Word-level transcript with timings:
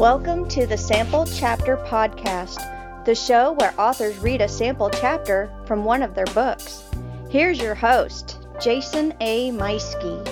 Welcome 0.00 0.48
to 0.48 0.66
the 0.66 0.78
Sample 0.78 1.26
Chapter 1.26 1.76
Podcast, 1.76 3.04
the 3.04 3.14
show 3.14 3.52
where 3.52 3.78
authors 3.78 4.16
read 4.16 4.40
a 4.40 4.48
sample 4.48 4.88
chapter 4.88 5.52
from 5.66 5.84
one 5.84 6.02
of 6.02 6.14
their 6.14 6.24
books. 6.24 6.84
Here's 7.28 7.60
your 7.60 7.74
host, 7.74 8.38
Jason 8.62 9.12
A. 9.20 9.50
Meiske. 9.50 10.26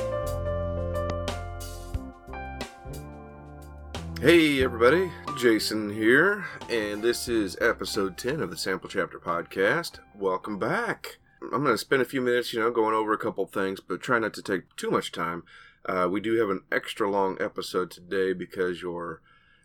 Hey 4.22 4.64
everybody, 4.64 5.10
Jason 5.36 5.90
here, 5.90 6.46
and 6.70 7.02
this 7.02 7.28
is 7.28 7.58
episode 7.60 8.16
10 8.16 8.40
of 8.40 8.48
the 8.48 8.56
Sample 8.56 8.88
Chapter 8.88 9.18
Podcast. 9.18 9.98
Welcome 10.14 10.58
back. 10.58 11.18
I'm 11.42 11.62
going 11.62 11.74
to 11.74 11.76
spend 11.76 12.00
a 12.00 12.06
few 12.06 12.22
minutes, 12.22 12.54
you 12.54 12.60
know, 12.60 12.70
going 12.70 12.94
over 12.94 13.12
a 13.12 13.18
couple 13.18 13.44
things, 13.44 13.80
but 13.80 14.00
try 14.00 14.18
not 14.18 14.32
to 14.32 14.42
take 14.42 14.74
too 14.76 14.90
much 14.90 15.12
time. 15.12 15.42
Uh, 15.84 16.08
we 16.10 16.22
do 16.22 16.38
have 16.40 16.48
an 16.48 16.62
extra 16.72 17.10
long 17.10 17.36
episode 17.38 17.90
today 17.90 18.32
because 18.32 18.80
your 18.80 19.20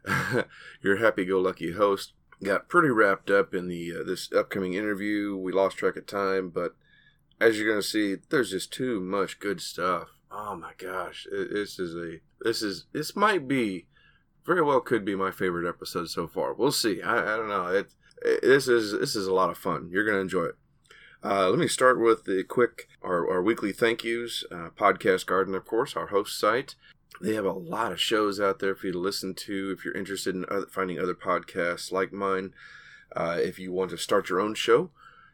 your 0.81 0.97
happy-go-lucky 0.97 1.73
host 1.73 2.13
got 2.43 2.67
pretty 2.67 2.89
wrapped 2.89 3.29
up 3.29 3.53
in 3.53 3.67
the 3.67 3.93
uh, 3.99 4.03
this 4.03 4.31
upcoming 4.31 4.73
interview. 4.73 5.35
We 5.35 5.51
lost 5.51 5.77
track 5.77 5.95
of 5.95 6.05
time, 6.05 6.49
but 6.49 6.75
as 7.39 7.57
you're 7.57 7.67
going 7.67 7.81
to 7.81 7.87
see, 7.87 8.17
there's 8.29 8.51
just 8.51 8.71
too 8.71 8.99
much 8.99 9.39
good 9.39 9.61
stuff. 9.61 10.09
Oh 10.31 10.55
my 10.55 10.71
gosh, 10.77 11.27
this 11.31 11.79
is 11.79 11.95
a 11.95 12.19
this 12.41 12.61
is 12.61 12.85
this 12.91 13.15
might 13.15 13.47
be 13.47 13.87
very 14.45 14.61
well 14.61 14.81
could 14.81 15.05
be 15.05 15.15
my 15.15 15.31
favorite 15.31 15.67
episode 15.67 16.09
so 16.09 16.27
far. 16.27 16.53
We'll 16.53 16.71
see. 16.71 17.01
I, 17.01 17.33
I 17.33 17.37
don't 17.37 17.49
know. 17.49 17.67
It, 17.67 17.87
it, 18.21 18.41
this 18.41 18.67
is 18.67 18.91
this 18.91 19.15
is 19.15 19.27
a 19.27 19.33
lot 19.33 19.49
of 19.49 19.57
fun. 19.57 19.89
You're 19.91 20.05
going 20.05 20.17
to 20.17 20.21
enjoy 20.21 20.45
it. 20.45 20.55
Uh, 21.23 21.49
let 21.49 21.59
me 21.59 21.69
start 21.69 22.01
with 22.01 22.25
the 22.25 22.43
quick 22.43 22.89
our, 23.01 23.29
our 23.31 23.41
weekly 23.41 23.71
thank 23.71 24.03
yous. 24.03 24.43
Uh, 24.51 24.69
Podcast 24.77 25.25
Garden, 25.25 25.55
of 25.55 25.65
course, 25.65 25.95
our 25.95 26.07
host 26.07 26.37
site. 26.37 26.75
They 27.21 27.35
have 27.35 27.45
a 27.45 27.51
lot 27.51 27.91
of 27.91 28.01
shows 28.01 28.39
out 28.39 28.59
there 28.59 28.75
for 28.75 28.87
you 28.87 28.93
to 28.93 28.99
listen 28.99 29.33
to 29.35 29.71
if 29.71 29.85
you're 29.85 29.95
interested 29.95 30.35
in 30.35 30.45
other, 30.49 30.67
finding 30.67 30.99
other 30.99 31.13
podcasts 31.13 31.91
like 31.91 32.11
mine. 32.11 32.53
Uh, 33.15 33.37
if 33.39 33.59
you 33.59 33.71
want 33.71 33.91
to 33.91 33.97
start 33.97 34.29
your 34.29 34.39
own 34.39 34.55
show, 34.55 34.89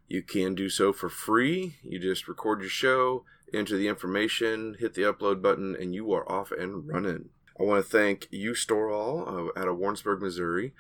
you 0.08 0.22
can 0.22 0.56
do 0.56 0.70
so 0.70 0.92
for 0.92 1.10
free. 1.10 1.78
You 1.84 2.00
just 2.00 2.28
record 2.28 2.62
your 2.62 2.70
show, 2.70 3.24
enter 3.54 3.78
the 3.78 3.88
information, 3.88 4.76
hit 4.80 4.94
the 4.94 5.04
upload 5.04 5.42
button, 5.42 5.76
and 5.80 5.96
you 5.96 6.12
are 6.14 6.30
off 6.30 6.52
and 6.52 6.88
running. 6.88 7.30
I 7.60 7.64
want 7.64 7.84
to 7.84 7.90
thank 7.90 8.28
U 8.32 8.56
Store 8.56 8.90
All 8.90 9.28
uh, 9.28 9.60
out 9.60 9.68
of 9.68 9.78
Warrensburg, 9.78 10.22
Missouri. 10.22 10.74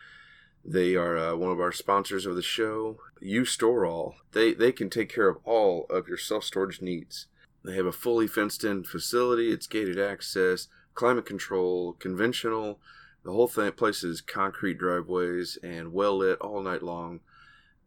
They 0.63 0.95
are 0.95 1.17
uh, 1.17 1.35
one 1.35 1.51
of 1.51 1.59
our 1.59 1.71
sponsors 1.71 2.25
of 2.25 2.35
the 2.35 2.41
show. 2.41 2.99
U 3.21 3.45
Store 3.45 3.85
All. 3.85 4.15
They 4.31 4.53
they 4.53 4.71
can 4.71 4.89
take 4.89 5.13
care 5.13 5.27
of 5.27 5.37
all 5.43 5.85
of 5.89 6.07
your 6.07 6.17
self 6.17 6.43
storage 6.43 6.81
needs. 6.81 7.27
They 7.63 7.75
have 7.75 7.85
a 7.85 7.91
fully 7.91 8.27
fenced 8.27 8.63
in 8.63 8.83
facility. 8.83 9.51
It's 9.51 9.67
gated 9.67 9.99
access, 9.99 10.67
climate 10.99 11.25
control, 11.25 11.93
conventional. 11.93 12.79
The 13.23 13.31
whole 13.31 13.47
thing 13.47 13.71
place 13.71 14.03
is 14.03 14.21
concrete 14.21 14.77
driveways 14.77 15.57
and 15.63 15.93
well 15.93 16.17
lit 16.17 16.39
all 16.39 16.61
night 16.61 16.83
long. 16.83 17.21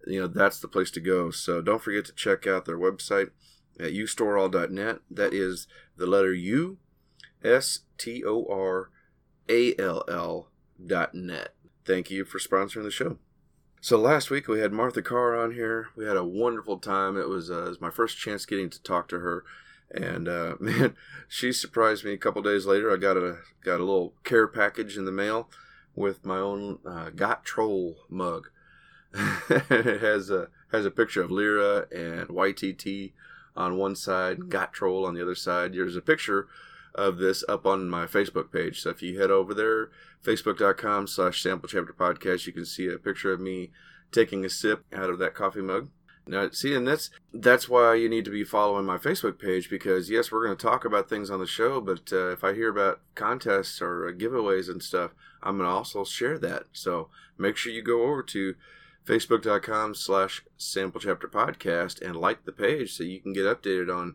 You 0.06 0.22
know 0.22 0.26
that's 0.26 0.58
the 0.58 0.68
place 0.68 0.90
to 0.92 1.00
go. 1.00 1.30
So 1.30 1.60
don't 1.62 1.82
forget 1.82 2.04
to 2.06 2.12
check 2.12 2.46
out 2.46 2.64
their 2.64 2.78
website 2.78 3.30
at 3.78 3.92
ustoreall.net. 3.92 5.00
That 5.10 5.32
is 5.32 5.66
the 5.96 6.06
letter 6.06 6.34
U, 6.34 6.78
S 7.44 7.80
T 7.98 8.24
O 8.24 8.46
R 8.50 8.90
A 9.48 9.76
L 9.78 10.04
L 10.08 10.48
dot 10.84 11.14
net 11.14 11.54
thank 11.84 12.10
you 12.10 12.24
for 12.24 12.38
sponsoring 12.38 12.84
the 12.84 12.90
show. 12.90 13.18
So 13.80 13.98
last 13.98 14.30
week 14.30 14.46
we 14.46 14.60
had 14.60 14.72
Martha 14.72 15.02
Carr 15.02 15.36
on 15.36 15.52
here. 15.52 15.88
We 15.96 16.04
had 16.04 16.16
a 16.16 16.24
wonderful 16.24 16.78
time. 16.78 17.16
It 17.16 17.28
was, 17.28 17.50
uh, 17.50 17.64
it 17.64 17.68
was 17.68 17.80
my 17.80 17.90
first 17.90 18.18
chance 18.18 18.46
getting 18.46 18.70
to 18.70 18.82
talk 18.82 19.08
to 19.08 19.18
her, 19.18 19.44
and 19.92 20.28
uh, 20.28 20.56
man, 20.60 20.96
she 21.28 21.52
surprised 21.52 22.04
me. 22.04 22.12
A 22.12 22.18
couple 22.18 22.42
days 22.42 22.66
later, 22.66 22.92
I 22.92 22.96
got 22.96 23.16
a 23.16 23.38
got 23.64 23.80
a 23.80 23.84
little 23.84 24.14
care 24.24 24.46
package 24.46 24.96
in 24.96 25.04
the 25.04 25.12
mail 25.12 25.48
with 25.94 26.24
my 26.24 26.38
own 26.38 26.78
uh, 26.86 27.10
Got 27.10 27.44
Troll 27.44 27.96
mug. 28.08 28.48
it 29.14 30.00
has 30.00 30.30
a 30.30 30.48
has 30.70 30.86
a 30.86 30.90
picture 30.90 31.22
of 31.22 31.30
Leira 31.30 31.86
and 31.92 32.28
YTT 32.28 33.12
on 33.54 33.76
one 33.76 33.94
side, 33.94 34.48
Got 34.48 34.72
Troll 34.72 35.04
on 35.04 35.14
the 35.14 35.22
other 35.22 35.34
side. 35.34 35.74
There's 35.74 35.96
a 35.96 36.02
picture 36.02 36.48
of 36.94 37.18
this 37.18 37.44
up 37.48 37.66
on 37.66 37.88
my 37.88 38.06
Facebook 38.06 38.52
page. 38.52 38.80
So 38.80 38.90
if 38.90 39.02
you 39.02 39.18
head 39.18 39.30
over 39.30 39.54
there, 39.54 39.90
facebook.com 40.24 41.06
slash 41.06 41.42
sample 41.42 41.68
chapter 41.68 41.92
podcast, 41.92 42.46
you 42.46 42.52
can 42.52 42.66
see 42.66 42.88
a 42.88 42.98
picture 42.98 43.32
of 43.32 43.40
me 43.40 43.70
taking 44.10 44.44
a 44.44 44.50
sip 44.50 44.84
out 44.92 45.10
of 45.10 45.18
that 45.18 45.34
coffee 45.34 45.62
mug. 45.62 45.88
Now, 46.26 46.48
see, 46.50 46.74
and 46.74 46.86
that's 46.86 47.10
that's 47.34 47.68
why 47.68 47.94
you 47.94 48.08
need 48.08 48.24
to 48.26 48.30
be 48.30 48.44
following 48.44 48.86
my 48.86 48.96
Facebook 48.96 49.40
page 49.40 49.68
because 49.68 50.08
yes, 50.08 50.30
we're 50.30 50.44
going 50.44 50.56
to 50.56 50.66
talk 50.66 50.84
about 50.84 51.08
things 51.08 51.30
on 51.30 51.40
the 51.40 51.46
show, 51.46 51.80
but 51.80 52.12
uh, 52.12 52.30
if 52.30 52.44
I 52.44 52.54
hear 52.54 52.70
about 52.70 53.00
contests 53.14 53.82
or 53.82 54.08
uh, 54.08 54.12
giveaways 54.12 54.68
and 54.68 54.82
stuff, 54.82 55.10
I'm 55.42 55.58
going 55.58 55.68
to 55.68 55.74
also 55.74 56.04
share 56.04 56.38
that. 56.38 56.64
So 56.72 57.08
make 57.36 57.56
sure 57.56 57.72
you 57.72 57.82
go 57.82 58.02
over 58.02 58.22
to 58.22 58.54
facebook.com 59.04 59.96
slash 59.96 60.44
sample 60.56 61.00
chapter 61.00 61.26
podcast 61.26 62.00
and 62.00 62.14
like 62.14 62.44
the 62.44 62.52
page 62.52 62.92
so 62.92 63.02
you 63.02 63.20
can 63.20 63.32
get 63.32 63.44
updated 63.44 63.92
on 63.92 64.14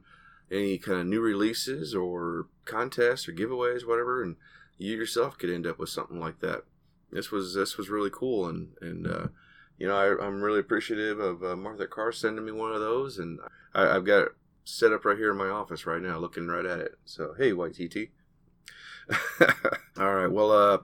any 0.50 0.78
kind 0.78 1.00
of 1.00 1.07
new 1.07 1.19
releases 1.19 1.94
or 1.94 2.47
contests 2.66 3.28
or 3.28 3.34
giveaways, 3.34 3.85
whatever, 3.85 4.24
and 4.24 4.38
you 4.78 4.95
yourself 4.95 5.38
could 5.38 5.50
end 5.50 5.68
up 5.68 5.78
with 5.78 5.89
something 5.89 6.19
like 6.19 6.39
that. 6.39 6.63
This 7.12 7.31
was 7.31 7.53
this 7.53 7.78
was 7.78 7.89
really 7.89 8.09
cool, 8.12 8.47
and 8.47 8.69
and 8.81 9.07
uh, 9.07 9.28
you 9.78 9.88
know 9.88 9.96
I, 9.96 10.26
am 10.26 10.42
really 10.42 10.60
appreciative 10.60 11.20
of 11.20 11.44
uh, 11.44 11.56
Martha 11.56 11.88
Carr 11.88 12.12
sending 12.12 12.46
me 12.46 12.52
one 12.52 12.74
of 12.74 12.82
those, 12.82 13.18
and 13.18 13.40
I, 13.74 13.94
have 13.94 14.06
got 14.06 14.24
it 14.24 14.32
set 14.64 14.92
up 14.92 15.06
right 15.06 15.18
here 15.18 15.32
in 15.32 15.38
my 15.38 15.50
office 15.50 15.86
right 15.86 16.02
now, 16.02 16.18
looking 16.18 16.48
right 16.48 16.66
at 16.66 16.80
it. 16.80 16.96
So 17.06 17.34
hey, 17.38 17.52
YTT. 17.52 18.10
All 19.98 20.16
right, 20.16 20.32
well, 20.32 20.52
uh, 20.52 20.80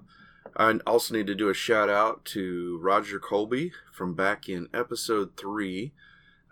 I 0.55 0.79
also 0.85 1.13
need 1.13 1.27
to 1.27 1.35
do 1.35 1.49
a 1.49 1.53
shout 1.53 1.89
out 1.89 2.23
to 2.25 2.79
Roger 2.81 3.19
Colby 3.19 3.73
from 3.91 4.13
back 4.13 4.47
in 4.47 4.69
episode 4.73 5.35
three. 5.35 5.93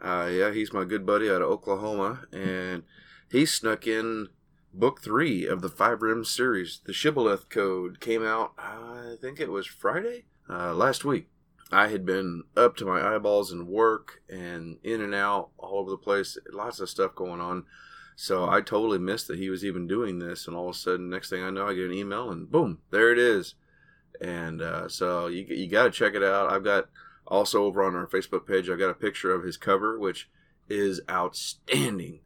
Uh, 0.04 0.30
yeah, 0.32 0.52
he's 0.52 0.74
my 0.74 0.84
good 0.84 1.06
buddy 1.06 1.30
out 1.30 1.42
of 1.42 1.50
Oklahoma, 1.50 2.26
and 2.34 2.84
he 3.32 3.46
snuck 3.46 3.86
in 3.86 4.30
book 4.74 5.02
three 5.02 5.46
of 5.46 5.62
the 5.62 5.70
Five 5.70 6.02
Rim 6.02 6.26
series. 6.26 6.82
The 6.86 6.94
Shibboleth 6.94 7.50
Code 7.50 8.00
came 8.00 8.26
out, 8.26 8.54
I 8.58 9.16
think 9.22 9.40
it 9.40 9.52
was 9.52 9.68
Friday, 9.68 10.26
uh, 10.50 10.74
last 10.74 11.06
week. 11.06 11.28
I 11.72 11.88
had 11.88 12.06
been 12.06 12.44
up 12.58 12.76
to 12.78 12.86
my 12.86 13.16
eyeballs 13.16 13.52
in 13.52 13.68
work 13.68 14.22
and 14.30 14.78
in 14.84 15.02
and 15.02 15.16
out 15.16 15.50
all 15.58 15.80
over 15.80 15.90
the 15.90 15.98
place, 15.98 16.38
lots 16.52 16.80
of 16.80 16.90
stuff 16.90 17.16
going 17.16 17.40
on. 17.40 17.66
So 18.16 18.48
I 18.50 18.62
totally 18.62 19.00
missed 19.00 19.28
that 19.30 19.40
he 19.40 19.50
was 19.50 19.64
even 19.66 19.88
doing 19.88 20.20
this, 20.20 20.48
and 20.48 20.56
all 20.56 20.70
of 20.70 20.76
a 20.76 20.78
sudden, 20.78 21.10
next 21.10 21.30
thing 21.30 21.44
I 21.44 21.50
know, 21.50 21.68
I 21.68 21.74
get 21.74 21.86
an 21.86 21.94
email, 21.94 22.30
and 22.30 22.52
boom, 22.52 22.80
there 22.92 23.12
it 23.12 23.18
is. 23.18 23.56
And 24.20 24.62
uh, 24.62 24.88
so 24.90 25.28
you 25.28 25.46
you 25.50 25.68
got 25.68 25.86
to 25.86 25.92
check 25.92 26.14
it 26.14 26.24
out. 26.24 26.52
I've 26.52 26.64
got 26.64 26.90
also 27.26 27.64
over 27.64 27.84
on 27.84 27.96
our 27.96 28.06
Facebook 28.06 28.46
page, 28.46 28.70
I've 28.70 28.78
got 28.78 28.90
a 28.90 28.96
picture 28.96 29.34
of 29.34 29.44
his 29.44 29.58
cover, 29.58 29.98
which 29.98 30.30
is 30.70 31.02
outstanding 31.10 32.20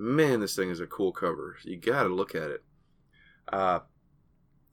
man, 0.00 0.40
this 0.40 0.56
thing 0.56 0.70
is 0.70 0.80
a 0.80 0.86
cool 0.86 1.12
cover. 1.12 1.56
You 1.62 1.76
got 1.76 2.04
to 2.04 2.08
look 2.08 2.34
at 2.34 2.50
it. 2.50 2.62
Uh, 3.52 3.80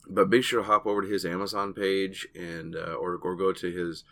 but 0.09 0.29
be 0.29 0.41
sure 0.41 0.61
to 0.61 0.67
hop 0.67 0.85
over 0.85 1.01
to 1.01 1.07
his 1.07 1.25
Amazon 1.25 1.73
page 1.73 2.27
and 2.35 2.75
uh, 2.75 2.93
or 2.93 3.15
or 3.17 3.35
go 3.35 3.51
to 3.53 3.71
his 3.71 4.03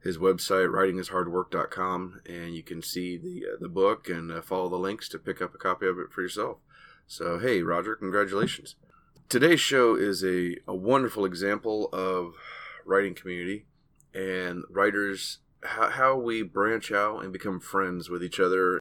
his 0.00 0.18
website 0.18 0.68
writinghishardwork.com 0.68 2.20
and 2.26 2.54
you 2.54 2.62
can 2.62 2.82
see 2.82 3.16
the 3.16 3.44
uh, 3.52 3.56
the 3.60 3.68
book 3.68 4.08
and 4.08 4.30
uh, 4.32 4.42
follow 4.42 4.68
the 4.68 4.76
links 4.76 5.08
to 5.08 5.18
pick 5.18 5.40
up 5.40 5.54
a 5.54 5.58
copy 5.58 5.86
of 5.86 5.98
it 5.98 6.12
for 6.12 6.22
yourself. 6.22 6.58
So 7.06 7.38
hey, 7.38 7.62
Roger, 7.62 7.94
congratulations. 7.94 8.76
Today's 9.28 9.60
show 9.60 9.94
is 9.94 10.22
a, 10.22 10.56
a 10.68 10.74
wonderful 10.74 11.24
example 11.24 11.88
of 11.92 12.34
writing 12.84 13.14
community 13.14 13.64
and 14.12 14.64
writers 14.68 15.38
how, 15.62 15.90
how 15.90 16.16
we 16.16 16.42
branch 16.42 16.92
out 16.92 17.22
and 17.22 17.32
become 17.32 17.60
friends 17.60 18.10
with 18.10 18.22
each 18.22 18.38
other 18.38 18.80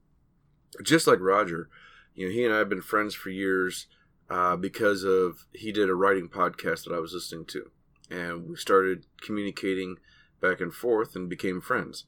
just 0.84 1.08
like 1.08 1.20
Roger, 1.20 1.70
you 2.16 2.28
know, 2.28 2.34
he 2.34 2.46
and 2.46 2.54
I 2.54 2.60
have 2.60 2.70
been 2.70 2.82
friends 2.82 3.14
for 3.14 3.30
years 3.30 3.88
uh, 4.32 4.56
because 4.56 5.04
of 5.04 5.46
he 5.52 5.74
did 5.74 5.90
a 5.90 5.96
writing 5.96 6.30
podcast 6.30 6.86
that 6.86 6.94
I 6.94 7.00
was 7.00 7.14
listening 7.14 7.46
to, 7.48 7.70
and 8.10 8.48
we 8.48 8.56
started 8.56 9.06
communicating 9.22 9.98
back 10.40 10.62
and 10.62 10.74
forth 10.74 11.18
and 11.18 11.30
became 11.30 11.60
friends. 11.60 12.06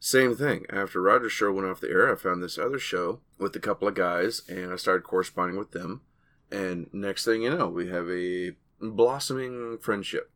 Same 0.00 0.34
thing. 0.34 0.64
After 0.70 1.02
Roger's 1.02 1.32
show 1.32 1.52
went 1.52 1.68
off 1.68 1.80
the 1.80 1.90
air, 1.90 2.10
I 2.10 2.16
found 2.16 2.42
this 2.42 2.56
other 2.56 2.78
show 2.78 3.20
with 3.36 3.54
a 3.54 3.60
couple 3.60 3.86
of 3.86 3.94
guys, 3.94 4.40
and 4.48 4.72
I 4.72 4.76
started 4.76 5.02
corresponding 5.02 5.58
with 5.58 5.72
them. 5.72 6.00
And 6.50 6.88
next 6.92 7.26
thing 7.26 7.42
you 7.42 7.54
know, 7.54 7.68
we 7.68 7.88
have 7.88 8.08
a 8.08 8.52
blossoming 8.80 9.76
friendship 9.78 10.30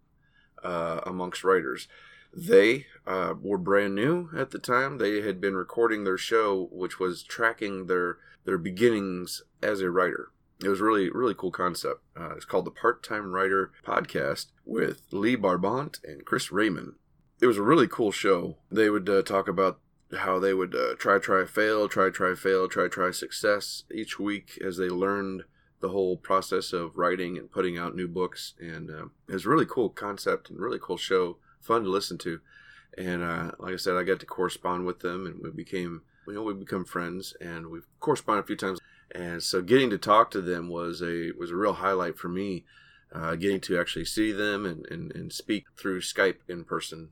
uh, 0.63 1.01
amongst 1.07 1.45
writers. 1.45 1.89
They 2.35 2.87
uh, 3.07 3.35
were 3.41 3.59
brand 3.59 3.95
new 3.95 4.29
at 4.37 4.51
the 4.51 4.59
time. 4.59 4.99
They 4.99 5.23
had 5.23 5.41
been 5.41 5.55
recording 5.55 6.05
their 6.05 6.19
show, 6.19 6.69
which 6.71 7.01
was 7.01 7.23
tracking 7.23 7.87
their 7.87 8.19
their 8.45 8.59
beginnings 8.59 9.43
as 9.63 9.81
a 9.81 9.91
writer. 9.91 10.31
It 10.63 10.69
was 10.69 10.81
really 10.81 11.11
really 11.11 11.35
cool 11.35 11.51
concept. 11.51 12.01
Uh, 12.17 12.35
it's 12.37 12.45
called 12.45 12.65
the 12.65 12.71
Part 12.71 13.03
Time 13.03 13.33
Writer 13.33 13.73
Podcast 13.85 14.47
with 14.65 15.03
Lee 15.11 15.37
Barbant 15.37 15.99
and 16.05 16.25
Chris 16.25 16.53
Raymond. 16.53 16.95
It 17.41 17.47
was 17.47 17.59
a 17.59 17.63
really 17.63 17.89
cool 17.89 18.13
show. 18.13 18.57
They 18.71 18.89
would 18.89 19.09
uh, 19.09 19.23
talk 19.23 19.49
about 19.49 19.81
how 20.19 20.39
they 20.39 20.55
would 20.55 20.75
uh, 20.75 20.95
try 20.99 21.19
try 21.19 21.45
fail, 21.45 21.89
try 21.89 22.11
try 22.11 22.35
fail, 22.35 22.69
try 22.69 22.89
try 22.89 23.11
success 23.11 23.85
each 23.93 24.19
week 24.19 24.59
as 24.65 24.77
they 24.77 24.89
learned 24.89 25.43
the 25.81 25.89
whole 25.89 26.17
process 26.17 26.73
of 26.73 26.97
writing 26.97 27.37
and 27.37 27.51
putting 27.51 27.77
out 27.77 27.97
new 27.97 28.07
books. 28.07 28.55
And 28.61 28.91
uh, 28.91 29.07
it 29.29 29.33
was 29.33 29.47
a 29.47 29.49
really 29.49 29.67
cool 29.67 29.89
concept 29.89 30.49
and 30.49 30.61
really 30.61 30.79
cool 30.81 30.97
show, 30.97 31.39
fun 31.61 31.83
to 31.83 31.91
listen 31.91 32.19
to. 32.19 32.41
And 32.97 33.23
uh, 33.23 33.53
like 33.59 33.75
I 33.75 33.77
said, 33.77 33.97
I 33.97 34.05
got 34.05 34.21
to 34.21 34.27
correspond 34.27 34.87
with 34.87 35.01
them, 35.01 35.27
and 35.27 35.43
we 35.43 35.51
became 35.51 36.03
you 36.27 36.35
know 36.35 36.43
we 36.43 36.55
become 36.55 36.85
friends, 36.85 37.35
and 37.41 37.69
we've 37.69 37.87
corresponded 38.01 38.45
a 38.45 38.47
few 38.47 38.57
times. 38.57 38.79
And 39.15 39.43
so 39.43 39.63
getting 39.63 39.91
to 39.91 39.99
talk 39.99 40.31
to 40.31 40.41
them 40.41 40.69
was 40.69 41.03
a 41.03 41.33
was 41.39 41.51
a 41.51 41.57
real 41.57 41.75
highlight 41.75 42.19
for 42.19 42.29
me. 42.29 42.65
Uh, 43.15 43.35
getting 43.35 43.61
to 43.61 43.79
actually 43.79 44.07
see 44.07 44.33
them 44.33 44.65
and, 44.65 44.87
and, 44.87 45.15
and 45.15 45.31
speak 45.31 45.67
through 45.77 46.01
Skype 46.01 46.39
in 46.49 46.65
person. 46.65 47.11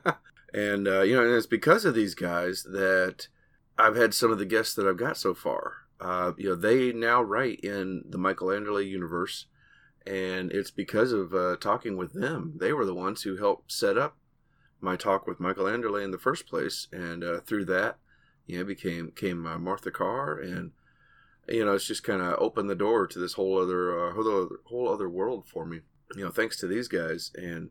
and, 0.54 0.88
uh, 0.88 1.02
you 1.02 1.14
know, 1.14 1.22
and 1.22 1.34
it's 1.34 1.46
because 1.46 1.84
of 1.84 1.94
these 1.94 2.14
guys 2.14 2.62
that 2.62 3.28
I've 3.76 3.94
had 3.94 4.14
some 4.14 4.30
of 4.30 4.38
the 4.38 4.46
guests 4.46 4.74
that 4.74 4.86
I've 4.86 4.96
got 4.96 5.18
so 5.18 5.34
far. 5.34 5.84
Uh, 6.00 6.32
you 6.38 6.48
know, 6.48 6.54
they 6.54 6.92
now 6.92 7.20
write 7.20 7.60
in 7.60 8.04
the 8.08 8.16
Michael 8.16 8.48
Anderle 8.48 8.86
universe, 8.88 9.46
and 10.06 10.50
it's 10.50 10.70
because 10.70 11.12
of 11.12 11.34
uh, 11.34 11.56
talking 11.60 11.96
with 11.96 12.14
them. 12.14 12.54
They 12.56 12.72
were 12.72 12.86
the 12.86 12.94
ones 12.94 13.22
who 13.22 13.36
helped 13.36 13.70
set 13.70 13.98
up 13.98 14.16
my 14.80 14.96
talk 14.96 15.26
with 15.26 15.40
Michael 15.40 15.64
Anderle 15.64 16.02
in 16.02 16.10
the 16.10 16.18
first 16.18 16.46
place, 16.46 16.88
and 16.92 17.24
uh, 17.24 17.40
through 17.40 17.64
that, 17.66 17.98
you 18.46 18.58
know, 18.58 18.64
became 18.64 19.10
came 19.10 19.46
uh, 19.46 19.58
Martha 19.58 19.90
Carr, 19.90 20.38
and 20.38 20.72
you 21.48 21.64
know, 21.64 21.74
it's 21.74 21.86
just 21.86 22.04
kind 22.04 22.22
of 22.22 22.38
opened 22.38 22.70
the 22.70 22.74
door 22.74 23.06
to 23.06 23.18
this 23.18 23.34
whole 23.34 23.58
other 23.58 24.08
uh, 24.08 24.12
whole 24.14 24.28
other 24.28 24.56
whole 24.64 24.88
other 24.88 25.08
world 25.08 25.46
for 25.46 25.64
me. 25.64 25.80
You 26.16 26.24
know, 26.24 26.30
thanks 26.30 26.56
to 26.58 26.66
these 26.66 26.88
guys, 26.88 27.30
and 27.34 27.70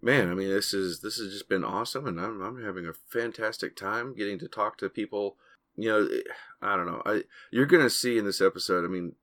man, 0.00 0.30
I 0.30 0.34
mean, 0.34 0.48
this 0.48 0.72
is 0.72 1.00
this 1.00 1.18
has 1.18 1.32
just 1.32 1.48
been 1.48 1.64
awesome, 1.64 2.06
and 2.06 2.20
I'm 2.20 2.40
I'm 2.40 2.62
having 2.62 2.86
a 2.86 2.92
fantastic 2.92 3.76
time 3.76 4.14
getting 4.14 4.38
to 4.40 4.48
talk 4.48 4.78
to 4.78 4.88
people. 4.88 5.36
You 5.76 5.88
know, 5.90 6.08
I 6.60 6.76
don't 6.76 6.86
know. 6.86 7.02
I 7.04 7.24
you're 7.50 7.66
gonna 7.66 7.90
see 7.90 8.18
in 8.18 8.24
this 8.24 8.40
episode. 8.40 8.84
I 8.84 8.88
mean, 8.88 9.14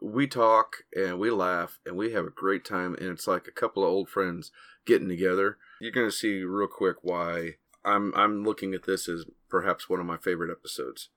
we 0.00 0.26
talk 0.26 0.84
and 0.94 1.18
we 1.18 1.30
laugh 1.30 1.78
and 1.86 1.96
we 1.96 2.12
have 2.12 2.24
a 2.24 2.30
great 2.30 2.64
time, 2.64 2.94
and 2.94 3.08
it's 3.08 3.26
like 3.26 3.46
a 3.46 3.52
couple 3.52 3.82
of 3.82 3.90
old 3.90 4.08
friends 4.08 4.50
getting 4.86 5.08
together. 5.08 5.58
You're 5.80 5.92
gonna 5.92 6.12
see 6.12 6.42
real 6.42 6.68
quick 6.68 6.96
why 7.02 7.56
I'm 7.84 8.12
I'm 8.14 8.44
looking 8.44 8.74
at 8.74 8.84
this 8.84 9.08
as 9.08 9.24
perhaps 9.48 9.88
one 9.88 10.00
of 10.00 10.06
my 10.06 10.16
favorite 10.16 10.50
episodes. 10.50 11.08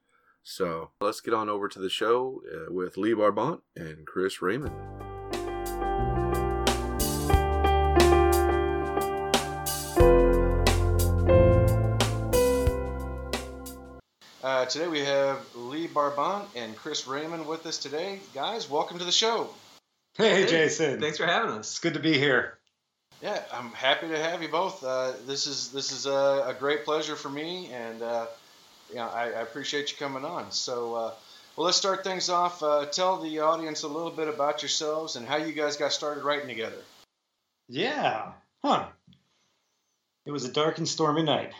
So 0.47 0.91
let's 1.01 1.21
get 1.21 1.33
on 1.33 1.49
over 1.49 1.67
to 1.67 1.79
the 1.79 1.89
show 1.89 2.43
uh, 2.53 2.71
with 2.71 2.97
Lee 2.97 3.13
Barbant 3.13 3.61
and 3.75 4.05
Chris 4.05 4.43
Raymond. 4.43 4.75
Uh, 14.43 14.65
today 14.67 14.87
we 14.87 14.99
have 14.99 15.43
Lee 15.55 15.87
Barbant 15.87 16.45
and 16.55 16.75
Chris 16.75 17.07
Raymond 17.07 17.47
with 17.47 17.65
us 17.65 17.79
today. 17.79 18.19
Guys, 18.35 18.69
welcome 18.69 18.99
to 18.99 19.03
the 19.03 19.11
show. 19.11 19.49
Hey, 20.15 20.43
hey 20.43 20.45
Jason. 20.45 21.01
Thanks 21.01 21.17
for 21.17 21.25
having 21.25 21.55
us. 21.55 21.71
It's 21.71 21.79
good 21.79 21.95
to 21.95 21.99
be 21.99 22.19
here. 22.19 22.59
Yeah, 23.19 23.41
I'm 23.51 23.71
happy 23.71 24.09
to 24.09 24.19
have 24.19 24.43
you 24.43 24.49
both. 24.49 24.83
Uh, 24.83 25.13
this 25.25 25.47
is 25.47 25.71
this 25.71 25.91
is 25.91 26.05
a, 26.05 26.45
a, 26.49 26.55
great 26.59 26.85
pleasure 26.85 27.15
for 27.15 27.29
me, 27.29 27.71
and 27.71 28.03
uh, 28.03 28.27
you 28.89 28.95
know, 28.95 29.07
I, 29.07 29.25
I, 29.25 29.41
appreciate 29.41 29.91
you 29.91 29.97
coming 29.97 30.25
on. 30.25 30.51
So, 30.51 30.93
uh, 30.95 31.11
well, 31.55 31.65
let's 31.65 31.77
start 31.77 32.03
things 32.03 32.29
off. 32.29 32.61
Uh, 32.61 32.85
tell 32.85 33.17
the 33.21 33.39
audience 33.39 33.83
a 33.83 33.87
little 33.87 34.11
bit 34.11 34.27
about 34.27 34.61
yourselves 34.61 35.15
and 35.15 35.27
how 35.27 35.37
you 35.37 35.53
guys 35.53 35.77
got 35.77 35.93
started 35.93 36.23
writing 36.23 36.47
together. 36.47 36.81
Yeah, 37.67 38.31
huh? 38.63 38.87
It 40.25 40.31
was 40.31 40.45
a 40.45 40.51
dark 40.51 40.77
and 40.77 40.87
stormy 40.87 41.23
night 41.23 41.53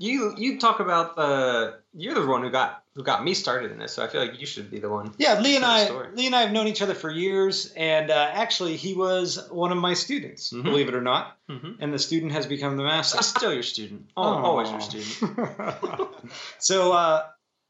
you 0.00 0.34
you 0.36 0.58
talk 0.58 0.80
about 0.80 1.14
the 1.14 1.78
you're 1.92 2.14
the 2.14 2.26
one 2.26 2.42
who 2.42 2.50
got 2.50 2.84
who 2.94 3.02
got 3.02 3.24
me 3.24 3.34
started 3.34 3.70
in 3.72 3.78
this, 3.78 3.92
so 3.92 4.04
I 4.04 4.08
feel 4.08 4.20
like 4.20 4.40
you 4.40 4.46
should 4.46 4.70
be 4.70 4.78
the 4.78 4.88
one. 4.88 5.12
Yeah, 5.18 5.40
Lee 5.40 5.56
and 5.56 5.64
I 5.64 5.88
Lee 6.10 6.26
and 6.26 6.36
I 6.36 6.42
have 6.42 6.52
known 6.52 6.66
each 6.66 6.82
other 6.82 6.94
for 6.94 7.10
years, 7.10 7.72
and 7.76 8.10
uh, 8.10 8.30
actually 8.32 8.76
he 8.76 8.94
was 8.94 9.48
one 9.50 9.72
of 9.72 9.78
my 9.78 9.94
students, 9.94 10.52
mm-hmm. 10.52 10.62
believe 10.62 10.88
it 10.88 10.94
or 10.94 11.00
not. 11.00 11.36
Mm-hmm. 11.48 11.82
And 11.82 11.92
the 11.92 11.98
student 11.98 12.32
has 12.32 12.46
become 12.46 12.76
the 12.76 12.84
master. 12.84 13.18
I'm 13.18 13.22
still 13.22 13.52
your 13.52 13.62
student. 13.62 14.10
Oh, 14.16 14.22
always 14.22 14.70
your 14.70 14.80
student. 14.80 16.08
so. 16.58 16.92
Uh, 16.92 17.26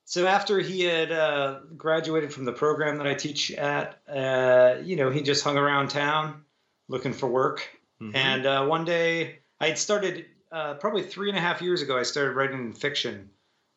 so 0.07 0.27
after 0.27 0.59
he 0.59 0.81
had 0.81 1.13
uh, 1.13 1.61
graduated 1.77 2.33
from 2.33 2.45
the 2.45 2.53
program 2.53 2.99
that 2.99 3.07
I 3.07 3.15
teach 3.15 3.53
at, 3.53 4.01
uh, 4.09 4.79
you 4.83 4.97
know, 4.97 5.09
he 5.09 5.23
just 5.23 5.45
hung 5.45 5.57
around 5.57 5.91
town 5.91 6.43
looking 6.89 7.13
for 7.13 7.29
work. 7.29 7.69
Mm-hmm. 8.03 8.17
And 8.17 8.45
uh, 8.45 8.67
one 8.67 8.85
day 8.85 9.39
I 9.61 9.69
had 9.69 9.79
started 9.79 10.27
uh, 10.51 10.75
probably 10.75 11.05
three 11.05 11.29
and 11.29 11.39
a 11.39 11.41
half 11.41 11.63
years 11.63 11.81
ago, 11.81 11.97
I 11.97 12.03
started 12.03 12.33
writing 12.33 12.73
fiction. 12.73 13.31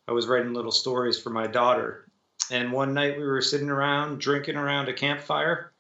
I 0.08 0.12
was 0.12 0.28
writing 0.28 0.54
little 0.54 0.72
stories 0.72 1.20
for 1.20 1.30
my 1.30 1.48
daughter. 1.48 2.06
And 2.52 2.72
one 2.72 2.94
night 2.94 3.18
we 3.18 3.24
were 3.24 3.42
sitting 3.42 3.70
around 3.70 4.20
drinking 4.20 4.58
around 4.58 4.90
a 4.90 4.94
campfire, 4.94 5.72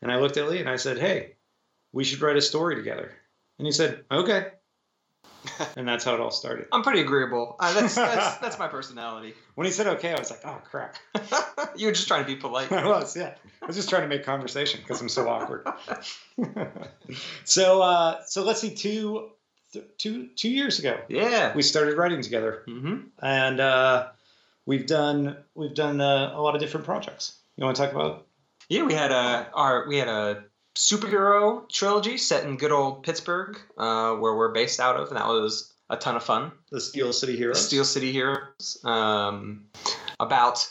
and 0.00 0.12
I 0.12 0.18
looked 0.18 0.36
at 0.36 0.48
Lee 0.48 0.60
and 0.60 0.68
I 0.68 0.76
said, 0.76 0.98
"Hey, 0.98 1.34
we 1.92 2.04
should 2.04 2.20
write 2.20 2.36
a 2.36 2.42
story 2.42 2.76
together." 2.76 3.12
And 3.58 3.66
he 3.66 3.72
said, 3.72 4.04
"Okay." 4.10 4.52
and 5.76 5.86
that's 5.86 6.04
how 6.04 6.14
it 6.14 6.20
all 6.20 6.30
started. 6.30 6.66
I'm 6.72 6.82
pretty 6.82 7.00
agreeable. 7.00 7.56
Uh, 7.58 7.72
that's, 7.74 7.94
that's 7.96 8.36
that's 8.40 8.58
my 8.58 8.68
personality. 8.68 9.34
When 9.56 9.64
he 9.64 9.72
said 9.72 9.86
okay, 9.86 10.12
I 10.14 10.18
was 10.18 10.30
like, 10.30 10.40
"Oh 10.44 10.60
crap!" 10.64 10.96
you 11.76 11.86
were 11.86 11.92
just 11.92 12.06
trying 12.06 12.22
to 12.22 12.26
be 12.26 12.36
polite. 12.36 12.70
I 12.70 12.86
was, 12.86 13.16
yeah. 13.16 13.34
I 13.62 13.66
was 13.66 13.74
just 13.74 13.88
trying 13.88 14.02
to 14.02 14.08
make 14.08 14.24
conversation 14.24 14.80
because 14.80 15.00
I'm 15.00 15.08
so 15.08 15.28
awkward. 15.28 15.66
so, 17.44 17.82
uh, 17.82 18.22
so 18.26 18.44
let's 18.44 18.60
see. 18.60 18.74
Two 18.74 19.30
two 19.98 20.28
two 20.36 20.48
years 20.48 20.78
ago. 20.78 20.98
Yeah, 21.08 21.54
we 21.54 21.62
started 21.62 21.96
writing 21.96 22.22
together, 22.22 22.62
mm-hmm. 22.66 23.08
and 23.20 23.60
uh, 23.60 24.08
we've 24.64 24.86
done 24.86 25.36
we've 25.54 25.74
done 25.74 26.00
uh, 26.00 26.32
a 26.34 26.40
lot 26.40 26.54
of 26.54 26.60
different 26.60 26.86
projects. 26.86 27.38
You 27.56 27.64
want 27.64 27.76
to 27.76 27.82
talk 27.82 27.92
about? 27.92 28.26
Yeah, 28.68 28.84
we 28.84 28.94
had 28.94 29.12
a 29.12 29.48
our 29.54 29.86
we 29.88 29.98
had 29.98 30.08
a 30.08 30.44
superhero 30.76 31.68
trilogy 31.68 32.18
set 32.18 32.44
in 32.44 32.56
good 32.56 32.72
old 32.72 33.02
Pittsburgh, 33.02 33.58
uh, 33.78 34.14
where 34.14 34.34
we're 34.34 34.52
based 34.52 34.80
out 34.80 34.96
of, 34.96 35.08
and 35.08 35.16
that 35.16 35.26
was 35.26 35.72
a 35.88 35.96
ton 35.96 36.16
of 36.16 36.22
fun. 36.22 36.52
The 36.70 36.80
Steel 36.80 37.12
City 37.12 37.36
Heroes. 37.36 37.58
The 37.58 37.64
Steel 37.64 37.84
City 37.84 38.12
Heroes. 38.12 38.78
Um, 38.84 39.66
about 40.20 40.68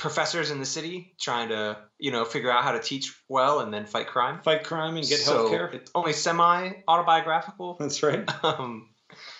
professors 0.00 0.50
in 0.50 0.58
the 0.58 0.66
city 0.66 1.14
trying 1.20 1.50
to 1.50 1.76
you 1.98 2.10
know 2.10 2.24
figure 2.24 2.50
out 2.50 2.64
how 2.64 2.72
to 2.72 2.80
teach 2.80 3.14
well 3.28 3.60
and 3.60 3.72
then 3.72 3.84
fight 3.84 4.06
crime. 4.06 4.40
Fight 4.42 4.64
crime 4.64 4.96
and 4.96 5.06
get 5.06 5.20
so 5.20 5.48
healthcare? 5.48 5.74
it's 5.74 5.90
only 5.94 6.14
semi 6.14 6.72
autobiographical 6.88 7.76
that's 7.78 8.02
right. 8.02 8.28
Um, 8.42 8.88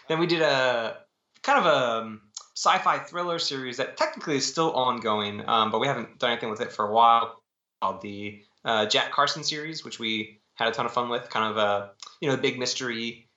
then 0.08 0.18
we 0.18 0.26
did 0.26 0.42
a 0.42 0.98
kind 1.42 1.58
of 1.58 1.66
a 1.66 2.00
um, 2.02 2.20
sci-fi 2.54 2.98
thriller 2.98 3.38
series 3.38 3.78
that 3.78 3.96
technically 3.96 4.36
is 4.36 4.46
still 4.46 4.72
ongoing 4.72 5.42
um, 5.48 5.70
but 5.70 5.80
we 5.80 5.86
haven't 5.86 6.18
done 6.18 6.32
anything 6.32 6.50
with 6.50 6.60
it 6.60 6.70
for 6.70 6.86
a 6.86 6.92
while 6.92 7.40
called 7.80 8.02
the 8.02 8.42
uh, 8.64 8.84
jack 8.86 9.10
carson 9.12 9.42
series 9.42 9.84
which 9.84 9.98
we 9.98 10.40
had 10.54 10.68
a 10.68 10.72
ton 10.72 10.84
of 10.84 10.92
fun 10.92 11.08
with 11.08 11.30
kind 11.30 11.50
of 11.50 11.56
a 11.56 11.90
you 12.20 12.28
know 12.28 12.36
big 12.36 12.58
mystery 12.58 13.28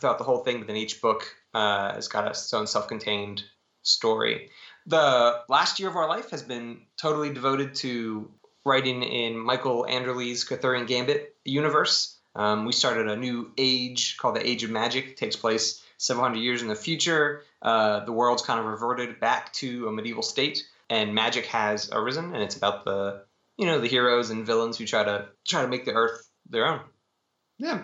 throughout 0.00 0.18
the 0.18 0.24
whole 0.24 0.38
thing 0.38 0.58
but 0.58 0.66
then 0.66 0.76
each 0.76 1.00
book 1.00 1.24
uh, 1.54 1.94
has 1.94 2.08
got 2.08 2.26
its 2.26 2.52
own 2.52 2.66
self-contained 2.66 3.44
story 3.82 4.50
the 4.86 5.40
last 5.48 5.80
year 5.80 5.88
of 5.88 5.96
our 5.96 6.08
life 6.08 6.30
has 6.30 6.42
been 6.42 6.82
totally 6.96 7.32
devoted 7.32 7.74
to 7.76 8.30
writing 8.64 9.02
in 9.02 9.38
Michael 9.38 9.86
Anderle's 9.86 10.44
Kurtherian 10.44 10.86
Gambit 10.86 11.34
universe. 11.44 12.18
Um, 12.34 12.64
we 12.64 12.72
started 12.72 13.08
a 13.08 13.16
new 13.16 13.52
age 13.56 14.16
called 14.16 14.36
the 14.36 14.46
Age 14.46 14.64
of 14.64 14.70
Magic. 14.70 15.08
It 15.08 15.16
takes 15.16 15.36
place 15.36 15.82
700 15.98 16.38
years 16.38 16.62
in 16.62 16.68
the 16.68 16.74
future. 16.74 17.42
Uh, 17.62 18.04
the 18.04 18.12
world's 18.12 18.42
kind 18.42 18.58
of 18.58 18.66
reverted 18.66 19.20
back 19.20 19.52
to 19.54 19.88
a 19.88 19.92
medieval 19.92 20.22
state, 20.22 20.64
and 20.90 21.14
magic 21.14 21.46
has 21.46 21.90
arisen, 21.92 22.34
and 22.34 22.42
it's 22.42 22.56
about 22.56 22.84
the 22.84 23.24
you 23.56 23.66
know 23.66 23.80
the 23.80 23.86
heroes 23.86 24.30
and 24.30 24.44
villains 24.44 24.76
who 24.76 24.84
try 24.84 25.04
to 25.04 25.28
try 25.46 25.62
to 25.62 25.68
make 25.68 25.84
the 25.84 25.92
Earth 25.92 26.28
their 26.48 26.66
own. 26.66 26.80
Yeah. 27.58 27.82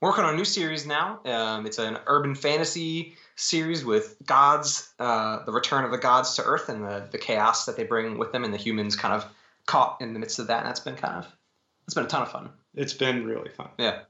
Working 0.00 0.24
on 0.24 0.34
a 0.34 0.36
new 0.36 0.46
series 0.46 0.86
now. 0.86 1.20
Um, 1.26 1.66
it's 1.66 1.78
an 1.78 1.98
urban 2.06 2.34
fantasy 2.34 3.16
series 3.40 3.84
with 3.84 4.16
gods, 4.24 4.92
uh, 4.98 5.44
the 5.44 5.52
return 5.52 5.84
of 5.84 5.90
the 5.90 5.98
gods 5.98 6.36
to 6.36 6.42
Earth, 6.42 6.68
and 6.68 6.84
the, 6.84 7.08
the 7.10 7.18
chaos 7.18 7.66
that 7.66 7.76
they 7.76 7.84
bring 7.84 8.18
with 8.18 8.32
them, 8.32 8.44
and 8.44 8.52
the 8.52 8.58
humans 8.58 8.96
kind 8.96 9.14
of 9.14 9.24
caught 9.66 10.00
in 10.00 10.12
the 10.12 10.18
midst 10.18 10.38
of 10.38 10.48
that. 10.48 10.58
And 10.58 10.68
that's 10.68 10.80
been 10.80 10.96
kind 10.96 11.16
of 11.16 11.26
it's 11.86 11.94
been 11.94 12.04
a 12.04 12.08
ton 12.08 12.22
of 12.22 12.30
fun. 12.30 12.50
It's 12.74 12.92
been 12.92 13.24
really 13.24 13.48
fun. 13.50 13.68
Yeah. 13.78 14.00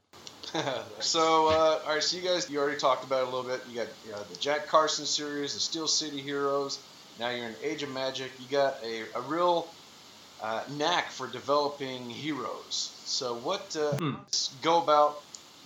so, 0.99 1.47
uh, 1.47 1.79
all 1.85 1.93
right. 1.93 2.03
So 2.03 2.17
you 2.17 2.23
guys, 2.23 2.49
you 2.49 2.59
already 2.59 2.77
talked 2.77 3.05
about 3.05 3.21
it 3.23 3.27
a 3.27 3.35
little 3.35 3.49
bit. 3.49 3.61
You 3.69 3.77
got 3.77 3.87
you 4.05 4.11
know, 4.11 4.21
the 4.23 4.37
Jack 4.37 4.67
Carson 4.67 5.05
series, 5.05 5.53
the 5.53 5.59
Steel 5.59 5.87
City 5.87 6.19
Heroes. 6.19 6.79
Now 7.19 7.29
you're 7.29 7.47
in 7.47 7.55
Age 7.63 7.83
of 7.83 7.91
Magic. 7.91 8.31
You 8.39 8.45
got 8.49 8.77
a, 8.83 9.03
a 9.15 9.21
real 9.21 9.67
uh, 10.43 10.63
knack 10.77 11.09
for 11.09 11.27
developing 11.27 12.09
heroes. 12.09 12.95
So, 13.05 13.35
what 13.35 13.75
uh, 13.75 13.95
hmm. 13.97 14.13
go 14.61 14.81
about 14.81 15.23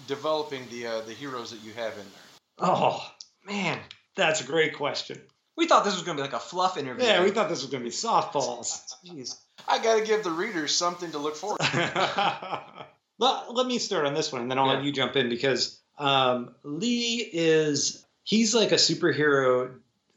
developing 0.08 0.68
the 0.70 0.88
uh, 0.88 1.02
the 1.02 1.14
heroes 1.14 1.52
that 1.52 1.64
you 1.64 1.74
have 1.74 1.94
in 1.94 2.00
there? 2.00 2.26
Oh, 2.60 3.12
Man, 3.46 3.80
that's 4.16 4.42
a 4.42 4.44
great 4.44 4.76
question. 4.76 5.22
We 5.58 5.68
thought 5.68 5.86
this 5.86 5.94
was 5.94 6.04
going 6.04 6.18
to 6.18 6.24
be 6.24 6.28
like 6.28 6.36
a 6.36 6.44
fluff 6.44 6.78
interview. 6.78 7.06
Yeah, 7.06 7.24
we 7.24 7.32
thought 7.32 7.48
this 7.48 7.62
was 7.62 7.72
going 7.72 7.84
to 7.84 7.90
be 7.90 7.96
softballs. 7.96 8.94
Jeez. 9.06 9.38
I 9.68 9.82
got 9.82 10.00
to 10.00 10.06
give 10.06 10.24
the 10.24 10.32
readers 10.32 10.76
something 10.76 11.12
to 11.12 11.18
look 11.18 11.36
forward 11.36 11.60
to. 11.62 12.62
let, 13.20 13.54
let 13.54 13.66
me 13.66 13.80
start 13.80 14.06
on 14.06 14.14
this 14.14 14.32
one, 14.32 14.42
and 14.42 14.52
then 14.52 14.60
I'll 14.60 14.68
yeah. 14.68 14.74
let 14.74 14.84
you 14.84 14.92
jump 14.92 15.16
in 15.16 15.30
because 15.30 15.80
um, 15.98 16.56
Lee 16.64 17.30
is, 17.32 18.06
he's 18.24 18.54
like 18.54 18.74
a 18.74 18.76
superhero, 18.76 19.76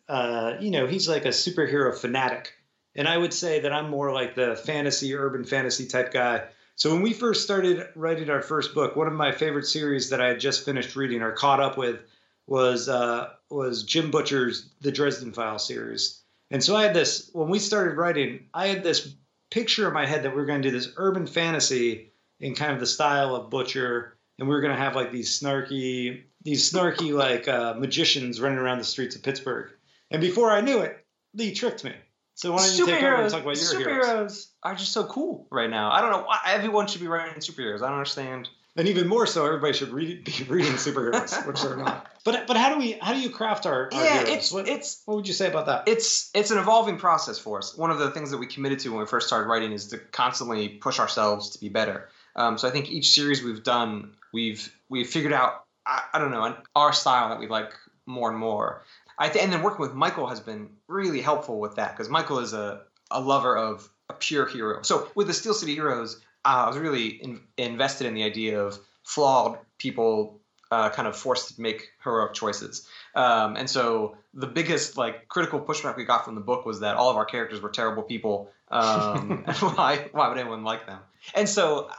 uh, 0.08 0.54
you 0.60 0.70
know, 0.70 0.86
he's 0.86 1.08
like 1.08 1.24
a 1.24 1.28
superhero 1.28 1.96
fanatic 1.96 2.52
and 2.98 3.06
I 3.06 3.16
would 3.16 3.32
say 3.32 3.60
that 3.60 3.72
I'm 3.72 3.90
more 3.90 4.12
like 4.12 4.34
the 4.34 4.56
fantasy, 4.56 5.14
urban 5.14 5.44
fantasy 5.44 5.86
type 5.86 6.12
guy. 6.12 6.42
So 6.74 6.92
when 6.92 7.00
we 7.00 7.12
first 7.12 7.44
started 7.44 7.86
writing 7.94 8.28
our 8.28 8.42
first 8.42 8.74
book, 8.74 8.96
one 8.96 9.06
of 9.06 9.12
my 9.12 9.30
favorite 9.30 9.66
series 9.66 10.10
that 10.10 10.20
I 10.20 10.28
had 10.28 10.40
just 10.40 10.64
finished 10.64 10.96
reading 10.96 11.22
or 11.22 11.30
caught 11.30 11.60
up 11.60 11.78
with 11.78 12.00
was 12.48 12.88
uh, 12.88 13.30
was 13.50 13.84
Jim 13.84 14.10
Butcher's 14.10 14.70
The 14.80 14.90
Dresden 14.90 15.32
Files 15.32 15.66
series. 15.66 16.22
And 16.50 16.64
so 16.64 16.74
I 16.74 16.82
had 16.82 16.94
this 16.94 17.30
when 17.32 17.48
we 17.48 17.58
started 17.58 17.96
writing, 17.96 18.46
I 18.54 18.68
had 18.68 18.82
this 18.82 19.14
picture 19.50 19.86
in 19.86 19.94
my 19.94 20.06
head 20.06 20.22
that 20.24 20.34
we 20.34 20.42
are 20.42 20.46
going 20.46 20.62
to 20.62 20.70
do 20.70 20.76
this 20.76 20.92
urban 20.96 21.26
fantasy 21.26 22.12
in 22.40 22.54
kind 22.54 22.72
of 22.72 22.80
the 22.80 22.86
style 22.86 23.36
of 23.36 23.50
Butcher, 23.50 24.16
and 24.38 24.48
we 24.48 24.54
are 24.54 24.60
going 24.60 24.74
to 24.74 24.80
have 24.80 24.96
like 24.96 25.12
these 25.12 25.38
snarky, 25.38 26.22
these 26.42 26.72
snarky 26.72 27.12
like 27.12 27.48
uh, 27.48 27.74
magicians 27.74 28.40
running 28.40 28.58
around 28.58 28.78
the 28.78 28.84
streets 28.84 29.14
of 29.14 29.22
Pittsburgh. 29.22 29.70
And 30.10 30.20
before 30.20 30.50
I 30.50 30.62
knew 30.62 30.80
it, 30.80 31.04
Lee 31.34 31.52
tricked 31.52 31.84
me. 31.84 31.92
So 32.34 32.52
why 32.52 32.66
don't 32.66 32.78
you 32.78 32.86
take 32.86 33.02
over 33.02 33.22
and 33.22 33.30
talk 33.30 33.42
about 33.42 33.56
your 33.56 33.64
superheroes 33.64 34.04
heroes? 34.04 34.52
are 34.62 34.74
just 34.74 34.92
so 34.92 35.04
cool 35.04 35.48
right 35.50 35.68
now. 35.68 35.90
I 35.90 36.00
don't 36.00 36.12
know 36.12 36.22
why 36.22 36.38
everyone 36.46 36.86
should 36.86 37.00
be 37.00 37.08
writing 37.08 37.40
superheroes. 37.40 37.82
I 37.82 37.88
don't 37.88 37.98
understand. 37.98 38.48
And 38.78 38.86
even 38.86 39.08
more 39.08 39.26
so, 39.26 39.44
everybody 39.44 39.72
should 39.72 39.90
read, 39.90 40.22
be 40.22 40.44
reading 40.48 40.74
superheroes, 40.74 41.44
which 41.48 41.60
they're 41.60 41.76
not. 41.76 42.06
But 42.24 42.46
but 42.46 42.56
how 42.56 42.72
do 42.72 42.78
we 42.78 42.92
how 42.92 43.12
do 43.12 43.18
you 43.18 43.28
craft 43.28 43.66
our, 43.66 43.90
our 43.92 44.04
yeah, 44.04 44.18
heroes? 44.20 44.28
it's 44.28 44.52
what, 44.52 44.68
it's 44.68 45.02
what 45.04 45.16
would 45.16 45.26
you 45.26 45.34
say 45.34 45.48
about 45.48 45.66
that? 45.66 45.88
it's 45.88 46.30
it's 46.32 46.52
an 46.52 46.58
evolving 46.58 46.96
process 46.96 47.40
for 47.40 47.58
us. 47.58 47.76
One 47.76 47.90
of 47.90 47.98
the 47.98 48.12
things 48.12 48.30
that 48.30 48.38
we 48.38 48.46
committed 48.46 48.78
to 48.80 48.90
when 48.90 49.00
we 49.00 49.06
first 49.06 49.26
started 49.26 49.48
writing 49.48 49.72
is 49.72 49.88
to 49.88 49.98
constantly 49.98 50.68
push 50.68 51.00
ourselves 51.00 51.50
to 51.50 51.60
be 51.60 51.68
better. 51.68 52.08
Um, 52.36 52.56
so 52.56 52.68
I 52.68 52.70
think 52.70 52.88
each 52.88 53.10
series 53.10 53.42
we've 53.42 53.64
done, 53.64 54.12
we've 54.32 54.72
we've 54.88 55.08
figured 55.08 55.32
out 55.32 55.64
I, 55.84 56.02
I 56.14 56.18
don't 56.20 56.30
know 56.30 56.44
an, 56.44 56.54
our 56.76 56.92
style 56.92 57.30
that 57.30 57.40
we 57.40 57.48
like 57.48 57.72
more 58.06 58.30
and 58.30 58.38
more. 58.38 58.84
I 59.18 59.28
th- 59.28 59.42
and 59.42 59.52
then 59.52 59.62
working 59.62 59.80
with 59.80 59.94
Michael 59.94 60.28
has 60.28 60.38
been 60.38 60.70
really 60.86 61.20
helpful 61.20 61.58
with 61.58 61.74
that 61.76 61.96
because 61.96 62.08
Michael 62.08 62.38
is 62.38 62.52
a 62.52 62.82
a 63.10 63.20
lover 63.20 63.56
of 63.56 63.88
a 64.08 64.14
pure 64.14 64.46
hero. 64.46 64.82
So 64.82 65.10
with 65.16 65.26
the 65.26 65.34
Steel 65.34 65.54
City 65.54 65.74
Heroes, 65.74 66.20
uh, 66.44 66.64
I 66.64 66.68
was 66.68 66.78
really 66.78 67.06
in, 67.08 67.40
invested 67.56 68.06
in 68.06 68.14
the 68.14 68.24
idea 68.24 68.60
of 68.60 68.78
flawed 69.02 69.58
people 69.78 70.40
uh, 70.70 70.90
kind 70.90 71.08
of 71.08 71.16
forced 71.16 71.54
to 71.54 71.60
make 71.60 71.90
heroic 72.04 72.34
choices. 72.34 72.86
Um, 73.14 73.56
and 73.56 73.68
so 73.68 74.16
the 74.34 74.46
biggest 74.46 74.96
like 74.96 75.28
critical 75.28 75.60
pushback 75.60 75.96
we 75.96 76.04
got 76.04 76.24
from 76.24 76.34
the 76.34 76.40
book 76.40 76.66
was 76.66 76.80
that 76.80 76.96
all 76.96 77.10
of 77.10 77.16
our 77.16 77.24
characters 77.24 77.60
were 77.60 77.70
terrible 77.70 78.02
people. 78.02 78.50
Um, 78.70 79.44
and 79.46 79.56
why 79.56 80.08
why 80.12 80.28
would 80.28 80.38
anyone 80.38 80.64
like 80.64 80.86
them? 80.86 81.00
And 81.34 81.48
so 81.48 81.90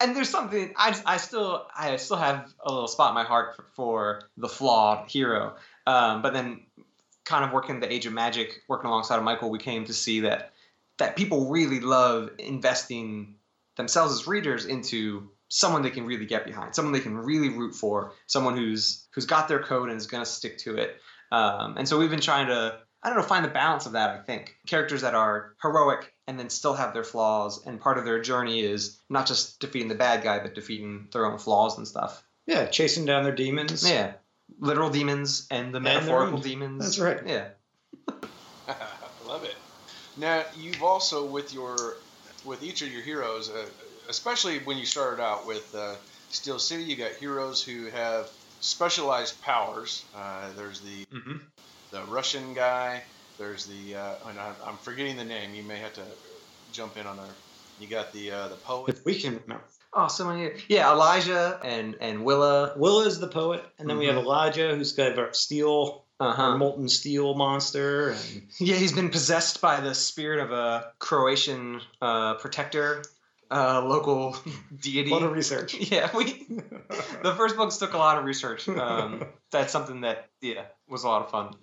and 0.00 0.16
there's 0.16 0.28
something 0.28 0.72
I, 0.76 0.98
I 1.06 1.16
still 1.16 1.66
I 1.76 1.96
still 1.96 2.16
have 2.16 2.52
a 2.64 2.72
little 2.72 2.88
spot 2.88 3.10
in 3.10 3.14
my 3.14 3.24
heart 3.24 3.56
for, 3.56 3.64
for 3.74 4.22
the 4.36 4.48
flawed 4.48 5.10
hero. 5.10 5.56
Um, 5.86 6.22
but 6.22 6.32
then 6.32 6.60
kind 7.24 7.44
of 7.44 7.52
working 7.52 7.80
the 7.80 7.92
Age 7.92 8.06
of 8.06 8.12
Magic, 8.12 8.62
working 8.68 8.88
alongside 8.88 9.16
of 9.16 9.24
Michael, 9.24 9.50
we 9.50 9.58
came 9.58 9.84
to 9.86 9.94
see 9.94 10.20
that 10.20 10.52
that 10.98 11.16
people 11.16 11.48
really 11.48 11.80
love 11.80 12.30
investing 12.38 13.36
themselves 13.80 14.12
as 14.12 14.26
readers 14.26 14.66
into 14.66 15.30
someone 15.48 15.82
they 15.82 15.90
can 15.90 16.06
really 16.06 16.26
get 16.26 16.46
behind, 16.46 16.74
someone 16.74 16.92
they 16.92 17.00
can 17.00 17.16
really 17.16 17.48
root 17.48 17.74
for, 17.74 18.12
someone 18.26 18.56
who's 18.56 19.08
who's 19.14 19.26
got 19.26 19.48
their 19.48 19.62
code 19.62 19.88
and 19.88 19.98
is 19.98 20.06
going 20.06 20.22
to 20.24 20.30
stick 20.30 20.58
to 20.58 20.76
it. 20.76 20.96
Um, 21.32 21.76
and 21.76 21.88
so 21.88 21.98
we've 21.98 22.10
been 22.10 22.20
trying 22.20 22.48
to 22.48 22.78
I 23.02 23.08
don't 23.08 23.16
know 23.18 23.24
find 23.24 23.44
the 23.44 23.48
balance 23.48 23.86
of 23.86 23.92
that. 23.92 24.10
I 24.10 24.22
think 24.22 24.54
characters 24.66 25.00
that 25.02 25.14
are 25.14 25.54
heroic 25.62 26.12
and 26.26 26.38
then 26.38 26.50
still 26.50 26.74
have 26.74 26.92
their 26.92 27.02
flaws, 27.04 27.66
and 27.66 27.80
part 27.80 27.98
of 27.98 28.04
their 28.04 28.20
journey 28.20 28.60
is 28.60 29.00
not 29.08 29.26
just 29.26 29.58
defeating 29.58 29.88
the 29.88 29.94
bad 29.94 30.22
guy, 30.22 30.38
but 30.38 30.54
defeating 30.54 31.08
their 31.12 31.26
own 31.26 31.38
flaws 31.38 31.78
and 31.78 31.88
stuff. 31.88 32.22
yeah, 32.46 32.66
chasing 32.66 33.06
down 33.06 33.24
their 33.24 33.34
demons. 33.34 33.88
Yeah, 33.88 34.12
literal 34.58 34.90
demons 34.90 35.46
and 35.50 35.74
the 35.74 35.80
their 35.80 35.94
metaphorical 35.94 36.36
own. 36.36 36.42
demons. 36.42 36.84
That's 36.84 36.98
right. 36.98 37.20
Yeah. 37.26 37.48
I 38.68 38.74
love 39.26 39.44
it. 39.44 39.56
Now 40.16 40.44
you've 40.56 40.82
also 40.82 41.24
with 41.24 41.54
your 41.54 41.96
with 42.44 42.62
each 42.62 42.82
of 42.82 42.88
your 42.92 43.02
heroes, 43.02 43.50
uh, 43.50 43.66
especially 44.08 44.58
when 44.60 44.78
you 44.78 44.86
started 44.86 45.22
out 45.22 45.46
with 45.46 45.74
uh, 45.74 45.96
Steel 46.30 46.58
City, 46.58 46.84
you 46.84 46.96
got 46.96 47.12
heroes 47.12 47.62
who 47.62 47.86
have 47.86 48.30
specialized 48.60 49.40
powers. 49.42 50.04
Uh, 50.14 50.52
there's 50.54 50.80
the 50.82 51.04
Mm-hmm. 51.12 51.36
the 51.92 52.04
Russian 52.04 52.54
guy. 52.54 53.04
There's 53.38 53.66
the 53.66 53.96
uh, 53.96 54.14
and 54.26 54.38
I- 54.38 54.56
I'm 54.64 54.78
forgetting 54.78 55.16
the 55.16 55.24
name. 55.24 55.54
You 55.54 55.62
may 55.64 55.78
have 55.78 55.94
to 55.94 56.06
jump 56.70 56.96
in 56.96 57.06
on 57.06 57.16
there. 57.16 57.36
You 57.78 57.88
got 57.88 58.12
the 58.12 58.30
uh, 58.30 58.48
the 58.48 58.56
poet. 58.56 58.94
If 58.96 59.04
we 59.04 59.18
can 59.20 59.40
remember. 59.40 59.64
Oh, 59.92 60.06
so 60.06 60.26
many. 60.28 60.52
Yeah, 60.68 60.92
Elijah 60.92 61.58
and 61.64 61.96
and 62.00 62.24
Willa. 62.24 62.74
Willa 62.76 63.06
is 63.06 63.18
the 63.18 63.26
poet, 63.28 63.64
and 63.78 63.88
then 63.90 63.98
we 63.98 64.06
have 64.06 64.16
Mhm. 64.16 64.22
Elijah, 64.24 64.76
who's 64.76 64.92
kind 64.92 65.12
of 65.12 65.18
our 65.18 65.32
steel, 65.34 66.04
Uh 66.20 66.24
our 66.24 66.34
huh. 66.34 66.56
molten 66.58 66.88
steel 66.88 67.34
monster, 67.34 68.10
and 68.10 68.42
Yeah, 68.58 68.76
he's 68.76 68.92
been 68.92 69.08
possessed 69.10 69.60
by 69.60 69.80
the 69.80 69.94
spirit 69.94 70.40
of 70.40 70.52
a 70.52 70.92
Croatian 70.98 71.80
uh, 72.02 72.34
protector, 72.34 73.02
uh, 73.50 73.82
local 73.82 74.36
deity. 74.80 75.10
a 75.10 75.14
lot 75.14 75.22
of 75.22 75.32
research. 75.32 75.74
yeah, 75.90 76.10
we. 76.14 76.46
The 77.22 77.34
first 77.34 77.56
books 77.56 77.78
took 77.78 77.94
a 77.94 77.98
lot 77.98 78.18
of 78.18 78.24
research. 78.24 78.68
Um, 78.68 79.24
that's 79.50 79.72
something 79.72 80.02
that 80.02 80.28
yeah 80.40 80.64
was 80.88 81.04
a 81.04 81.08
lot 81.08 81.22
of 81.22 81.30
fun. 81.30 81.54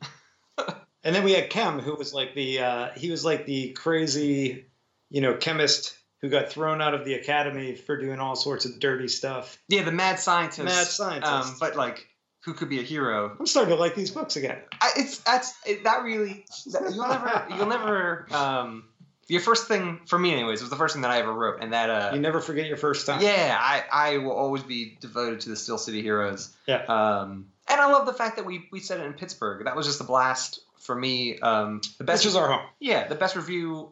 And 1.04 1.16
then 1.16 1.24
we 1.24 1.32
had 1.32 1.50
Kem, 1.50 1.80
who 1.80 1.96
was 1.96 2.14
like 2.14 2.34
the 2.36 2.60
uh, 2.60 2.90
he 2.96 3.12
was 3.12 3.24
like 3.24 3.46
the 3.46 3.72
crazy, 3.72 4.66
you 5.10 5.22
know, 5.22 5.36
chemist 5.36 5.96
who 6.22 6.30
got 6.30 6.50
thrown 6.50 6.82
out 6.82 6.94
of 6.94 7.06
the 7.06 7.14
academy 7.14 7.76
for 7.76 7.98
doing 7.98 8.20
all 8.20 8.36
sorts 8.36 8.66
of 8.66 8.80
dirty 8.80 9.08
stuff. 9.08 9.58
Yeah, 9.70 9.84
the 9.84 9.92
mad 9.92 10.20
scientist. 10.20 10.66
Mad 10.66 10.88
scientist. 10.88 11.32
Um, 11.32 11.56
but 11.60 11.76
like, 11.78 12.08
who 12.48 12.54
could 12.54 12.70
be 12.70 12.80
a 12.80 12.84
hero? 12.84 13.36
I'm 13.38 13.46
starting 13.46 13.76
to 13.76 13.80
like 13.80 13.94
these 13.94 14.10
books 14.10 14.38
again. 14.38 14.58
I, 14.80 14.92
it's 14.96 15.18
that's 15.20 15.54
it, 15.66 15.84
that 15.84 16.04
really 16.04 16.46
that, 16.72 16.94
you'll 16.96 17.06
never 17.10 17.46
you'll 17.54 17.66
never 17.68 18.26
um 18.32 18.86
your 19.28 19.42
first 19.42 19.68
thing 19.68 20.00
for 20.06 20.18
me 20.18 20.32
anyways 20.32 20.62
was 20.62 20.70
the 20.70 20.78
first 20.78 20.94
thing 20.96 21.02
that 21.02 21.12
I 21.12 21.20
ever 21.20 21.34
wrote 21.34 21.62
and 21.62 21.74
that 21.74 21.90
uh 21.90 22.12
You 22.16 22.22
never 22.22 22.40
forget 22.40 22.66
your 22.68 22.78
first 22.78 23.06
time. 23.06 23.22
yeah 23.22 23.58
I 23.60 23.84
I 23.92 24.18
will 24.20 24.32
always 24.32 24.64
be 24.64 24.98
devoted 25.02 25.42
to 25.42 25.50
the 25.50 25.58
Steel 25.58 25.78
City 25.78 26.02
Heroes 26.02 26.56
Yeah. 26.68 26.84
um 26.88 27.48
and 27.68 27.82
I 27.82 27.92
love 27.92 28.06
the 28.06 28.14
fact 28.14 28.38
that 28.38 28.46
we 28.46 28.66
we 28.72 28.80
said 28.80 29.02
it 29.02 29.06
in 29.06 29.12
Pittsburgh 29.14 29.66
that 29.66 29.76
was 29.76 29.86
just 29.86 30.00
a 30.00 30.06
blast 30.06 30.62
for 30.80 30.96
me 30.96 31.38
um 31.40 31.82
the 31.98 32.06
best 32.06 32.26
is 32.26 32.38
our 32.38 32.48
home. 32.48 32.66
yeah 32.80 33.10
the 33.10 33.16
best 33.16 33.36
review 33.36 33.92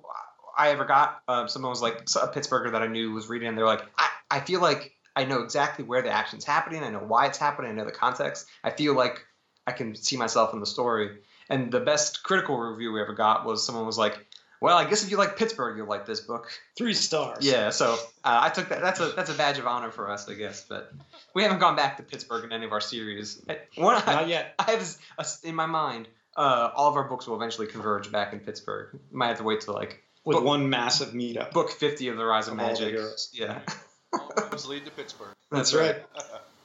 I 0.58 0.70
ever 0.70 0.86
got 0.86 1.22
um 1.28 1.50
someone 1.50 1.72
was 1.72 1.82
like 1.82 1.96
a 2.16 2.28
Pittsburgher 2.30 2.72
that 2.72 2.82
I 2.82 2.88
knew 2.88 3.12
was 3.12 3.28
reading 3.28 3.50
and 3.50 3.58
they're 3.58 3.66
like 3.66 3.84
I 3.98 4.08
I 4.32 4.40
feel 4.40 4.62
like 4.62 4.95
I 5.16 5.26
know 5.26 5.42
exactly 5.42 5.86
where 5.86 6.02
the 6.02 6.10
action's 6.12 6.44
happening 6.46 6.84
I 6.84 6.90
know 6.90 7.00
why 7.00 7.28
it's 7.28 7.38
happening 7.38 7.72
I 7.72 7.74
know 7.74 7.86
the 7.86 7.92
context 7.92 8.48
I 8.64 8.72
feel 8.72 8.96
like 8.96 9.26
I 9.68 9.72
can 9.72 9.96
see 9.96 10.18
myself 10.18 10.54
in 10.54 10.60
the 10.60 10.66
story. 10.66 11.18
And 11.50 11.72
the 11.72 11.80
best 11.80 12.24
critical 12.24 12.58
review 12.58 12.92
we 12.92 13.02
ever 13.02 13.14
got 13.14 13.46
was 13.46 13.66
someone 13.66 13.86
was 13.86 13.98
like, 13.98 14.18
"Well, 14.62 14.78
I 14.78 14.86
guess 14.90 15.04
if 15.04 15.12
you 15.12 15.18
like 15.18 15.38
Pittsburgh, 15.38 15.78
you'll 15.78 15.88
like 15.88 16.06
this 16.06 16.22
book." 16.22 16.50
Three 16.76 16.94
stars. 16.96 17.46
Yeah, 17.46 17.70
so 17.70 17.94
uh, 18.24 18.40
I 18.42 18.50
took 18.50 18.70
that. 18.70 18.82
That's 18.82 19.00
a 19.00 19.08
that's 19.10 19.30
a 19.30 19.36
badge 19.36 19.60
of 19.60 19.68
honor 19.68 19.92
for 19.92 20.10
us, 20.10 20.28
I 20.28 20.34
guess. 20.34 20.66
But 20.68 20.92
we 21.36 21.44
haven't 21.44 21.60
gone 21.60 21.76
back 21.76 21.98
to 21.98 22.04
Pittsburgh 22.04 22.46
in 22.46 22.52
any 22.52 22.66
of 22.66 22.72
our 22.72 22.82
series. 22.82 23.44
One, 23.76 24.02
I, 24.08 24.14
Not 24.14 24.28
yet. 24.28 24.56
I 24.58 24.72
have 24.72 24.98
a 25.20 25.26
in 25.48 25.54
my 25.56 25.68
mind. 25.68 26.08
Uh, 26.36 26.72
all 26.76 26.90
of 26.90 26.96
our 26.96 27.08
books 27.08 27.28
will 27.28 27.36
eventually 27.36 27.68
converge 27.68 28.12
back 28.12 28.34
in 28.34 28.40
Pittsburgh. 28.40 29.00
Might 29.12 29.28
have 29.28 29.38
to 29.38 29.44
wait 29.44 29.62
till 29.62 29.76
like 29.76 30.04
With 30.26 30.38
Book- 30.38 30.46
one 30.46 30.70
massive 30.70 31.10
meetup. 31.10 31.52
book 31.52 31.70
fifty 31.70 32.08
of 32.08 32.18
the 32.18 32.26
Rise 32.26 32.48
of, 32.48 32.54
Of 32.54 32.58
Magic. 32.58 33.00
Yeah, 33.34 33.62
All 34.20 34.32
roads 34.50 34.66
lead 34.68 34.86
to 34.86 34.92
Pittsburgh. 34.92 35.36
That's 35.52 35.74
right. 35.74 35.98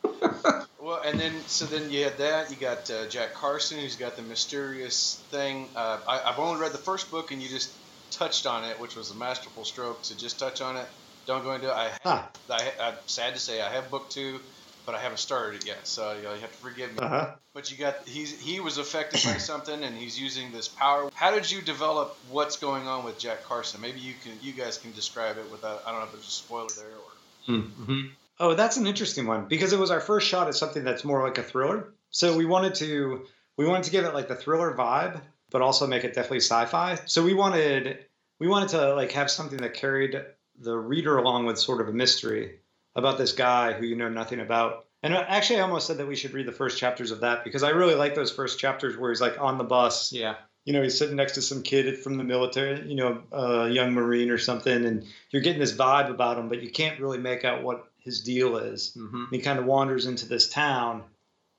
Well, 0.80 1.02
and 1.04 1.20
then 1.20 1.32
so 1.46 1.66
then 1.66 1.90
you 1.90 2.04
had 2.04 2.16
that. 2.18 2.50
You 2.50 2.56
got 2.56 2.90
uh, 2.90 3.06
Jack 3.06 3.34
Carson, 3.34 3.78
who's 3.78 3.96
got 3.96 4.16
the 4.16 4.22
mysterious 4.22 5.22
thing. 5.30 5.68
Uh, 5.76 5.98
I, 6.08 6.22
I've 6.24 6.38
only 6.38 6.60
read 6.60 6.72
the 6.72 6.78
first 6.78 7.10
book, 7.10 7.32
and 7.32 7.42
you 7.42 7.48
just 7.48 7.70
touched 8.10 8.46
on 8.46 8.64
it, 8.64 8.80
which 8.80 8.96
was 8.96 9.10
a 9.10 9.14
masterful 9.14 9.64
stroke. 9.64 9.98
So 10.02 10.14
just 10.14 10.38
touch 10.38 10.62
on 10.62 10.76
it. 10.76 10.86
Don't 11.26 11.44
go 11.44 11.52
into 11.52 11.68
it. 11.68 11.74
I, 11.74 11.90
Huh. 12.02 12.22
I, 12.48 12.72
I'm 12.80 12.94
sad 13.06 13.34
to 13.34 13.40
say 13.40 13.60
I 13.60 13.70
have 13.70 13.90
book 13.90 14.08
two, 14.08 14.40
but 14.86 14.94
I 14.94 14.98
haven't 15.00 15.18
started 15.18 15.62
it 15.62 15.66
yet. 15.66 15.86
So 15.86 16.14
you, 16.16 16.22
know, 16.22 16.34
you 16.34 16.40
have 16.40 16.50
to 16.50 16.58
forgive 16.58 16.92
me. 16.92 16.98
Uh-huh. 17.00 17.34
But 17.52 17.70
you 17.70 17.76
got 17.76 18.08
he's 18.08 18.40
he 18.40 18.58
was 18.58 18.78
affected 18.78 19.22
by 19.22 19.36
something, 19.38 19.84
and 19.84 19.94
he's 19.94 20.18
using 20.18 20.50
this 20.50 20.66
power. 20.66 21.10
How 21.14 21.30
did 21.30 21.50
you 21.50 21.60
develop 21.60 22.16
what's 22.30 22.56
going 22.56 22.88
on 22.88 23.04
with 23.04 23.18
Jack 23.18 23.44
Carson? 23.44 23.82
Maybe 23.82 24.00
you 24.00 24.14
can 24.24 24.32
you 24.40 24.52
guys 24.52 24.78
can 24.78 24.92
describe 24.92 25.36
it 25.36 25.50
without 25.52 25.82
I 25.86 25.90
don't 25.90 26.00
know 26.00 26.06
if 26.06 26.12
there's 26.12 26.26
a 26.26 26.30
spoiler 26.30 26.68
there 26.74 26.86
or. 26.86 27.09
Mm-hmm. 27.50 28.00
Oh, 28.38 28.54
that's 28.54 28.78
an 28.78 28.86
interesting 28.86 29.26
one 29.26 29.46
because 29.48 29.74
it 29.74 29.78
was 29.78 29.90
our 29.90 30.00
first 30.00 30.26
shot 30.26 30.48
at 30.48 30.54
something 30.54 30.82
that's 30.82 31.04
more 31.04 31.22
like 31.22 31.36
a 31.36 31.42
thriller. 31.42 31.92
So 32.08 32.36
we 32.36 32.46
wanted 32.46 32.74
to 32.76 33.26
we 33.56 33.66
wanted 33.66 33.84
to 33.84 33.90
give 33.90 34.04
it 34.06 34.14
like 34.14 34.28
the 34.28 34.34
thriller 34.34 34.74
vibe, 34.74 35.20
but 35.50 35.60
also 35.60 35.86
make 35.86 36.04
it 36.04 36.14
definitely 36.14 36.40
sci-fi. 36.40 36.98
So 37.04 37.22
we 37.22 37.34
wanted 37.34 37.98
we 38.38 38.48
wanted 38.48 38.70
to 38.70 38.94
like 38.94 39.12
have 39.12 39.30
something 39.30 39.58
that 39.58 39.74
carried 39.74 40.20
the 40.58 40.76
reader 40.76 41.18
along 41.18 41.46
with 41.46 41.58
sort 41.58 41.80
of 41.80 41.88
a 41.88 41.92
mystery 41.92 42.60
about 42.96 43.18
this 43.18 43.32
guy 43.32 43.72
who 43.72 43.84
you 43.86 43.96
know 43.96 44.08
nothing 44.08 44.40
about. 44.40 44.86
And 45.02 45.14
actually, 45.14 45.60
I 45.60 45.62
almost 45.62 45.86
said 45.86 45.98
that 45.98 46.08
we 46.08 46.16
should 46.16 46.32
read 46.32 46.46
the 46.46 46.52
first 46.52 46.78
chapters 46.78 47.10
of 47.10 47.20
that 47.20 47.44
because 47.44 47.62
I 47.62 47.70
really 47.70 47.94
like 47.94 48.14
those 48.14 48.30
first 48.30 48.58
chapters 48.58 48.96
where 48.96 49.10
he's 49.10 49.20
like 49.20 49.40
on 49.40 49.58
the 49.58 49.64
bus 49.64 50.12
yeah. 50.12 50.36
You 50.64 50.72
know, 50.72 50.82
he's 50.82 50.98
sitting 50.98 51.16
next 51.16 51.32
to 51.32 51.42
some 51.42 51.62
kid 51.62 51.98
from 51.98 52.16
the 52.16 52.24
military, 52.24 52.86
you 52.88 52.94
know, 52.94 53.22
a 53.32 53.68
young 53.68 53.92
Marine 53.92 54.30
or 54.30 54.38
something, 54.38 54.84
and 54.84 55.04
you're 55.30 55.42
getting 55.42 55.60
this 55.60 55.76
vibe 55.76 56.10
about 56.10 56.38
him, 56.38 56.48
but 56.48 56.62
you 56.62 56.70
can't 56.70 57.00
really 57.00 57.18
make 57.18 57.44
out 57.44 57.62
what 57.62 57.90
his 57.98 58.20
deal 58.22 58.56
is. 58.56 58.96
Mm-hmm. 58.96 59.24
He 59.30 59.40
kind 59.40 59.58
of 59.58 59.64
wanders 59.64 60.06
into 60.06 60.26
this 60.26 60.48
town, 60.48 61.04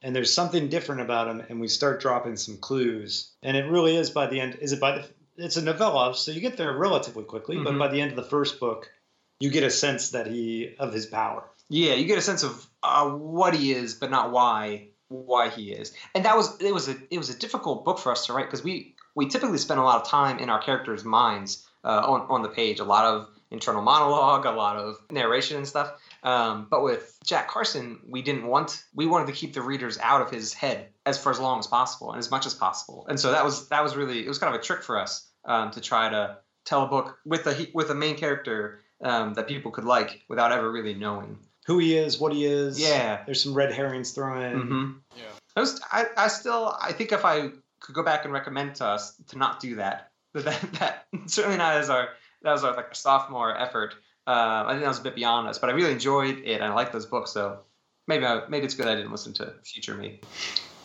and 0.02 0.16
there's 0.16 0.34
something 0.34 0.70
different 0.70 1.02
about 1.02 1.28
him, 1.28 1.44
and 1.50 1.60
we 1.60 1.68
start 1.68 2.02
dropping 2.02 2.36
some 2.38 2.58
clues. 2.58 3.32
And 3.44 3.58
it 3.58 3.66
really 3.66 3.96
is 3.96 4.10
by 4.10 4.28
the 4.28 4.40
end. 4.40 4.58
Is 4.62 4.72
it 4.72 4.80
by 4.80 5.00
the 5.00 5.06
it's 5.38 5.58
a 5.58 5.62
novella, 5.62 6.14
so 6.14 6.32
you 6.32 6.42
get 6.42 6.58
there 6.58 6.74
relatively 6.74 7.24
quickly. 7.24 7.58
But 7.58 7.74
Mhm. 7.74 7.80
by 7.80 7.88
the 7.88 8.02
end 8.02 8.12
of 8.12 8.18
the 8.18 8.30
first 8.30 8.60
book, 8.60 8.92
you 9.40 9.50
get 9.50 9.64
a 9.64 9.72
sense 9.72 10.10
that 10.10 10.28
he 10.28 10.76
of 10.78 10.94
his 10.94 11.08
power. 11.08 11.44
Yeah, 11.70 11.94
you 11.94 12.06
get 12.06 12.18
a 12.18 12.22
sense 12.22 12.44
of 12.44 12.68
uh, 12.84 13.10
what 13.10 13.56
he 13.56 13.72
is, 13.72 13.94
but 13.96 14.12
not 14.12 14.32
why 14.32 14.90
why 15.12 15.50
he 15.50 15.72
is. 15.72 15.94
And 16.16 16.26
that 16.26 16.36
was 16.36 16.60
it 16.62 16.74
was 16.74 16.88
a 16.88 16.96
it 17.10 17.18
was 17.18 17.30
a 17.30 17.38
difficult 17.38 17.86
book 17.86 18.00
for 18.00 18.12
us 18.12 18.26
to 18.26 18.34
write 18.34 18.46
because 18.46 18.64
we 18.64 18.96
we 19.16 19.28
typically 19.28 19.58
spend 19.58 19.80
a 19.80 19.84
lot 19.84 20.02
of 20.02 20.08
time 20.08 20.40
in 20.40 20.50
our 20.50 20.62
characters' 20.62 21.04
minds 21.04 21.68
uh, 21.84 22.02
on 22.06 22.22
on 22.30 22.42
the 22.42 22.50
page, 22.50 22.80
a 22.80 22.84
lot 22.84 23.06
of 23.06 23.28
internal 23.52 23.82
monologue, 23.82 24.46
a 24.46 24.52
lot 24.52 24.78
of 24.78 24.98
narration 25.12 25.58
and 25.58 25.68
stuff. 25.68 25.92
Um, 26.24 26.68
but 26.70 26.84
with 26.84 27.18
Jack 27.26 27.50
Carson, 27.50 28.00
we 28.08 28.22
didn't 28.22 28.48
want 28.48 28.84
we 28.96 29.06
wanted 29.06 29.28
to 29.28 29.34
keep 29.34 29.54
the 29.54 29.62
readers 29.62 29.98
out 30.00 30.22
of 30.22 30.32
his 30.32 30.54
head 30.54 30.88
as 31.06 31.22
for 31.22 31.32
as 31.32 31.40
long 31.40 31.60
as 31.60 31.68
possible 31.68 32.12
and 32.12 32.20
as 32.20 32.32
much 32.32 32.46
as 32.46 32.54
possible. 32.54 33.06
And 33.10 33.20
so 33.20 33.32
that 33.32 33.44
was 33.44 33.68
that 33.70 33.84
was 33.84 33.96
really 33.96 34.24
it 34.26 34.28
was 34.28 34.40
kind 34.40 34.56
of 34.56 34.60
a 34.60 34.64
trick 34.64 34.84
for 34.84 34.98
us 34.98 35.28
um, 35.46 35.72
to 35.72 35.82
try 35.82 36.10
to 36.10 36.38
tell 36.66 36.84
a 36.84 36.88
book 36.88 37.18
with 37.26 37.46
a 37.48 37.68
with 37.74 37.90
a 37.90 37.96
main 37.96 38.16
character 38.16 38.82
um, 39.04 39.34
that 39.34 39.48
people 39.48 39.72
could 39.72 39.86
like 39.86 40.22
without 40.30 40.52
ever 40.52 40.72
really 40.72 40.94
knowing. 40.94 41.38
Who 41.68 41.78
he 41.78 41.96
is, 41.96 42.20
what 42.20 42.34
he 42.34 42.46
is. 42.46 42.80
Yeah. 42.80 43.22
There's 43.26 43.42
some 43.42 43.54
red 43.54 43.72
herrings 43.72 44.12
thrown 44.12 44.42
in. 44.42 44.60
Mm-hmm. 44.60 44.92
Yeah. 45.18 45.24
I, 45.56 45.60
was, 45.60 45.82
I, 45.92 46.06
I 46.18 46.28
still 46.28 46.76
I 46.82 46.92
think 46.92 47.12
if 47.12 47.26
I 47.26 47.50
could 47.80 47.96
go 47.96 48.04
back 48.04 48.26
and 48.26 48.34
recommend 48.34 48.76
to 48.76 48.86
us 48.86 49.16
to 49.30 49.38
not 49.38 49.60
do 49.60 49.76
that, 49.76 50.12
that 50.34 50.46
that, 50.46 50.74
that 50.74 51.06
certainly 51.28 51.58
not 51.58 51.76
as 51.76 51.90
our 51.90 52.10
that 52.42 52.52
was 52.52 52.64
our 52.64 52.76
like 52.76 52.92
a 52.92 52.96
sophomore 52.96 53.56
effort. 53.58 53.96
Uh, 54.28 54.64
I 54.66 54.72
think 54.72 54.82
that 54.82 54.88
was 54.88 55.00
a 55.00 55.04
bit 55.04 55.16
beyond 55.16 55.48
us, 55.48 55.58
but 55.58 55.70
I 55.70 55.74
really 55.74 55.92
enjoyed 55.92 56.40
it. 56.40 56.56
and 56.56 56.64
I 56.64 56.74
like 56.74 56.92
those 56.92 57.08
books, 57.08 57.32
so 57.32 57.60
maybe 58.08 58.26
I, 58.26 58.44
maybe 58.48 58.66
it's 58.66 58.76
good 58.76 58.88
I 58.88 58.96
didn't 58.96 59.12
listen 59.12 59.34
to 59.34 59.54
future 59.64 59.96
me. 59.96 60.22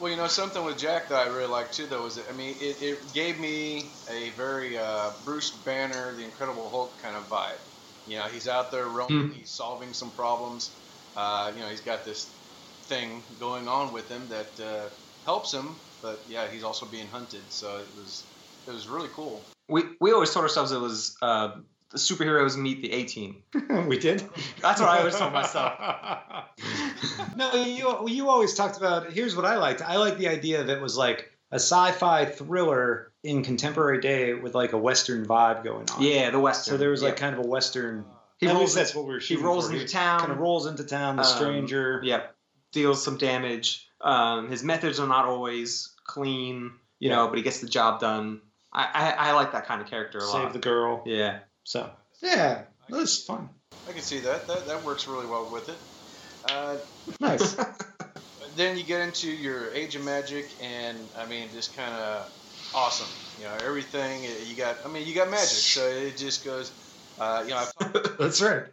Well, 0.01 0.11
you 0.11 0.17
know, 0.17 0.27
something 0.27 0.63
with 0.65 0.79
Jack 0.79 1.09
that 1.09 1.27
I 1.27 1.31
really 1.31 1.47
liked 1.47 1.73
too, 1.73 1.87
though, 1.87 2.03
was 2.03 2.17
that, 2.17 2.27
I 2.31 2.37
mean, 2.37 2.55
it, 2.61 2.83
it 2.83 2.99
gave 3.15 3.41
me 3.41 3.87
a 4.11 4.31
very 4.31 4.77
uh, 4.77 5.11
Bruce 5.25 5.51
Banner, 5.51 6.13
the 6.13 6.25
Incredible 6.25 6.69
Hulk 6.69 6.93
kind 7.03 7.17
of 7.17 7.27
vibe. 7.29 7.57
You 8.07 8.19
know, 8.19 8.25
he's 8.25 8.49
out 8.49 8.71
there 8.71 8.87
roaming, 8.87 9.33
he's 9.33 9.51
solving 9.51 9.93
some 9.93 10.11
problems. 10.11 10.71
Uh, 11.17 11.53
you 11.55 11.63
know, 11.63 11.69
he's 11.69 11.81
got 11.81 12.05
this 12.05 12.31
thing 12.85 13.23
going 13.41 13.69
on 13.69 13.93
with 13.93 14.09
him 14.09 14.29
that 14.29 14.61
uh, 14.61 14.89
helps 15.25 15.53
him, 15.53 15.77
but 16.03 16.21
yeah, 16.29 16.47
he's 16.49 16.63
also 16.63 16.87
being 16.87 17.07
hunted. 17.09 17.41
So 17.49 17.79
it 17.79 17.87
was 17.99 18.25
it 18.67 18.71
was 18.71 18.89
really 18.89 19.09
cool. 19.15 19.43
We 19.69 19.83
we 20.01 20.13
always 20.13 20.33
told 20.33 20.45
ourselves 20.45 20.73
it 20.73 20.81
was 20.81 21.17
uh, 21.23 21.57
the 21.91 21.99
superheroes 21.99 22.57
meet 22.57 22.83
the 22.83 22.93
A 22.93 23.05
team. 23.05 23.43
we 23.89 23.99
did. 23.99 24.23
That's 24.61 24.81
what 24.81 24.89
I 24.89 24.99
always 24.99 25.17
told 25.17 25.33
myself. 25.33 25.73
no, 27.37 27.53
you 27.55 28.09
you 28.09 28.29
always 28.29 28.55
talked 28.55 28.77
about. 28.77 29.13
Here's 29.13 29.35
what 29.35 29.45
I 29.45 29.57
liked. 29.57 29.83
I 29.83 29.97
like 29.97 30.19
the 30.19 30.29
idea 30.29 30.65
that 30.65 30.77
it 30.77 30.83
was 30.83 30.97
like 30.97 31.33
a 31.57 31.59
sci-fi 31.59 32.27
thriller 32.27 33.13
in 33.25 33.43
contemporary 33.43 34.01
day 34.01 34.35
with 34.35 34.55
like 34.55 34.73
a 34.73 34.79
western 34.79 35.27
vibe 35.27 35.65
going 35.65 35.89
on. 35.91 36.03
Yeah, 36.03 36.31
the 36.31 36.39
Western. 36.39 36.75
So 36.75 36.79
there 36.79 36.91
was 36.91 37.03
like 37.03 37.15
Yeah. 37.15 37.21
kind 37.21 37.35
of 37.39 37.45
a 37.45 37.49
western. 37.49 38.05
he 38.39 38.47
at 38.47 38.53
rolls 38.53 38.61
least 38.63 38.75
that's 38.77 38.95
what 38.95 39.07
we 39.07 39.15
were 39.15 39.19
he 39.19 39.25
shooting 39.27 39.45
rolls 39.45 39.69
for. 39.69 39.73
into 39.75 39.89
town. 39.89 40.21
Kind 40.21 40.33
of 40.33 40.39
rolls 40.39 40.67
into 40.67 40.85
town. 40.85 41.17
The 41.17 41.23
Um, 41.23 41.37
stranger. 41.37 42.01
Yep. 42.05 42.35
Deals 42.73 43.03
some 43.03 43.17
damage. 43.17 43.89
Um, 44.03 44.51
his 44.51 44.63
methods 44.63 45.01
are 45.01 45.07
not 45.09 45.25
always 45.25 45.95
clean, 46.05 46.73
you 46.99 47.09
Yeah. 47.09 47.17
know, 47.17 47.29
but 47.29 47.39
he 47.39 47.43
gets 47.43 47.61
the 47.61 47.67
job 47.69 48.01
done. 48.01 48.43
I, 48.73 48.89
I, 49.19 49.29
I 49.29 49.33
like 49.33 49.53
that 49.53 49.67
kind 49.67 49.81
of 49.81 49.89
character 49.89 50.19
a 50.19 50.21
Save 50.21 50.35
lot. 50.45 50.53
the 50.53 50.59
girl. 50.59 51.03
yeah. 51.07 51.39
So 51.65 51.91
yeah, 52.23 52.63
that's 52.91 53.23
fun. 53.25 53.49
I 53.89 53.93
can 53.93 54.03
see 54.03 54.21
that. 54.21 54.47
That 54.47 54.67
that 54.67 54.85
works 54.85 55.09
really 55.09 55.27
well 55.27 55.49
with 55.51 55.69
it. 55.71 55.79
Uh, 56.49 56.77
Nice. 57.19 57.57
then 58.57 58.77
you 58.77 58.85
get 58.85 59.01
into 59.01 59.31
your 59.31 59.73
Age 59.73 59.97
of 59.97 60.03
Magic, 60.03 60.57
and 60.61 61.11
I 61.15 61.27
mean, 61.27 61.51
just 61.51 61.75
kind 61.75 61.95
of 61.95 62.31
awesome. 62.73 63.11
You 63.37 63.45
know, 63.45 63.55
everything 63.57 64.27
uh, 64.27 64.31
you 64.45 64.57
got. 64.57 64.85
I 64.85 64.89
mean, 64.89 65.07
you 65.07 65.15
got 65.15 65.31
magic, 65.31 65.67
so 65.67 65.89
it 65.89 66.17
just 66.17 66.45
goes. 66.45 66.77
Uh, 67.19 67.43
you 67.47 67.51
know, 67.51 67.59
I've 67.59 67.73
talked, 67.79 67.95
that's 68.19 68.41
right. 68.41 68.65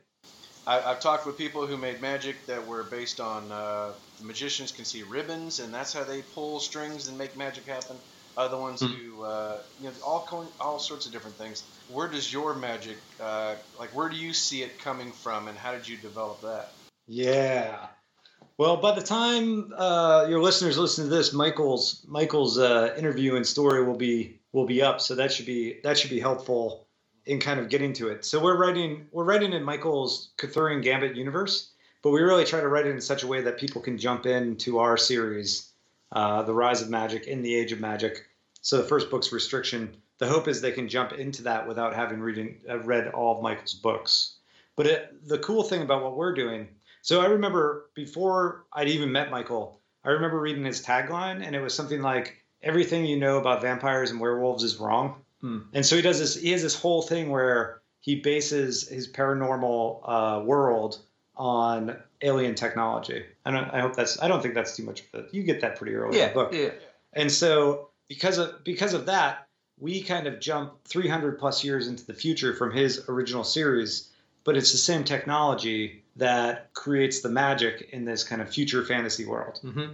I, 0.65 0.81
I've 0.81 0.99
talked 0.99 1.25
with 1.25 1.37
people 1.37 1.67
who 1.67 1.77
made 1.77 2.01
magic 2.01 2.45
that 2.47 2.65
were 2.67 2.89
based 2.89 3.19
on 3.19 3.51
uh, 3.51 3.93
magicians 4.19 4.71
can 4.71 4.85
see 4.85 5.03
ribbons, 5.03 5.59
and 5.59 5.73
that's 5.73 5.93
how 5.93 6.03
they 6.03 6.21
pull 6.21 6.59
strings 6.59 7.07
and 7.07 7.17
make 7.17 7.35
magic 7.35 7.65
happen. 7.65 8.01
Other 8.35 8.57
ones 8.59 8.81
Hmm. 8.81 8.87
who, 8.87 9.23
uh, 9.23 9.61
you 9.77 9.91
know, 9.91 9.97
all 10.03 10.55
all 10.59 10.79
sorts 10.79 11.05
of 11.05 11.11
different 11.11 11.37
things. 11.37 11.63
Where 11.87 12.07
does 12.09 12.31
your 12.31 12.55
magic, 12.55 13.03
uh, 13.19 13.57
like, 13.77 13.93
where 13.93 14.09
do 14.09 14.15
you 14.17 14.33
see 14.33 14.63
it 14.63 14.79
coming 14.79 15.13
from, 15.13 15.47
and 15.47 15.57
how 15.57 15.73
did 15.73 15.87
you 15.87 15.97
develop 16.01 16.41
that? 16.41 16.69
Yeah. 17.07 17.92
Well, 18.59 18.77
by 18.77 18.93
the 18.93 19.01
time 19.01 19.73
uh, 19.75 20.27
your 20.29 20.39
listeners 20.39 20.77
listen 20.77 21.05
to 21.05 21.09
this, 21.09 21.33
Michael's 21.33 22.05
Michael's 22.07 22.59
uh, 22.59 22.93
interview 22.95 23.35
and 23.35 23.45
story 23.45 23.83
will 23.83 23.97
be 23.97 24.39
will 24.51 24.67
be 24.67 24.81
up, 24.81 25.01
so 25.01 25.15
that 25.15 25.31
should 25.31 25.47
be 25.47 25.79
that 25.83 25.97
should 25.97 26.11
be 26.11 26.19
helpful 26.19 26.85
in 27.25 27.39
kind 27.39 27.59
of 27.59 27.69
getting 27.69 27.93
to 27.93 28.09
it. 28.09 28.25
So 28.25 28.39
we're 28.39 28.57
writing 28.57 29.07
we're 29.11 29.23
writing 29.23 29.53
in 29.53 29.63
Michael's 29.63 30.33
Kurtherian 30.37 30.83
Gambit 30.83 31.15
universe, 31.15 31.71
but 32.03 32.11
we 32.11 32.21
really 32.21 32.45
try 32.45 32.59
to 32.59 32.67
write 32.67 32.85
it 32.85 32.91
in 32.91 33.01
such 33.01 33.23
a 33.23 33.27
way 33.27 33.41
that 33.41 33.57
people 33.57 33.81
can 33.81 33.97
jump 33.97 34.27
into 34.27 34.77
our 34.77 34.97
series, 34.97 35.71
uh, 36.11 36.43
The 36.43 36.53
Rise 36.53 36.81
of 36.83 36.89
Magic 36.89 37.25
in 37.25 37.41
the 37.41 37.55
Age 37.55 37.71
of 37.71 37.79
Magic. 37.79 38.27
So 38.61 38.77
the 38.77 38.87
first 38.87 39.09
book's 39.09 39.31
Restriction. 39.31 39.95
The 40.19 40.27
hope 40.27 40.47
is 40.47 40.61
they 40.61 40.71
can 40.71 40.87
jump 40.87 41.13
into 41.13 41.41
that 41.43 41.67
without 41.67 41.95
having 41.95 42.19
reading 42.19 42.59
uh, 42.69 42.77
read 42.79 43.07
all 43.07 43.35
of 43.35 43.41
Michael's 43.41 43.73
books. 43.73 44.35
But 44.75 44.85
it, 44.85 45.27
the 45.27 45.39
cool 45.39 45.63
thing 45.63 45.81
about 45.81 46.03
what 46.03 46.15
we're 46.15 46.35
doing 46.35 46.67
so 47.03 47.19
I 47.19 47.25
remember 47.25 47.89
before 47.95 48.63
I'd 48.71 48.87
even 48.87 49.11
met 49.11 49.29
Michael, 49.29 49.81
I 50.05 50.11
remember 50.11 50.39
reading 50.39 50.63
his 50.63 50.81
tagline, 50.81 51.45
and 51.45 51.53
it 51.53 51.59
was 51.59 51.73
something 51.75 52.01
like 52.01 52.41
"Everything 52.63 53.05
you 53.05 53.17
know 53.17 53.37
about 53.37 53.61
vampires 53.61 54.09
and 54.09 54.21
werewolves 54.21 54.63
is 54.63 54.77
wrong." 54.77 55.21
Hmm. 55.41 55.59
And 55.73 55.85
so 55.85 55.97
he 55.97 56.01
does 56.01 56.19
this. 56.19 56.35
He 56.35 56.51
has 56.51 56.61
this 56.61 56.79
whole 56.79 57.01
thing 57.01 57.29
where 57.29 57.81
he 57.99 58.15
bases 58.15 58.87
his 58.87 59.09
paranormal 59.09 59.99
uh, 60.03 60.43
world 60.45 60.99
on 61.35 61.97
alien 62.21 62.55
technology. 62.55 63.25
I 63.45 63.51
don't. 63.51 63.69
I 63.71 63.81
hope 63.81 63.97
that's. 63.97 64.21
I 64.21 64.29
don't 64.29 64.41
think 64.41 64.53
that's 64.53 64.77
too 64.77 64.83
much. 64.83 65.03
Of 65.13 65.25
it. 65.25 65.33
You 65.33 65.43
get 65.43 65.59
that 65.59 65.75
pretty 65.75 65.95
early 65.95 66.21
in 66.21 66.29
the 66.29 66.33
book. 66.33 66.53
Yeah. 66.53 66.69
And 67.11 67.29
so 67.29 67.89
because 68.07 68.37
of 68.37 68.63
because 68.63 68.93
of 68.93 69.07
that, 69.07 69.45
we 69.77 70.01
kind 70.01 70.25
of 70.25 70.39
jump 70.39 70.85
300 70.85 71.37
plus 71.37 71.65
years 71.65 71.89
into 71.89 72.05
the 72.05 72.13
future 72.13 72.53
from 72.53 72.71
his 72.71 73.09
original 73.09 73.43
series, 73.43 74.09
but 74.45 74.55
it's 74.55 74.71
the 74.71 74.77
same 74.77 75.03
technology 75.03 76.02
that 76.17 76.73
creates 76.73 77.21
the 77.21 77.29
magic 77.29 77.89
in 77.91 78.05
this 78.05 78.23
kind 78.23 78.41
of 78.41 78.49
future 78.49 78.85
fantasy 78.85 79.25
world. 79.25 79.59
hmm 79.61 79.93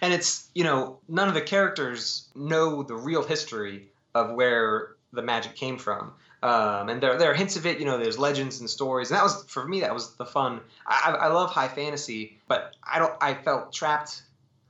And 0.00 0.12
it's 0.12 0.48
you 0.54 0.64
know 0.64 0.98
none 1.08 1.28
of 1.28 1.34
the 1.34 1.42
characters 1.42 2.28
know 2.34 2.82
the 2.82 2.96
real 2.96 3.22
history 3.22 3.88
of 4.14 4.34
where 4.34 4.96
the 5.12 5.22
magic 5.22 5.54
came 5.56 5.78
from. 5.78 6.12
Um, 6.42 6.90
and 6.90 7.02
there, 7.02 7.16
there 7.16 7.30
are 7.30 7.34
hints 7.34 7.56
of 7.56 7.64
it, 7.64 7.78
you 7.78 7.86
know. 7.86 7.96
There's 7.96 8.18
legends 8.18 8.60
and 8.60 8.68
stories, 8.68 9.10
and 9.10 9.16
that 9.16 9.22
was 9.22 9.44
for 9.44 9.66
me. 9.66 9.80
That 9.80 9.94
was 9.94 10.14
the 10.16 10.26
fun. 10.26 10.60
I, 10.86 11.12
I 11.12 11.26
I 11.26 11.28
love 11.28 11.50
high 11.50 11.68
fantasy, 11.68 12.38
but 12.48 12.76
I 12.82 12.98
don't. 12.98 13.14
I 13.20 13.32
felt 13.32 13.72
trapped. 13.72 14.22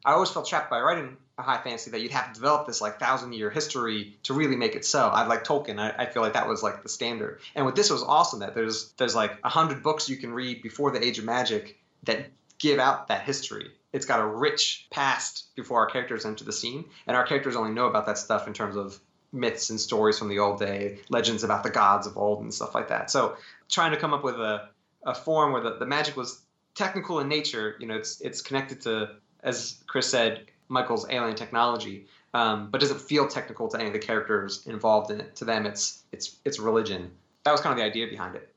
I 0.05 0.12
always 0.12 0.31
felt 0.31 0.47
trapped 0.47 0.70
by 0.70 0.81
writing 0.81 1.16
high 1.42 1.59
fantasy 1.59 1.90
that 1.90 2.01
you'd 2.01 2.12
have 2.12 2.29
to 2.29 2.35
develop 2.35 2.66
this 2.66 2.81
like 2.81 2.99
thousand 2.99 3.33
year 3.33 3.51
history 3.51 4.16
to 4.23 4.35
really 4.35 4.57
make 4.57 4.77
it 4.77 4.85
so. 4.85 5.09
I 5.09 5.27
like 5.27 5.44
Tolkien. 5.44 5.81
I, 5.81 6.05
I 6.05 6.07
feel 6.07 6.23
like 6.23 6.35
that 6.35 6.49
was 6.49 6.62
like 6.62 6.83
the 6.83 6.88
standard. 6.88 7.40
And 7.55 7.66
with 7.66 7.75
this, 7.75 7.90
was 7.90 8.03
awesome 8.03 8.40
that 8.40 8.55
there's 8.55 8.92
there's 8.92 9.14
like 9.14 9.38
a 9.42 9.49
hundred 9.49 9.83
books 9.83 10.09
you 10.09 10.16
can 10.16 10.33
read 10.33 10.62
before 10.62 10.90
the 10.90 11.05
Age 11.05 11.18
of 11.18 11.25
Magic 11.25 11.79
that 12.05 12.27
give 12.59 12.79
out 12.79 13.09
that 13.09 13.23
history. 13.23 13.70
It's 13.92 14.07
got 14.07 14.20
a 14.20 14.27
rich 14.27 14.87
past 14.90 15.55
before 15.55 15.81
our 15.81 15.87
characters 15.87 16.25
enter 16.25 16.44
the 16.44 16.53
scene, 16.53 16.85
and 17.07 17.16
our 17.16 17.27
characters 17.27 17.57
only 17.57 17.73
know 17.73 17.87
about 17.87 18.07
that 18.07 18.18
stuff 18.18 18.47
in 18.47 18.53
terms 18.53 18.77
of 18.77 18.99
myths 19.33 19.70
and 19.70 19.81
stories 19.81 20.18
from 20.18 20.29
the 20.29 20.38
old 20.38 20.61
day, 20.61 20.99
legends 21.09 21.44
about 21.44 21.62
the 21.62 21.70
gods 21.70 22.07
of 22.07 22.16
old, 22.16 22.40
and 22.40 22.55
stuff 22.55 22.75
like 22.75 22.88
that. 22.88 23.11
So, 23.11 23.37
trying 23.68 23.90
to 23.90 23.97
come 23.97 24.14
up 24.14 24.25
with 24.25 24.37
a, 24.37 24.68
a 25.05 25.14
form 25.14 25.53
where 25.53 25.62
the, 25.62 25.77
the 25.77 25.87
magic 25.87 26.16
was 26.16 26.40
technical 26.75 27.20
in 27.20 27.29
nature, 27.29 27.77
you 27.79 27.87
know, 27.87 27.97
it's 27.97 28.20
it's 28.20 28.40
connected 28.40 28.81
to, 28.83 29.11
as 29.42 29.83
Chris 29.87 30.09
said, 30.09 30.47
Michael's 30.75 31.07
alien 31.09 31.37
technology, 31.37 32.07
um, 32.35 32.69
but 32.71 32.81
doesn't 32.81 33.01
feel 33.01 33.27
technical 33.29 33.69
to 33.69 33.79
any 33.79 33.87
of 33.87 33.93
the 33.93 33.99
characters 33.99 34.67
involved 34.67 35.11
in 35.11 35.21
it. 35.21 35.35
To 35.37 35.45
them, 35.47 35.65
it's 35.65 36.03
it's 36.13 36.37
it's 36.45 36.59
religion. 36.59 37.11
That 37.45 37.53
was 37.53 37.61
kind 37.61 37.73
of 37.73 37.79
the 37.79 37.85
idea 37.85 38.09
behind 38.09 38.35
it. 38.35 38.53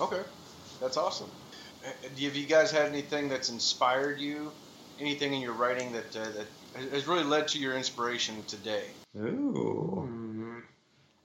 Okay, 0.00 0.22
that's 0.80 0.96
awesome. 0.96 1.30
Have 1.84 2.18
you 2.18 2.46
guys 2.46 2.70
had 2.72 2.86
anything 2.86 3.28
that's 3.28 3.50
inspired 3.50 4.18
you? 4.18 4.50
Anything 4.98 5.34
in 5.34 5.40
your 5.40 5.52
writing 5.52 5.92
that 5.92 6.16
uh, 6.16 6.24
that 6.36 6.90
has 6.90 7.06
really 7.06 7.24
led 7.24 7.46
to 7.48 7.58
your 7.58 7.76
inspiration 7.76 8.42
today? 8.46 8.84
Ooh. 9.16 10.62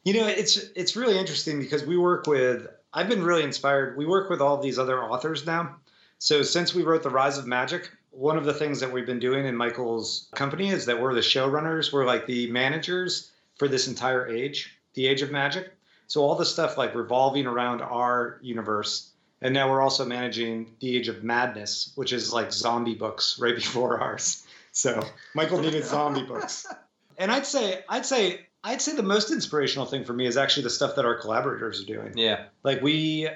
You 0.04 0.14
know, 0.14 0.28
it's 0.28 0.58
it's 0.76 0.96
really 0.96 1.18
interesting 1.18 1.60
because 1.60 1.86
we 1.86 1.98
work 1.98 2.28
with. 2.28 2.68
I've 2.94 3.08
been 3.08 3.24
really 3.24 3.44
inspired. 3.44 3.98
We 3.98 4.06
work 4.06 4.30
with 4.30 4.42
all 4.42 4.58
these 4.58 4.78
other 4.80 5.02
authors 5.04 5.46
now. 5.46 5.78
So 6.18 6.42
since 6.44 6.76
we 6.76 6.84
wrote 6.84 7.04
The 7.04 7.10
Rise 7.10 7.38
of 7.38 7.48
Magic, 7.48 7.90
one 8.12 8.38
of 8.38 8.46
the 8.46 8.54
things 8.54 8.80
that 8.80 8.92
we've 8.92 9.06
been 9.06 9.20
doing 9.20 9.46
in 9.46 9.56
Michael's 9.56 10.30
company 10.36 10.70
is 10.70 10.86
that 10.86 11.02
we're 11.02 11.14
the 11.14 11.22
showrunners. 11.22 11.94
We're 11.94 12.06
like 12.06 12.26
the 12.26 12.50
managers 12.52 13.32
for 13.58 13.68
this 13.68 13.88
entire 13.88 14.28
age, 14.28 14.78
the 14.94 15.08
Age 15.08 15.22
of 15.22 15.32
Magic. 15.32 15.72
So 16.08 16.22
all 16.22 16.36
the 16.36 16.46
stuff 16.46 16.78
like 16.78 16.96
revolving 16.96 17.46
around 17.46 17.82
our 17.82 18.40
universe. 18.42 19.12
And 19.42 19.54
now 19.54 19.70
we're 19.70 19.82
also 19.82 20.06
managing 20.06 20.76
the 20.80 20.98
Age 20.98 21.08
of 21.08 21.24
Madness, 21.24 21.94
which 21.96 22.14
is 22.14 22.34
like 22.34 22.52
zombie 22.52 22.96
books 22.96 23.38
right 23.42 23.56
before 23.56 24.00
ours. 24.00 24.46
So 24.72 25.04
Michael 25.34 25.60
needed 25.60 25.86
zombie 25.86 26.24
books 26.24 26.66
and 27.20 27.32
I'd 27.32 27.46
say 27.46 27.84
I'd 27.88 28.06
say 28.06 28.48
I'd 28.64 28.82
say 28.82 28.96
the 28.96 29.04
most 29.04 29.32
inspirational 29.32 29.86
thing 29.86 30.04
for 30.04 30.14
me 30.14 30.26
is 30.26 30.38
actually 30.38 30.64
the 30.64 30.70
stuff 30.72 30.96
that 30.96 31.06
our 31.06 31.16
collaborators 31.16 31.82
are 31.82 31.86
doing. 31.86 32.18
Yeah. 32.18 32.46
Like 32.64 32.82
we, 32.82 33.30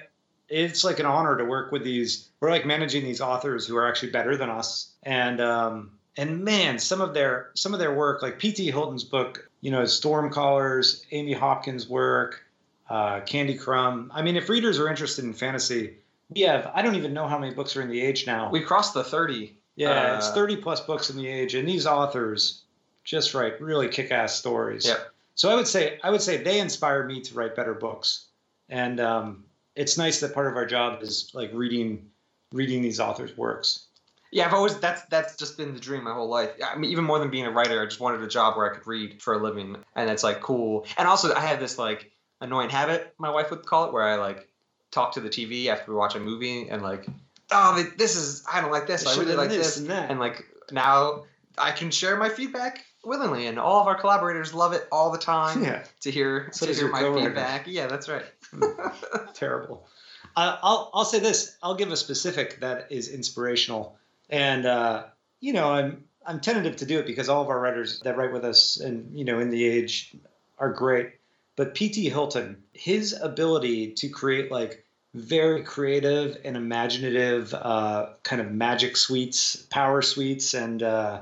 it's 0.53 0.83
like 0.83 0.99
an 0.99 1.05
honor 1.05 1.35
to 1.37 1.45
work 1.45 1.71
with 1.71 1.83
these. 1.83 2.29
We're 2.39 2.51
like 2.51 2.65
managing 2.65 3.03
these 3.03 3.21
authors 3.21 3.65
who 3.65 3.75
are 3.75 3.87
actually 3.87 4.11
better 4.11 4.37
than 4.37 4.49
us, 4.49 4.91
and 5.01 5.41
um, 5.41 5.91
and 6.15 6.43
man, 6.43 6.77
some 6.77 7.01
of 7.01 7.13
their 7.13 7.49
some 7.55 7.73
of 7.73 7.79
their 7.79 7.93
work, 7.93 8.21
like 8.21 8.37
P.T. 8.37 8.69
Hylton's 8.69 9.03
book, 9.03 9.49
you 9.61 9.71
know, 9.71 9.81
Stormcallers, 9.81 11.05
Amy 11.11 11.33
Hopkins' 11.33 11.89
work, 11.89 12.45
uh, 12.89 13.21
Candy 13.21 13.57
Crumb. 13.57 14.11
I 14.13 14.21
mean, 14.21 14.35
if 14.35 14.47
readers 14.47 14.79
are 14.79 14.87
interested 14.87 15.25
in 15.25 15.33
fantasy, 15.33 15.95
we 16.29 16.41
have 16.41 16.69
I 16.73 16.83
don't 16.83 16.95
even 16.95 17.13
know 17.13 17.27
how 17.27 17.39
many 17.39 17.53
books 17.53 17.75
are 17.75 17.81
in 17.81 17.89
the 17.89 18.01
age 18.01 18.27
now. 18.27 18.51
We 18.51 18.61
crossed 18.61 18.93
the 18.93 19.03
30. 19.03 19.55
yeah, 19.75 20.17
it's 20.17 20.27
uh, 20.27 20.35
30 20.35 20.57
plus 20.57 20.81
books 20.81 21.09
in 21.09 21.17
the 21.17 21.27
age, 21.27 21.55
and 21.55 21.67
these 21.67 21.87
authors 21.87 22.61
just 23.03 23.33
write 23.33 23.59
really 23.59 23.89
kick-ass 23.89 24.35
stories. 24.35 24.85
Yep. 24.85 25.09
So 25.35 25.49
I 25.49 25.55
would 25.55 25.67
say 25.67 25.99
I 26.03 26.11
would 26.11 26.21
say 26.21 26.37
they 26.37 26.59
inspire 26.59 27.05
me 27.07 27.21
to 27.21 27.33
write 27.33 27.55
better 27.55 27.73
books, 27.73 28.27
and 28.69 28.99
um, 28.99 29.45
it's 29.75 29.97
nice 29.97 30.19
that 30.19 30.33
part 30.33 30.47
of 30.47 30.55
our 30.55 30.65
job 30.65 31.01
is 31.01 31.31
like 31.33 31.51
reading 31.53 32.09
reading 32.51 32.81
these 32.81 32.99
authors' 32.99 33.35
works. 33.35 33.87
Yeah, 34.31 34.47
I've 34.47 34.53
always 34.53 34.77
that's 34.79 35.03
that's 35.05 35.35
just 35.35 35.57
been 35.57 35.73
the 35.73 35.79
dream 35.79 36.03
my 36.03 36.13
whole 36.13 36.29
life. 36.29 36.51
I 36.65 36.75
mean, 36.75 36.91
even 36.91 37.03
more 37.03 37.19
than 37.19 37.29
being 37.29 37.45
a 37.45 37.51
writer, 37.51 37.81
I 37.81 37.85
just 37.85 37.99
wanted 37.99 38.21
a 38.21 38.27
job 38.27 38.57
where 38.57 38.69
I 38.69 38.75
could 38.75 38.87
read 38.87 39.21
for 39.21 39.33
a 39.33 39.37
living, 39.37 39.77
and 39.95 40.09
it's 40.09 40.23
like 40.23 40.41
cool. 40.41 40.85
And 40.97 41.07
also, 41.07 41.33
I 41.33 41.41
had 41.41 41.59
this 41.59 41.77
like 41.77 42.11
annoying 42.41 42.69
habit, 42.69 43.13
my 43.17 43.29
wife 43.29 43.51
would 43.51 43.65
call 43.65 43.85
it, 43.87 43.93
where 43.93 44.03
I 44.03 44.15
like 44.15 44.49
talk 44.91 45.13
to 45.13 45.21
the 45.21 45.29
TV 45.29 45.67
after 45.67 45.91
we 45.91 45.97
watch 45.97 46.15
a 46.15 46.19
movie 46.19 46.67
and 46.69 46.81
like, 46.81 47.05
oh, 47.51 47.83
this 47.97 48.15
is 48.15 48.43
I 48.51 48.61
don't 48.61 48.71
like 48.71 48.87
this, 48.87 49.05
I 49.05 49.19
really 49.19 49.35
like 49.35 49.49
this, 49.49 49.77
and 49.77 49.89
that. 49.89 50.09
and 50.09 50.19
like 50.19 50.43
now 50.71 51.25
I 51.57 51.71
can 51.71 51.91
share 51.91 52.17
my 52.17 52.29
feedback 52.29 52.85
willingly, 53.03 53.47
and 53.47 53.59
all 53.59 53.81
of 53.81 53.87
our 53.87 53.95
collaborators 53.95 54.53
love 54.53 54.73
it 54.73 54.87
all 54.91 55.11
the 55.11 55.17
time 55.17 55.63
yeah, 55.63 55.83
to 56.01 56.11
hear 56.11 56.49
So 56.51 56.65
to 56.65 56.73
hear 56.73 56.83
your 56.83 56.91
my 56.91 56.99
coworker. 56.99 57.25
feedback. 57.25 57.67
Yeah, 57.67 57.87
that's 57.87 58.09
right. 58.09 58.25
terrible. 59.33 59.87
Uh, 60.35 60.57
I'll 60.61 60.89
I'll 60.93 61.05
say 61.05 61.19
this. 61.19 61.55
I'll 61.61 61.75
give 61.75 61.91
a 61.91 61.97
specific 61.97 62.59
that 62.61 62.87
is 62.91 63.09
inspirational, 63.09 63.97
and 64.29 64.65
uh, 64.65 65.05
you 65.39 65.53
know 65.53 65.69
I'm 65.71 66.05
I'm 66.25 66.39
tentative 66.39 66.77
to 66.77 66.85
do 66.85 66.99
it 66.99 67.05
because 67.05 67.29
all 67.29 67.41
of 67.43 67.49
our 67.49 67.59
writers 67.59 67.99
that 68.01 68.17
write 68.17 68.33
with 68.33 68.45
us 68.45 68.77
and 68.79 69.17
you 69.17 69.25
know 69.25 69.39
in 69.39 69.49
the 69.49 69.63
age 69.65 70.15
are 70.57 70.71
great. 70.71 71.11
But 71.55 71.75
P.T. 71.75 72.09
Hylton, 72.09 72.63
his 72.73 73.13
ability 73.13 73.91
to 73.91 74.09
create 74.09 74.51
like 74.51 74.83
very 75.13 75.61
creative 75.63 76.39
and 76.43 76.57
imaginative 76.57 77.53
uh, 77.53 78.07
kind 78.23 78.41
of 78.41 78.51
magic 78.51 78.97
suites, 78.97 79.55
power 79.69 80.01
suites, 80.01 80.55
and 80.55 80.81
uh, 80.81 81.19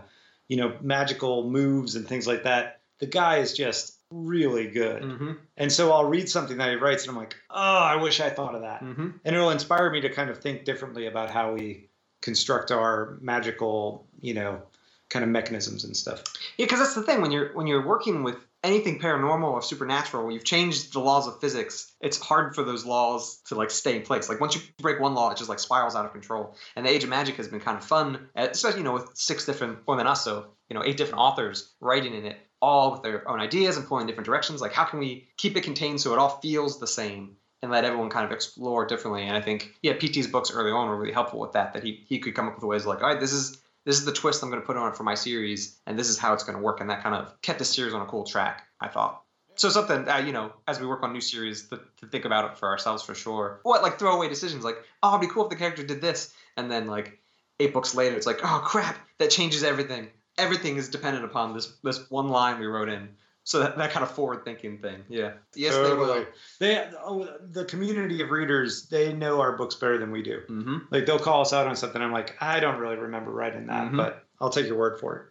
you 0.52 0.58
know 0.58 0.76
magical 0.82 1.50
moves 1.50 1.96
and 1.96 2.06
things 2.06 2.28
like 2.28 2.44
that. 2.44 2.82
The 3.00 3.06
guy 3.06 3.38
is 3.38 3.54
just 3.54 4.00
really 4.12 4.68
good. 4.68 5.02
mm-hmm. 5.02 5.32
And 5.56 5.72
so 5.72 5.94
I'll 5.94 6.10
read 6.10 6.28
something 6.28 6.58
that 6.58 6.70
he 6.70 6.76
writes 6.76 7.04
and 7.04 7.12
I'm 7.12 7.16
like, 7.16 7.36
oh, 7.50 7.56
I 7.56 7.96
wish 7.96 8.20
I 8.20 8.30
thought 8.30 8.54
of 8.54 8.60
that. 8.60 8.84
Mm-hmm. 8.84 9.12
And 9.24 9.36
it'll 9.36 9.52
inspire 9.52 9.90
me 9.90 10.02
to 10.02 10.10
kind 10.10 10.30
of 10.30 10.40
think 10.40 10.66
differently 10.66 11.08
about 11.08 11.32
how 11.32 11.54
we 11.54 11.88
construct 12.22 12.70
our 12.70 13.18
magical, 13.22 14.06
you 14.20 14.34
know, 14.34 14.62
kind 15.08 15.24
of 15.24 15.30
mechanisms 15.30 15.86
and 15.86 15.96
stuff. 15.96 16.22
Yeah, 16.58 16.66
because 16.66 16.80
that's 16.80 16.96
the 16.96 17.04
thing 17.04 17.22
when 17.22 17.32
you're 17.32 17.54
when 17.54 17.66
you're 17.66 17.88
working 17.88 18.22
with 18.22 18.36
anything 18.64 19.00
paranormal 19.00 19.52
or 19.52 19.62
supernatural, 19.62 20.32
you've 20.32 20.44
changed 20.44 20.94
the 20.94 21.00
laws 21.00 21.28
of 21.28 21.40
physics. 21.40 21.92
It's 22.00 22.20
hard 22.20 22.54
for 22.56 22.64
those 22.64 22.86
laws 22.86 23.42
to 23.48 23.56
like 23.56 23.72
stay 23.72 23.96
in 23.96 24.04
place. 24.04 24.30
Like 24.30 24.40
once 24.40 24.56
you 24.56 24.62
break 24.80 25.00
one 25.00 25.16
law, 25.16 25.32
it 25.32 25.38
just 25.38 25.50
like 25.50 25.60
spirals 25.60 25.96
out 25.96 26.06
of 26.06 26.12
control. 26.12 26.56
And 26.76 26.86
the 26.86 26.90
Age 26.92 27.04
of 27.04 27.10
Magic 27.10 27.36
has 27.38 27.48
been 27.48 27.60
kind 27.60 27.78
of 27.78 27.84
fun, 27.84 28.30
uh, 28.36 28.48
especially 28.52 28.80
you 28.80 28.84
know 28.84 28.94
with 28.94 29.10
six 29.16 29.46
different, 29.46 29.80
more 29.88 29.98
than 29.98 30.08
us, 30.08 30.24
so 30.24 30.48
you 30.70 30.76
know 30.76 30.84
eight 30.84 30.98
different 30.98 31.20
authors 31.20 31.74
writing 31.80 32.14
in 32.14 32.26
it, 32.26 32.38
all 32.62 32.92
with 32.92 33.02
their 33.02 33.28
own 33.30 33.40
ideas 33.40 33.78
and 33.78 33.88
pulling 33.88 34.04
in 34.04 34.08
different 34.08 34.26
directions. 34.28 34.62
Like 34.62 34.74
how 34.74 34.86
can 34.86 35.00
we 35.00 35.28
keep 35.38 35.58
it 35.58 35.64
contained 35.64 36.02
so 36.02 36.14
it 36.14 36.20
all 36.20 36.40
feels 36.42 36.80
the 36.80 36.88
same? 36.88 37.38
And 37.64 37.72
let 37.72 37.86
everyone 37.86 38.10
kind 38.10 38.26
of 38.26 38.32
explore 38.32 38.88
differently. 38.88 39.22
And 39.22 39.38
I 39.38 39.42
think, 39.42 39.76
yeah, 39.84 39.94
PT's 39.94 40.26
books 40.26 40.50
early 40.52 40.72
on 40.72 40.90
were 40.90 40.98
really 40.98 41.14
helpful 41.14 41.40
with 41.40 41.52
that. 41.52 41.74
That 41.74 41.84
he, 41.84 42.04
he 42.08 42.18
could 42.18 42.34
come 42.34 42.48
up 42.48 42.56
with 42.56 42.64
ways 42.64 42.88
like, 42.88 43.04
all 43.04 43.10
right, 43.10 43.20
this 43.20 43.34
is 43.34 43.61
this 43.86 43.98
is 43.98 44.06
the 44.06 44.14
twist 44.14 44.44
I'm 44.44 44.50
going 44.50 44.62
to 44.62 44.66
put 44.66 44.78
on 44.78 44.92
it 44.92 44.96
for 44.96 45.04
my 45.04 45.16
series, 45.16 45.80
and 45.88 45.98
this 45.98 46.10
is 46.10 46.18
how 46.18 46.34
it's 46.34 46.44
going 46.44 46.58
to 46.58 46.64
work. 46.64 46.82
And 46.82 46.90
that 46.90 47.04
kind 47.04 47.16
of 47.16 47.42
kept 47.42 47.60
the 47.60 47.66
series 47.66 47.94
on 47.94 48.02
a 48.02 48.06
cool 48.06 48.24
track, 48.24 48.64
I 48.80 48.88
thought. 48.88 49.24
So 49.56 49.70
something, 49.70 50.08
uh, 50.08 50.18
you 50.18 50.32
know, 50.32 50.54
as 50.68 50.80
we 50.80 50.88
work 50.88 51.04
on 51.04 51.14
new 51.14 51.22
series, 51.22 51.68
to, 51.70 51.82
to 51.98 52.06
think 52.08 52.26
about 52.26 52.52
it 52.52 52.58
for 52.58 52.70
ourselves 52.70 53.04
for 53.04 53.14
sure. 53.14 53.60
What, 53.64 53.84
like 53.84 54.00
throwaway 54.00 54.30
decisions, 54.30 54.64
like, 54.64 54.78
oh, 55.04 55.10
it'd 55.10 55.22
be 55.22 55.34
cool 55.34 55.44
if 55.44 55.50
the 55.50 55.56
character 55.56 55.84
did 55.84 56.02
this. 56.02 56.34
And 56.58 56.72
then, 56.72 56.88
like, 56.88 57.20
eight 57.60 57.74
books 57.74 57.94
later, 57.94 58.16
it's 58.16 58.26
like, 58.26 58.40
oh, 58.44 58.62
crap, 58.64 58.98
that 59.20 59.30
changes 59.30 59.64
everything. 59.64 60.08
Everything 60.38 60.78
is 60.78 60.90
dependent 60.90 61.26
upon 61.26 61.54
this 61.54 61.74
this 61.84 62.10
one 62.10 62.30
line 62.30 62.60
we 62.60 62.66
wrote 62.66 62.90
in. 62.90 63.10
So 63.44 63.60
that, 63.60 63.78
that 63.78 63.92
kind 63.92 64.04
of 64.04 64.12
forward 64.12 64.46
thinking 64.46 64.78
thing, 64.78 65.04
yeah. 65.10 65.32
Yes, 65.56 65.74
they 65.76 65.94
will. 65.94 66.26
They, 66.60 66.88
oh, 67.04 67.28
the 67.50 67.66
community 67.66 68.22
of 68.22 68.30
readers, 68.30 68.88
they 68.88 69.14
know 69.14 69.42
our 69.42 69.58
books 69.58 69.74
better 69.76 69.98
than 69.98 70.12
we 70.12 70.22
do. 70.22 70.42
Mm-hmm. 70.48 70.78
Like 70.92 71.06
they'll 71.08 71.18
call 71.20 71.42
us 71.42 71.52
out 71.52 71.66
on 71.68 71.76
something. 71.76 72.02
I'm 72.02 72.12
like, 72.12 72.36
I 72.40 72.60
don't 72.60 72.80
really 72.80 72.98
remember 72.98 73.32
writing 73.32 73.66
that, 73.68 73.92
Mhm. 73.92 73.98
but 73.98 74.24
I'll 74.40 74.52
take 74.52 74.68
your 74.68 74.78
word 74.78 75.00
for 75.00 75.16
it. 75.16 75.22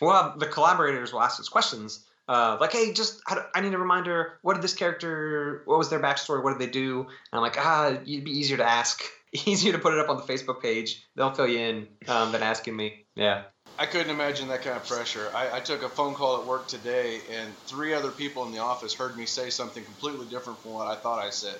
Well, 0.00 0.34
the 0.38 0.46
collaborators 0.46 1.12
will 1.12 1.20
ask 1.20 1.38
us 1.40 1.48
questions. 1.48 2.06
Uh, 2.26 2.56
like, 2.60 2.72
hey, 2.72 2.92
just 2.92 3.20
I, 3.26 3.44
I 3.54 3.60
need 3.60 3.74
a 3.74 3.78
reminder. 3.78 4.38
What 4.42 4.54
did 4.54 4.62
this 4.62 4.74
character? 4.74 5.62
What 5.64 5.78
was 5.78 5.88
their 5.90 6.00
backstory? 6.00 6.42
What 6.42 6.58
did 6.58 6.66
they 6.66 6.70
do? 6.72 7.00
And 7.00 7.08
I'm 7.32 7.40
like, 7.40 7.56
ah, 7.58 7.88
it'd 7.88 8.04
be 8.24 8.30
easier 8.30 8.56
to 8.58 8.64
ask, 8.68 9.02
easier 9.46 9.72
to 9.72 9.78
put 9.78 9.92
it 9.94 9.98
up 10.00 10.08
on 10.08 10.16
the 10.16 10.22
Facebook 10.22 10.60
page. 10.62 11.04
They'll 11.16 11.32
fill 11.34 11.48
you 11.48 11.58
in 11.58 11.88
um, 12.06 12.32
than 12.32 12.42
asking 12.42 12.76
me. 12.76 13.06
Yeah. 13.14 13.44
I 13.78 13.86
couldn't 13.86 14.10
imagine 14.10 14.48
that 14.48 14.62
kind 14.62 14.76
of 14.76 14.86
pressure. 14.86 15.30
I, 15.34 15.58
I 15.58 15.60
took 15.60 15.82
a 15.82 15.88
phone 15.88 16.14
call 16.14 16.40
at 16.40 16.46
work 16.46 16.66
today, 16.66 17.20
and 17.30 17.54
three 17.66 17.94
other 17.94 18.10
people 18.10 18.44
in 18.44 18.52
the 18.52 18.58
office 18.58 18.94
heard 18.94 19.16
me 19.16 19.24
say 19.26 19.50
something 19.50 19.84
completely 19.84 20.26
different 20.26 20.58
from 20.60 20.72
what 20.72 20.88
I 20.88 20.96
thought 20.96 21.20
I 21.20 21.30
said, 21.30 21.56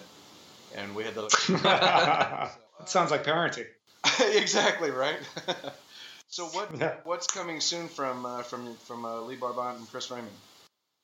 and 0.77 0.95
we 0.97 1.05
had 1.05 1.15
to. 1.15 2.51
It 2.81 2.89
sounds 2.89 3.11
like 3.11 3.25
parenting. 3.25 3.67
exactly 4.21 4.91
right. 4.91 5.19
so 6.29 6.45
what 6.47 6.71
Yeah. 6.79 6.95
what's 7.05 7.27
coming 7.27 7.61
soon 7.61 7.89
from 7.89 8.25
uh, 8.25 8.43
from 8.43 8.77
from 8.87 9.05
uh, 9.05 9.21
Lee 9.23 9.37
Barbant 9.37 9.79
and 9.79 9.91
Chris 9.91 10.11
Raymond? 10.11 10.31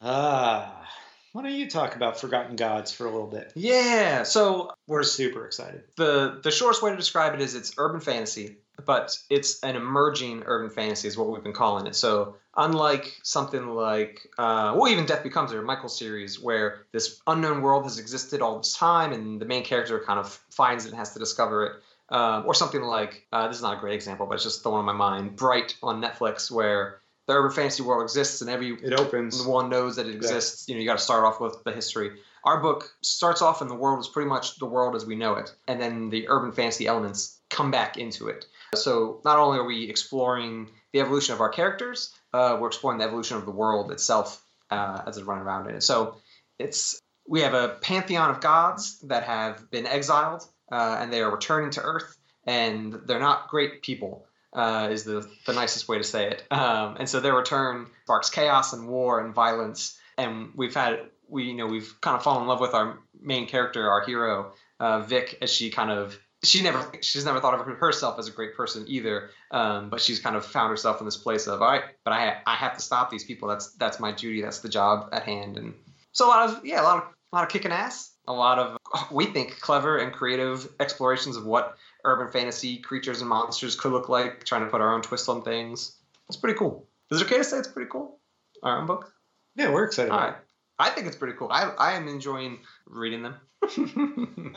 Ah, 0.00 0.88
why 1.32 1.42
don't 1.42 1.52
you 1.52 1.68
talk 1.68 1.96
about 1.96 2.20
Forgotten 2.20 2.54
Gods 2.56 2.92
for 2.92 3.06
a 3.06 3.10
little 3.10 3.26
bit? 3.26 3.52
Yeah. 3.56 4.22
So 4.22 4.70
We're 4.86 5.02
super 5.02 5.46
excited. 5.46 5.82
the 5.96 6.38
the 6.42 6.50
shortest 6.52 6.82
way 6.82 6.90
to 6.92 6.96
describe 6.96 7.34
it 7.34 7.40
is 7.40 7.54
it's 7.56 7.74
urban 7.76 8.00
fantasy, 8.00 8.56
but 8.84 9.18
it's 9.30 9.62
an 9.62 9.76
emerging 9.76 10.42
urban 10.46 10.70
fantasy 10.70 11.08
is 11.08 11.16
what 11.16 11.30
we've 11.30 11.42
been 11.42 11.52
calling 11.52 11.86
it. 11.86 11.94
So 11.94 12.36
unlike 12.56 13.18
something 13.22 13.68
like 13.68 14.28
uh, 14.38 14.74
well 14.76 14.88
even 14.88 15.06
Death 15.06 15.22
Becomes 15.22 15.52
Her, 15.52 15.62
Michael 15.62 15.88
series, 15.88 16.40
where 16.40 16.86
this 16.92 17.20
unknown 17.26 17.62
world 17.62 17.84
has 17.84 17.98
existed 17.98 18.40
all 18.42 18.58
this 18.58 18.76
time 18.76 19.12
and 19.12 19.40
the 19.40 19.46
main 19.46 19.64
character 19.64 20.02
kind 20.04 20.18
of 20.18 20.32
finds 20.50 20.84
it 20.84 20.90
and 20.90 20.98
has 20.98 21.12
to 21.14 21.18
discover 21.18 21.66
it. 21.66 21.72
Um, 22.10 22.44
or 22.46 22.52
something 22.54 22.82
like 22.82 23.26
uh, 23.32 23.48
this 23.48 23.56
is 23.56 23.62
not 23.62 23.78
a 23.78 23.80
great 23.80 23.94
example, 23.94 24.26
but 24.26 24.34
it's 24.34 24.44
just 24.44 24.62
the 24.62 24.68
one 24.70 24.80
on 24.80 24.84
my 24.84 24.92
mind. 24.92 25.36
Bright 25.36 25.74
on 25.82 26.02
Netflix, 26.02 26.50
where 26.50 27.00
the 27.26 27.32
urban 27.32 27.50
fantasy 27.50 27.82
world 27.82 28.02
exists 28.02 28.42
and 28.42 28.50
every 28.50 28.74
It 28.74 28.92
opens. 28.92 29.42
one 29.42 29.70
knows 29.70 29.96
that 29.96 30.06
it 30.06 30.14
exists. 30.14 30.68
You 30.68 30.74
know, 30.74 30.80
you 30.82 30.86
got 30.86 30.98
to 30.98 31.02
start 31.02 31.24
off 31.24 31.40
with 31.40 31.64
the 31.64 31.72
history. 31.72 32.12
Our 32.44 32.60
book 32.60 32.92
starts 33.00 33.40
off 33.40 33.62
and 33.62 33.70
the 33.70 33.74
world 33.74 34.00
is 34.00 34.08
pretty 34.08 34.28
much 34.28 34.58
the 34.58 34.66
world 34.66 34.94
as 34.94 35.06
we 35.06 35.14
know 35.14 35.36
it, 35.36 35.54
and 35.66 35.80
then 35.80 36.10
the 36.10 36.28
urban 36.28 36.52
fantasy 36.52 36.86
elements 36.86 37.40
come 37.48 37.70
back 37.70 37.96
into 37.96 38.28
it. 38.28 38.44
So 38.74 39.20
not 39.24 39.38
only 39.38 39.58
are 39.58 39.64
we 39.64 39.88
exploring 39.88 40.70
the 40.92 41.00
evolution 41.00 41.34
of 41.34 41.40
our 41.40 41.48
characters, 41.48 42.14
uh, 42.32 42.56
we're 42.60 42.68
exploring 42.68 42.98
the 42.98 43.04
evolution 43.04 43.36
of 43.36 43.44
the 43.44 43.50
world 43.50 43.90
itself 43.92 44.42
uh, 44.70 45.02
as 45.06 45.16
it's 45.16 45.26
running 45.26 45.44
around 45.44 45.68
in 45.68 45.76
it. 45.76 45.82
So 45.82 46.16
it's 46.58 47.00
we 47.26 47.40
have 47.40 47.54
a 47.54 47.76
pantheon 47.80 48.30
of 48.30 48.40
gods 48.40 48.98
that 49.00 49.24
have 49.24 49.70
been 49.70 49.86
exiled 49.86 50.46
uh, 50.70 50.98
and 51.00 51.12
they 51.12 51.20
are 51.20 51.30
returning 51.30 51.70
to 51.70 51.82
Earth, 51.82 52.16
and 52.46 53.00
they're 53.06 53.20
not 53.20 53.48
great 53.48 53.82
people. 53.82 54.26
Uh, 54.52 54.88
is 54.92 55.02
the, 55.02 55.28
the 55.46 55.52
nicest 55.52 55.88
way 55.88 55.98
to 55.98 56.04
say 56.04 56.30
it. 56.30 56.44
Um, 56.52 56.96
and 57.00 57.08
so 57.08 57.18
their 57.18 57.34
return 57.34 57.88
sparks 58.04 58.30
chaos 58.30 58.72
and 58.72 58.86
war 58.86 59.20
and 59.20 59.34
violence. 59.34 59.98
And 60.16 60.50
we've 60.54 60.74
had 60.74 61.00
we 61.28 61.44
you 61.46 61.54
know 61.54 61.66
we've 61.66 61.92
kind 62.00 62.16
of 62.16 62.22
fallen 62.22 62.42
in 62.42 62.48
love 62.48 62.60
with 62.60 62.72
our 62.72 63.00
main 63.20 63.48
character, 63.48 63.90
our 63.90 64.06
hero, 64.06 64.52
uh, 64.78 65.00
Vic, 65.00 65.38
as 65.42 65.50
she 65.52 65.70
kind 65.70 65.90
of 65.90 66.16
she 66.44 66.62
never 66.62 66.92
she's 67.00 67.24
never 67.24 67.40
thought 67.40 67.54
of 67.54 67.66
herself 67.78 68.18
as 68.18 68.28
a 68.28 68.30
great 68.30 68.54
person 68.54 68.84
either. 68.86 69.30
Um, 69.50 69.90
but 69.90 70.00
she's 70.00 70.20
kind 70.20 70.36
of 70.36 70.44
found 70.44 70.70
herself 70.70 71.00
in 71.00 71.04
this 71.04 71.16
place 71.16 71.46
of 71.46 71.62
all 71.62 71.68
right, 71.68 71.84
but 72.04 72.12
I 72.12 72.38
I 72.46 72.54
have 72.54 72.74
to 72.74 72.80
stop 72.80 73.10
these 73.10 73.24
people. 73.24 73.48
That's 73.48 73.72
that's 73.74 74.00
my 74.00 74.12
duty. 74.12 74.42
That's 74.42 74.60
the 74.60 74.68
job 74.68 75.08
at 75.12 75.22
hand. 75.22 75.56
And 75.56 75.74
so 76.12 76.26
a 76.26 76.28
lot 76.28 76.50
of 76.50 76.64
yeah 76.64 76.82
a 76.82 76.84
lot 76.84 76.98
of 76.98 77.04
a 77.32 77.36
lot 77.36 77.44
of 77.44 77.50
kicking 77.50 77.72
ass. 77.72 78.12
A 78.26 78.32
lot 78.32 78.58
of 78.58 78.78
we 79.10 79.26
think 79.26 79.60
clever 79.60 79.98
and 79.98 80.12
creative 80.12 80.68
explorations 80.80 81.36
of 81.36 81.44
what 81.44 81.76
urban 82.04 82.30
fantasy 82.30 82.78
creatures 82.78 83.20
and 83.20 83.28
monsters 83.28 83.74
could 83.76 83.92
look 83.92 84.08
like, 84.08 84.44
trying 84.44 84.64
to 84.64 84.70
put 84.70 84.80
our 84.80 84.94
own 84.94 85.02
twist 85.02 85.28
on 85.28 85.42
things. 85.42 85.96
It's 86.28 86.36
pretty 86.36 86.58
cool. 86.58 86.88
Is 87.10 87.20
it 87.20 87.24
okay 87.26 87.38
to 87.38 87.44
say 87.44 87.58
it's 87.58 87.68
pretty 87.68 87.90
cool? 87.90 88.18
Our 88.62 88.80
own 88.80 88.86
book? 88.86 89.12
Yeah, 89.56 89.72
we're 89.72 89.84
excited. 89.84 90.10
All 90.10 90.18
about 90.18 90.28
right. 90.30 90.38
I 90.78 90.90
think 90.90 91.06
it's 91.06 91.16
pretty 91.16 91.36
cool. 91.38 91.48
I, 91.50 91.70
I 91.78 91.92
am 91.92 92.08
enjoying 92.08 92.58
reading 92.86 93.22
them. 93.22 93.36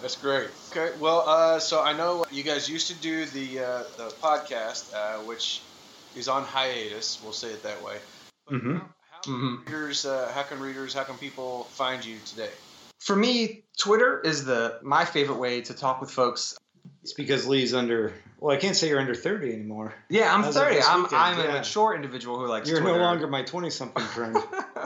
That's 0.00 0.16
great. 0.16 0.50
Okay, 0.72 0.96
well, 0.98 1.24
uh, 1.26 1.58
so 1.58 1.82
I 1.82 1.92
know 1.92 2.24
you 2.30 2.42
guys 2.42 2.68
used 2.68 2.88
to 2.88 2.94
do 2.94 3.24
the 3.26 3.58
uh, 3.60 3.82
the 3.96 4.10
podcast, 4.22 4.94
uh, 4.94 5.22
which 5.24 5.62
is 6.16 6.28
on 6.28 6.44
hiatus. 6.44 7.20
We'll 7.22 7.32
say 7.32 7.48
it 7.48 7.62
that 7.64 7.82
way. 7.82 7.98
But 8.46 8.54
Mhm. 8.54 8.78
how, 8.78 8.88
how 9.10 9.32
Mhm. 9.32 9.64
readers, 9.66 10.04
uh, 10.04 10.30
how 10.34 10.42
can 10.42 10.60
readers, 10.60 10.94
how 10.94 11.04
can 11.04 11.18
people 11.18 11.64
find 11.76 12.04
you 12.04 12.18
today? 12.20 12.52
For 13.00 13.16
me, 13.16 13.64
Twitter 13.78 14.20
is 14.20 14.44
the 14.44 14.80
my 14.82 15.04
favorite 15.04 15.38
way 15.38 15.60
to 15.62 15.74
talk 15.74 16.00
with 16.00 16.10
folks. 16.10 16.56
It's 17.02 17.12
because 17.12 17.46
Lee's 17.46 17.74
under. 17.74 18.12
Well, 18.40 18.54
I 18.54 18.58
can't 18.58 18.76
say 18.76 18.88
you're 18.88 19.00
under 19.00 19.14
30 19.14 19.52
anymore. 19.52 19.94
Yeah, 20.08 20.34
I'm 20.34 20.42
As 20.44 20.56
of 20.56 20.62
30. 20.62 20.74
this 20.76 20.88
I'm 20.88 21.02
weekend, 21.02 21.22
I'm 21.22 21.40
a 21.40 21.44
yeah. 21.44 21.52
mature 21.52 21.94
individual 21.94 22.38
who 22.38 22.46
likes 22.46 22.68
You're 22.68 22.80
Twitter. 22.80 22.98
no 22.98 23.04
longer 23.04 23.26
my 23.26 23.42
20 23.42 23.70
something 23.70 24.04
friend. 24.04 24.36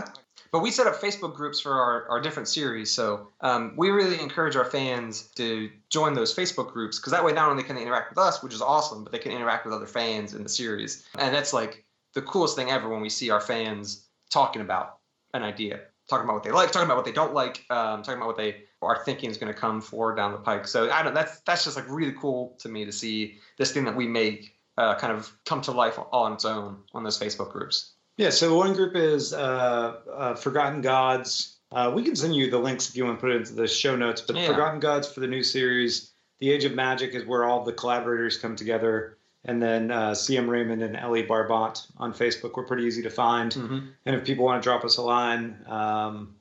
but 0.52 0.60
we 0.60 0.70
set 0.70 0.86
up 0.86 1.00
Facebook 1.00 1.34
groups 1.34 1.60
for 1.60 1.72
our, 1.72 2.08
our 2.08 2.20
different 2.20 2.48
series. 2.48 2.92
So 2.92 3.28
um, 3.40 3.74
we 3.76 3.90
really 3.90 4.20
encourage 4.20 4.56
our 4.56 4.64
fans 4.64 5.28
to 5.36 5.70
join 5.90 6.14
those 6.14 6.34
Facebook 6.34 6.72
groups 6.72 6.98
because 6.98 7.12
that 7.12 7.24
way 7.24 7.32
not 7.32 7.48
only 7.50 7.62
can 7.62 7.76
they 7.76 7.82
interact 7.82 8.10
with 8.10 8.18
us, 8.18 8.42
which 8.42 8.54
is 8.54 8.62
awesome, 8.62 9.02
but 9.02 9.12
they 9.12 9.18
can 9.18 9.32
interact 9.32 9.64
with 9.64 9.74
other 9.74 9.86
fans 9.86 10.34
in 10.34 10.42
the 10.42 10.48
series. 10.48 11.06
And 11.18 11.34
that's 11.34 11.52
like 11.52 11.84
the 12.14 12.22
coolest 12.22 12.56
thing 12.56 12.70
ever 12.70 12.88
when 12.88 13.00
we 13.00 13.10
see 13.10 13.30
our 13.30 13.40
fans 13.40 14.06
talking 14.30 14.62
about 14.62 14.98
an 15.34 15.42
idea, 15.42 15.80
talking 16.08 16.24
about 16.24 16.34
what 16.34 16.42
they 16.42 16.50
like, 16.50 16.72
talking 16.72 16.86
about 16.86 16.96
what 16.96 17.04
they 17.04 17.12
don't 17.12 17.34
like, 17.34 17.64
um, 17.70 18.02
talking 18.02 18.18
about 18.18 18.28
what 18.28 18.36
they 18.36 18.64
are 18.82 19.02
thinking 19.04 19.30
is 19.30 19.36
going 19.36 19.52
to 19.52 19.58
come 19.58 19.80
forward 19.80 20.16
down 20.16 20.32
the 20.32 20.38
pike. 20.38 20.66
So 20.66 20.90
I 20.90 21.02
don't. 21.02 21.14
That's 21.14 21.40
that's 21.40 21.64
just 21.64 21.76
like 21.76 21.88
really 21.88 22.14
cool 22.18 22.56
to 22.60 22.68
me 22.68 22.84
to 22.84 22.92
see 22.92 23.38
this 23.56 23.72
thing 23.72 23.84
that 23.84 23.96
we 23.96 24.06
make 24.06 24.56
uh, 24.76 24.94
kind 24.96 25.12
of 25.12 25.32
come 25.44 25.60
to 25.62 25.72
life 25.72 25.98
on 26.12 26.32
its 26.32 26.44
own 26.44 26.78
on 26.94 27.02
those 27.02 27.18
Facebook 27.18 27.50
groups. 27.50 27.94
yeah, 28.16 28.30
so 28.30 28.56
one 28.56 28.74
group 28.74 28.94
is 28.96 29.32
uh, 29.32 29.96
uh, 30.12 30.34
Forgotten 30.34 30.80
Gods. 30.80 31.56
Uh, 31.70 31.92
we 31.94 32.02
can 32.02 32.16
send 32.16 32.34
you 32.34 32.50
the 32.50 32.58
links 32.58 32.88
if 32.88 32.96
you 32.96 33.04
want 33.04 33.18
to 33.18 33.20
put 33.20 33.30
it 33.30 33.36
into 33.36 33.52
the 33.52 33.68
show 33.68 33.94
notes. 33.94 34.20
But 34.20 34.36
Yeah. 34.36 34.46
Forgotten 34.46 34.80
Gods 34.80 35.12
for 35.12 35.20
the 35.20 35.26
new 35.26 35.42
series. 35.42 36.12
The 36.40 36.50
Age 36.50 36.64
of 36.64 36.74
Magic 36.74 37.14
is 37.14 37.26
where 37.26 37.44
all 37.44 37.64
the 37.64 37.72
collaborators 37.72 38.38
come 38.38 38.56
together. 38.56 39.18
And 39.44 39.62
then 39.62 39.90
uh, 39.90 40.12
CM 40.12 40.48
Raymond 40.48 40.82
and 40.82 40.96
L.E. 40.96 41.22
Barbant 41.24 41.86
on 41.98 42.12
Facebook. 42.12 42.52
We're 42.56 42.64
pretty 42.66 42.84
easy 42.84 43.02
to 43.02 43.10
find. 43.10 43.52
Mm-hmm. 43.52 43.78
And 44.06 44.16
if 44.16 44.24
people 44.24 44.44
want 44.44 44.62
to 44.62 44.66
drop 44.66 44.84
us 44.84 44.96
a 44.96 45.02
line, 45.02 45.58
um, 45.66 46.34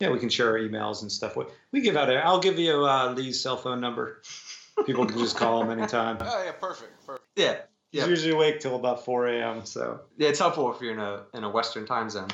yeah, 0.00 0.10
we 0.10 0.18
can 0.18 0.28
share 0.28 0.50
our 0.50 0.58
emails 0.58 1.02
and 1.02 1.10
stuff. 1.10 1.36
We, 1.36 1.44
we 1.72 1.80
give 1.80 1.96
out. 1.96 2.10
I'll 2.14 2.40
give 2.40 2.58
you 2.58 2.84
uh, 2.84 3.12
Lee's 3.16 3.40
cell 3.40 3.56
phone 3.56 3.80
number. 3.80 4.22
People 4.86 5.06
can 5.06 5.18
just 5.18 5.36
call 5.36 5.62
him 5.62 5.70
anytime. 5.70 6.18
Oh 6.20 6.42
yeah, 6.44 6.52
perfect, 6.52 7.06
perfect. 7.06 7.26
Yeah. 7.36 7.56
He's 7.92 8.00
Yep. 8.00 8.08
usually 8.08 8.32
awake 8.32 8.58
till 8.58 8.74
about 8.74 9.04
4 9.04 9.28
a.m. 9.28 9.64
So 9.66 10.00
Yeah, 10.18 10.28
it's 10.30 10.40
helpful 10.40 10.74
if 10.74 10.80
you're 10.82 10.92
in 10.94 10.98
a 10.98 11.22
in 11.32 11.44
a 11.44 11.48
Western 11.48 11.86
time 11.86 12.10
zone. 12.10 12.26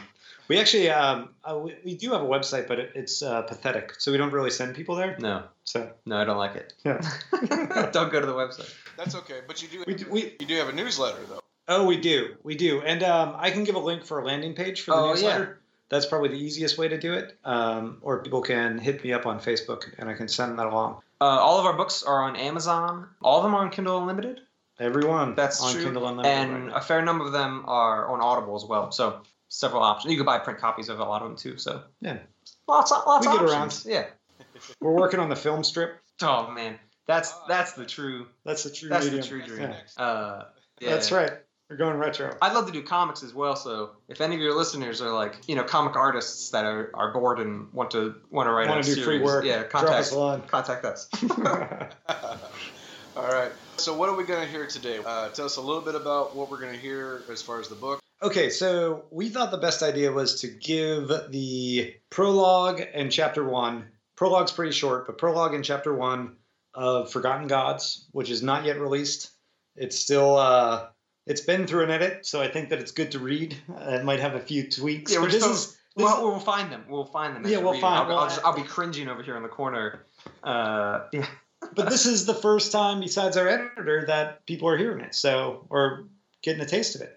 we 0.49 0.59
actually 0.59 0.88
um, 0.88 1.35
uh, 1.44 1.59
we, 1.59 1.77
we 1.85 1.94
do 1.99 2.12
have 2.12 2.23
a 2.23 2.27
website, 2.27 2.66
but 2.66 2.79
it, 2.79 2.92
it's 2.94 3.23
uh, 3.23 3.42
pathetic. 3.42 3.92
So 4.01 4.11
we 4.11 4.16
don't 4.16 4.33
really 4.33 4.49
send 4.51 4.75
people 4.75 4.94
there. 4.96 5.16
No, 5.20 5.42
So 5.64 5.92
no, 6.07 6.16
I 6.16 6.25
don't 6.25 6.38
like 6.38 6.57
it. 6.57 6.73
yeah. 6.83 6.99
don't 7.92 8.11
go 8.11 8.20
to 8.20 8.27
the 8.27 8.33
website. 8.33 8.73
That's 8.96 9.14
okay. 9.16 9.40
But 9.46 9.61
you 9.62 9.68
do 9.68 9.85
We, 9.87 9.96
we 10.11 10.37
you 10.40 10.46
do 10.46 10.55
have 10.57 10.70
a 10.70 10.73
newsletter 10.73 11.20
though. 11.29 11.40
oh 11.68 11.85
we 11.85 11.99
do 12.01 12.37
we 12.42 12.55
do, 12.57 12.81
and 12.81 13.03
um, 13.03 13.35
I 13.37 13.51
can 13.51 13.64
give 13.64 13.75
a 13.75 13.81
link 13.81 14.07
for 14.07 14.18
a 14.20 14.25
landing 14.25 14.55
page 14.55 14.81
for 14.81 14.92
the 14.92 15.07
newsletter. 15.09 15.44
Oh, 15.44 15.49
yeah. 15.51 15.60
That's 15.90 16.07
probably 16.07 16.29
the 16.31 16.37
easiest 16.42 16.79
way 16.79 16.88
to 16.88 16.98
do 16.98 17.12
it. 17.14 17.37
Um, 17.44 17.98
or 18.00 18.22
people 18.22 18.40
can 18.42 18.79
hit 18.79 19.03
me 19.05 19.12
up 19.12 19.26
on 19.26 19.40
Facebook, 19.40 19.83
and 19.98 20.09
I 20.09 20.14
can 20.14 20.29
send 20.29 20.59
that 20.59 20.66
along. 20.66 21.03
Uh, 21.20 21.24
all 21.24 21.59
of 21.59 21.66
our 21.66 21.76
books 21.76 22.03
are 22.03 22.22
on 22.22 22.37
Amazon. 22.37 23.09
All 23.20 23.38
of 23.38 23.42
them 23.42 23.55
are 23.55 23.62
on 23.64 23.70
Kindle 23.70 23.98
Unlimited, 23.98 24.40
Everyone 24.79 25.35
That's 25.35 25.62
on 25.62 25.74
true. 25.74 25.85
Kindle 25.85 26.07
Unlimited. 26.09 26.33
and 26.33 26.66
right 26.68 26.76
a 26.76 26.81
fair 26.81 27.03
number 27.03 27.26
of 27.26 27.33
them 27.33 27.64
are 27.66 28.09
on 28.09 28.22
Audible 28.22 28.57
as 28.57 28.64
well. 28.64 28.90
So 28.92 29.20
several 29.48 29.83
options. 29.83 30.11
You 30.12 30.16
can 30.16 30.24
buy 30.24 30.38
print 30.38 30.59
copies 30.59 30.88
of 30.88 31.00
a 31.00 31.05
lot 31.05 31.20
of 31.20 31.29
them 31.29 31.37
too. 31.37 31.59
So 31.59 31.83
Yeah. 32.00 32.18
lots 32.66 32.90
of 32.90 33.03
lots 33.07 33.26
We 33.26 33.33
of 33.35 33.40
get 33.40 33.50
options. 33.50 33.85
Yeah. 33.85 34.07
We're 34.81 34.92
working 34.94 35.20
on 35.20 35.29
the 35.29 35.37
film 35.37 35.64
strip. 35.64 35.98
Oh 36.22 36.50
man, 36.50 36.79
that's 37.07 37.35
that's 37.48 37.72
the 37.74 37.85
true 37.85 38.29
That's 38.44 38.62
the 38.62 38.70
true 38.70 38.88
that's 38.88 39.05
medium. 39.05 39.20
the 39.22 39.29
true 39.29 39.42
dream. 39.42 39.70
Yeah. 39.98 40.03
Uh, 40.03 40.44
yeah. 40.81 40.90
That's 40.90 41.12
right. 41.12 41.33
We're 41.70 41.76
going 41.76 41.96
retro. 41.98 42.37
I'd 42.42 42.52
love 42.52 42.66
to 42.66 42.72
do 42.72 42.83
comics 42.83 43.22
as 43.22 43.33
well. 43.33 43.54
So 43.54 43.90
if 44.09 44.20
any 44.20 44.35
of 44.35 44.40
your 44.40 44.56
listeners 44.56 45.00
are 45.00 45.12
like, 45.12 45.37
you 45.46 45.54
know, 45.54 45.62
comic 45.62 45.94
artists 45.94 46.50
that 46.50 46.64
are, 46.64 46.90
are 46.94 47.12
bored 47.12 47.38
and 47.38 47.72
want 47.72 47.92
to 47.92 48.16
want 48.28 48.48
to 48.48 48.52
write 48.52 48.68
Want 48.68 48.80
a 48.85 48.90
to 48.90 48.96
do 48.96 49.04
free 49.04 49.20
work? 49.20 49.44
yeah, 49.44 49.62
Drop 49.68 49.85
us 49.85 50.11
contact 50.11 50.12
line. 50.12 50.42
contact 50.48 50.85
us. 50.85 51.09
All 53.16 53.28
right. 53.28 53.52
So 53.76 53.96
what 53.96 54.09
are 54.09 54.16
we 54.16 54.24
going 54.24 54.44
to 54.44 54.50
hear 54.50 54.66
today? 54.66 54.98
Uh, 55.04 55.28
tell 55.28 55.46
us 55.46 55.56
a 55.56 55.61
little 55.61 55.80
bit 55.80 55.94
about 55.94 56.35
what 56.35 56.50
we're 56.50 56.61
going 56.61 56.72
to 56.72 56.78
hear 56.78 57.22
as 57.30 57.40
far 57.40 57.61
as 57.61 57.68
the 57.68 57.76
book. 57.76 58.00
okay, 58.20 58.50
so 58.50 59.04
we 59.12 59.28
thought 59.28 59.52
the 59.52 59.56
best 59.59 59.83
idea 59.85 60.11
was 60.11 60.40
to 60.40 60.48
give 60.48 61.09
the 61.30 61.94
prologue 62.11 62.83
and 62.94 63.12
chapter 63.12 63.44
one. 63.44 63.87
Prologue's 64.16 64.52
pretty 64.52 64.72
short, 64.72 65.06
but 65.06 65.18
prologue 65.18 65.54
and 65.54 65.64
chapter 65.64 65.94
one 65.94 66.35
of 66.74 67.11
Forgotten 67.12 67.46
Gods, 67.46 68.06
which 68.11 68.28
is 68.28 68.42
not 68.42 68.64
yet 68.64 68.80
released. 68.80 69.30
It's 69.76 69.98
still 69.98 70.37
uh, 70.37 70.88
it's 71.30 71.40
been 71.40 71.66
through 71.66 71.84
an 71.84 71.90
edit, 71.90 72.26
so 72.26 72.42
I 72.42 72.48
think 72.48 72.68
that 72.70 72.78
it's 72.80 72.92
good 72.92 73.12
to 73.12 73.18
read. 73.18 73.56
Uh, 73.70 73.94
it 74.00 74.04
might 74.04 74.20
have 74.20 74.34
a 74.34 74.40
few 74.40 74.68
tweaks. 74.70 75.12
Yeah, 75.12 75.20
we're 75.20 75.26
this 75.30 75.36
still- 75.42 75.52
is 75.52 75.66
this 75.96 76.04
well, 76.04 76.22
we'll 76.24 76.38
find 76.38 76.70
them. 76.70 76.84
We'll 76.88 77.04
find 77.04 77.34
them. 77.34 77.44
Yeah, 77.46 77.58
we 77.58 77.64
we'll 77.64 77.80
find- 77.80 77.84
I'll, 78.02 78.08
well, 78.08 78.18
I'll, 78.18 78.28
just, 78.28 78.44
I'll 78.44 78.54
be 78.56 78.62
cringing 78.62 79.08
over 79.08 79.22
here 79.22 79.36
in 79.36 79.42
the 79.42 79.48
corner. 79.48 80.04
Uh, 80.42 81.00
yeah. 81.12 81.26
but 81.74 81.88
this 81.90 82.06
is 82.06 82.26
the 82.26 82.34
first 82.34 82.72
time 82.72 83.00
besides 83.00 83.36
our 83.36 83.48
editor 83.48 84.04
that 84.06 84.44
people 84.46 84.68
are 84.68 84.76
hearing 84.76 85.00
it 85.00 85.14
so 85.14 85.66
or 85.70 86.04
getting 86.42 86.62
a 86.62 86.66
taste 86.66 86.94
of 86.94 87.00
it 87.02 87.14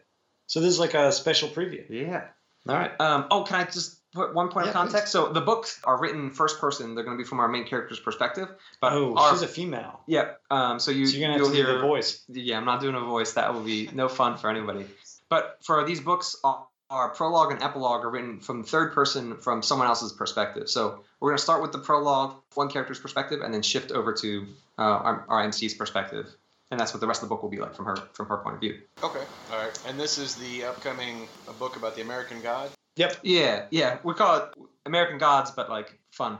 so 0.48 0.60
this 0.60 0.70
is 0.70 0.80
like 0.80 0.94
a 0.94 1.12
special 1.12 1.48
preview 1.50 1.84
Yeah. 1.90 2.26
all 2.68 2.76
right 2.76 2.92
Um, 3.00 3.28
oh, 3.32 3.44
can 3.44 3.56
I 3.62 3.64
just 3.66 4.00
put 4.14 4.34
one 4.34 4.50
point 4.50 4.66
Yeah, 4.66 4.72
of 4.72 4.76
context? 4.76 5.12
So 5.12 5.32
the 5.32 5.42
books 5.42 5.80
are 5.84 6.00
written 6.00 6.30
first 6.30 6.60
person. 6.60 6.96
They're 6.96 7.04
going 7.04 7.18
to 7.18 7.24
be 7.24 7.28
from 7.28 7.40
our 7.40 7.48
main 7.48 7.66
character's 7.66 8.00
perspective. 8.00 8.50
But 8.80 8.94
oh 8.94 9.16
our, 9.16 9.32
she's 9.32 9.42
a 9.42 9.48
female 9.48 10.02
yeah. 10.08 10.34
Um, 10.52 10.80
so 10.80 10.92
you 10.92 11.06
so 11.06 11.18
you're 11.18 11.28
gonna 11.28 11.40
have 11.40 11.50
to 11.50 11.56
hear 11.56 11.66
do 11.66 11.74
the 11.74 11.80
voice 11.80 12.24
Yeah, 12.30 12.58
I'm 12.58 12.66
not 12.66 12.82
doing 12.82 12.96
a 12.96 13.02
voice. 13.02 13.34
That 13.34 13.54
would 13.54 13.66
be 13.66 13.90
no 13.94 14.08
fun 14.08 14.38
for 14.38 14.50
anybody. 14.50 14.86
But 15.30 15.58
for 15.62 15.84
these 15.86 16.00
books, 16.00 16.36
our, 16.44 16.66
our 16.90 17.10
prologue 17.10 17.52
and 17.52 17.64
epilogue 17.64 18.06
are 18.06 18.10
written 18.10 18.40
from 18.40 18.64
third 18.64 18.94
person 18.94 19.38
from 19.38 19.64
someone 19.64 19.88
else's 19.88 20.14
perspective. 20.14 20.70
So 20.70 21.04
we're 21.20 21.30
going 21.30 21.38
to 21.38 21.44
start 21.44 21.62
with 21.62 21.72
the 21.72 21.80
prologue, 21.80 22.36
one 22.54 22.70
character's 22.70 23.00
perspective, 23.00 23.42
and 23.42 23.54
then 23.54 23.64
shift 23.64 23.92
over 23.92 24.14
to 24.14 24.46
uh, 24.78 24.82
our, 24.82 25.26
our 25.28 25.44
MC's 25.44 25.74
perspective. 25.74 26.28
And 26.70 26.80
that's 26.80 26.94
what 26.94 27.02
the 27.02 27.08
rest 27.08 27.24
of 27.24 27.30
the 27.30 27.36
book 27.36 27.42
will 27.44 27.50
be 27.50 27.60
like 27.60 27.76
from 27.76 27.86
her 27.86 27.96
from 28.14 28.28
her 28.28 28.38
point 28.38 28.56
of 28.56 28.62
view. 28.62 28.80
Okay. 29.04 29.24
All 29.52 29.58
right. 29.60 29.84
And 29.88 30.00
this 30.00 30.18
is 30.18 30.36
the 30.36 30.66
upcoming 30.66 31.28
uh, 31.48 31.54
book 31.54 31.76
about 31.76 31.96
the 31.96 32.02
American 32.02 32.42
God. 32.42 32.70
Yep 32.96 33.18
Yeah, 33.24 33.66
yeah. 33.72 33.98
We 34.04 34.14
call 34.14 34.38
it 34.38 34.44
American 34.86 35.18
Gods, 35.18 35.52
but 35.52 35.70
like 35.70 35.98
fun. 36.12 36.40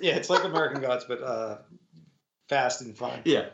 yeah 0.00 0.14
it's 0.14 0.30
like 0.30 0.44
american 0.44 0.80
gods 0.80 1.04
but 1.08 1.20
uh 1.20 1.58
fast 2.48 2.80
and 2.80 2.96
fun 2.96 3.20
Yeah. 3.24 3.46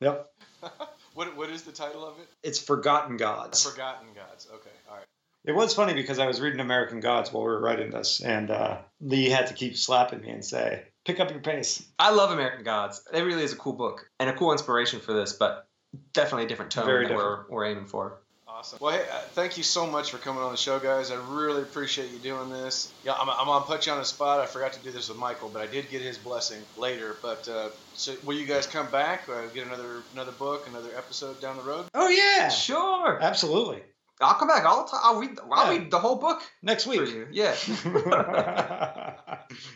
yep 0.00 0.26
What 1.14 1.36
what 1.36 1.50
is 1.50 1.62
the 1.62 1.72
title 1.72 2.04
of 2.06 2.18
it? 2.18 2.28
it's 2.42 2.58
forgotten 2.58 3.16
gods 3.16 3.62
Forgotten 3.64 4.08
Gods. 4.14 4.48
Okay. 4.52 4.70
All 4.90 4.96
right. 4.96 5.06
it 5.44 5.52
was 5.54 5.74
funny 5.74 5.94
because 5.94 6.18
i 6.18 6.26
was 6.26 6.40
reading 6.40 6.58
american 6.60 6.98
gods 7.00 7.32
while 7.32 7.44
we 7.44 7.48
were 7.50 7.60
writing 7.60 7.90
this 7.90 8.20
and 8.20 8.50
uh 8.50 8.78
lee 9.00 9.28
had 9.30 9.46
to 9.48 9.54
keep 9.54 9.76
slapping 9.76 10.20
me 10.20 10.30
and 10.30 10.44
say 10.44 10.82
pick 11.04 11.20
up 11.20 11.30
your 11.30 11.40
pace 11.40 11.86
I 11.98 12.10
love 12.10 12.30
American 12.32 12.64
Gods. 12.64 13.02
It 13.12 13.22
really 13.22 13.42
is 13.42 13.52
a 13.52 13.56
cool 13.56 13.72
book 13.72 14.10
and 14.20 14.28
a 14.28 14.34
cool 14.34 14.52
inspiration 14.52 15.00
for 15.00 15.12
this, 15.14 15.32
but 15.32 15.66
definitely 16.12 16.44
a 16.44 16.48
different 16.48 16.70
tone 16.70 16.84
Very 16.86 17.06
that 17.06 17.14
different. 17.14 17.48
we're 17.48 17.54
we're 17.56 17.64
aiming 17.64 17.86
for. 17.86 18.20
Awesome. 18.58 18.78
Well, 18.82 18.92
hey, 18.92 19.04
uh, 19.08 19.20
thank 19.34 19.56
you 19.56 19.62
so 19.62 19.86
much 19.86 20.10
for 20.10 20.18
coming 20.18 20.42
on 20.42 20.50
the 20.50 20.56
show, 20.58 20.80
guys. 20.80 21.12
I 21.12 21.14
really 21.28 21.62
appreciate 21.62 22.10
you 22.10 22.18
doing 22.18 22.50
this. 22.50 22.92
Yeah, 23.04 23.12
I'm, 23.12 23.30
I'm 23.30 23.46
gonna 23.46 23.64
put 23.64 23.86
you 23.86 23.92
on 23.92 23.98
the 23.98 24.04
spot. 24.04 24.40
I 24.40 24.46
forgot 24.46 24.72
to 24.72 24.80
do 24.80 24.90
this 24.90 25.08
with 25.08 25.16
Michael, 25.16 25.48
but 25.48 25.62
I 25.62 25.68
did 25.68 25.88
get 25.90 26.02
his 26.02 26.18
blessing 26.18 26.60
later. 26.76 27.16
But 27.22 27.46
uh, 27.48 27.68
so, 27.94 28.16
will 28.24 28.34
you 28.36 28.46
guys 28.46 28.66
come 28.66 28.90
back? 28.90 29.28
Uh, 29.28 29.46
get 29.54 29.64
another 29.68 30.02
another 30.12 30.32
book, 30.32 30.66
another 30.66 30.88
episode 30.96 31.40
down 31.40 31.56
the 31.56 31.62
road? 31.62 31.84
oh 31.94 32.08
yeah 32.08 32.48
Sure. 32.48 33.22
absolutely 33.22 33.80
I'll 34.20 34.34
come 34.34 34.48
back 34.48 34.64
all 34.64 34.84
the 34.84 34.90
time. 34.90 35.00
I'll 35.04 35.20
read. 35.20 35.38
I'll 35.52 35.72
Yeah. 35.72 35.78
read 35.78 35.90
the 35.92 36.00
whole 36.00 36.16
book 36.16 36.42
next 36.60 36.84
week. 36.88 37.08
Yeah. 37.30 37.54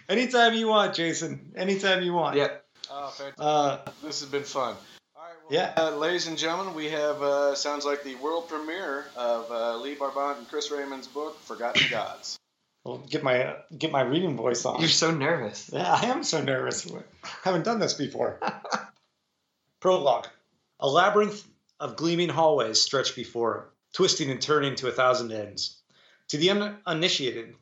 Anytime 0.08 0.54
you 0.54 0.66
want, 0.66 0.96
Jason. 0.96 1.52
Anytime 1.54 2.02
you 2.02 2.14
want. 2.14 2.36
yeah. 2.36 2.48
Oh, 2.90 3.06
fantastic. 3.10 3.34
Uh, 3.38 3.78
This 4.02 4.18
has 4.22 4.28
been 4.28 4.42
fun. 4.42 4.74
All 5.52 5.58
right, 5.58 5.74
well, 5.76 5.84
Yeah. 5.88 5.94
uh, 5.94 5.96
ladies 5.96 6.26
and 6.26 6.38
gentlemen, 6.38 6.74
we 6.74 6.86
have 6.90 7.22
uh, 7.22 7.54
sounds 7.54 7.84
like 7.84 8.02
the 8.04 8.14
world 8.16 8.48
premiere 8.48 9.06
of 9.16 9.50
uh, 9.50 9.76
Lee 9.78 9.94
Barbant 9.94 10.38
and 10.38 10.48
Chris 10.48 10.70
Raymond's 10.70 11.06
book, 11.08 11.38
Forgotten 11.40 11.82
Gods. 11.90 12.38
I'll 12.84 12.98
get 12.98 13.22
my 13.22 13.54
get 13.78 13.92
my 13.92 14.02
reading 14.02 14.36
voice 14.36 14.64
on. 14.64 14.80
You're 14.80 14.88
so 14.88 15.12
nervous. 15.12 15.70
Yeah, 15.72 15.92
I 15.92 16.06
am 16.06 16.24
so 16.24 16.42
nervous. 16.42 16.90
I 16.92 17.28
Haven't 17.44 17.64
done 17.64 17.78
this 17.78 17.94
before. 17.94 18.40
Prologue. 19.80 20.26
A 20.80 20.88
labyrinth 20.88 21.46
of 21.78 21.94
gleaming 21.96 22.28
hallways 22.28 22.80
stretched 22.80 23.14
before 23.14 23.54
him, 23.56 23.62
twisting 23.92 24.30
and 24.32 24.42
turning 24.42 24.74
to 24.76 24.88
a 24.88 24.92
thousand 24.92 25.30
ends. 25.30 25.80
To 26.28 26.38
the 26.38 26.50
un- 26.50 26.78
uninitiated, 26.86 27.54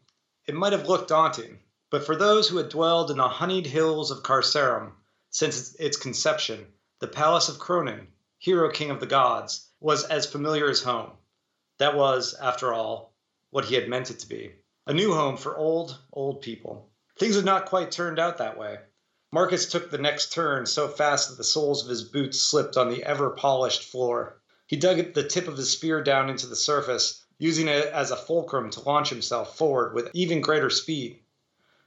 it 0.47 0.55
might 0.55 0.73
have 0.73 0.89
looked 0.89 1.09
daunting, 1.09 1.59
but 1.91 2.07
for 2.07 2.17
those 2.17 2.49
who 2.49 2.57
had 2.57 2.71
dwelled 2.71 3.11
in 3.11 3.19
the 3.19 3.29
honeyed 3.29 3.67
hills 3.67 4.11
of 4.11 4.23
Carcerum 4.23 4.93
since 5.31 5.59
its- 5.59 5.75
its 5.75 5.97
conception, 5.99 6.67
the 7.01 7.09
palace 7.09 7.49
of 7.49 7.59
Cronin, 7.59 8.09
hero 8.39 8.71
king 8.71 8.91
of 8.91 9.01
the 9.01 9.07
gods, 9.07 9.71
was 9.81 10.05
as 10.05 10.27
familiar 10.27 10.69
as 10.69 10.83
home. 10.83 11.11
That 11.79 11.97
was, 11.97 12.35
after 12.35 12.75
all, 12.75 13.15
what 13.49 13.65
he 13.65 13.75
had 13.75 13.89
meant 13.89 14.11
it 14.11 14.19
to 14.19 14.29
be. 14.29 14.53
A 14.87 14.93
new 14.93 15.15
home 15.15 15.39
for 15.39 15.57
old, 15.57 15.97
old 16.13 16.43
people. 16.43 16.91
Things 17.19 17.37
had 17.37 17.47
not 17.47 17.65
quite 17.65 17.91
turned 17.91 18.19
out 18.19 18.37
that 18.37 18.59
way. 18.59 18.81
Marcus 19.33 19.65
took 19.67 19.91
the 19.91 19.97
next 19.97 20.31
turn 20.31 20.67
so 20.67 20.89
fast 20.89 21.31
that 21.31 21.37
the 21.39 21.45
soles 21.45 21.83
of 21.83 21.89
his 21.89 22.05
boots 22.05 22.39
slipped 22.39 22.77
on 22.77 22.91
the 22.91 23.03
ever 23.05 23.31
polished 23.31 23.85
floor. 23.85 24.39
He 24.67 24.77
dug 24.77 25.15
the 25.15 25.27
tip 25.27 25.49
of 25.49 25.57
his 25.57 25.73
spear 25.73 26.03
down 26.03 26.29
into 26.29 26.47
the 26.47 26.55
surface, 26.55 27.25
using 27.39 27.67
it 27.67 27.87
as 27.87 28.11
a 28.11 28.17
fulcrum 28.17 28.69
to 28.73 28.81
launch 28.81 29.09
himself 29.09 29.57
forward 29.57 29.95
with 29.95 30.11
even 30.13 30.43
greater 30.43 30.69
speed. 30.69 31.23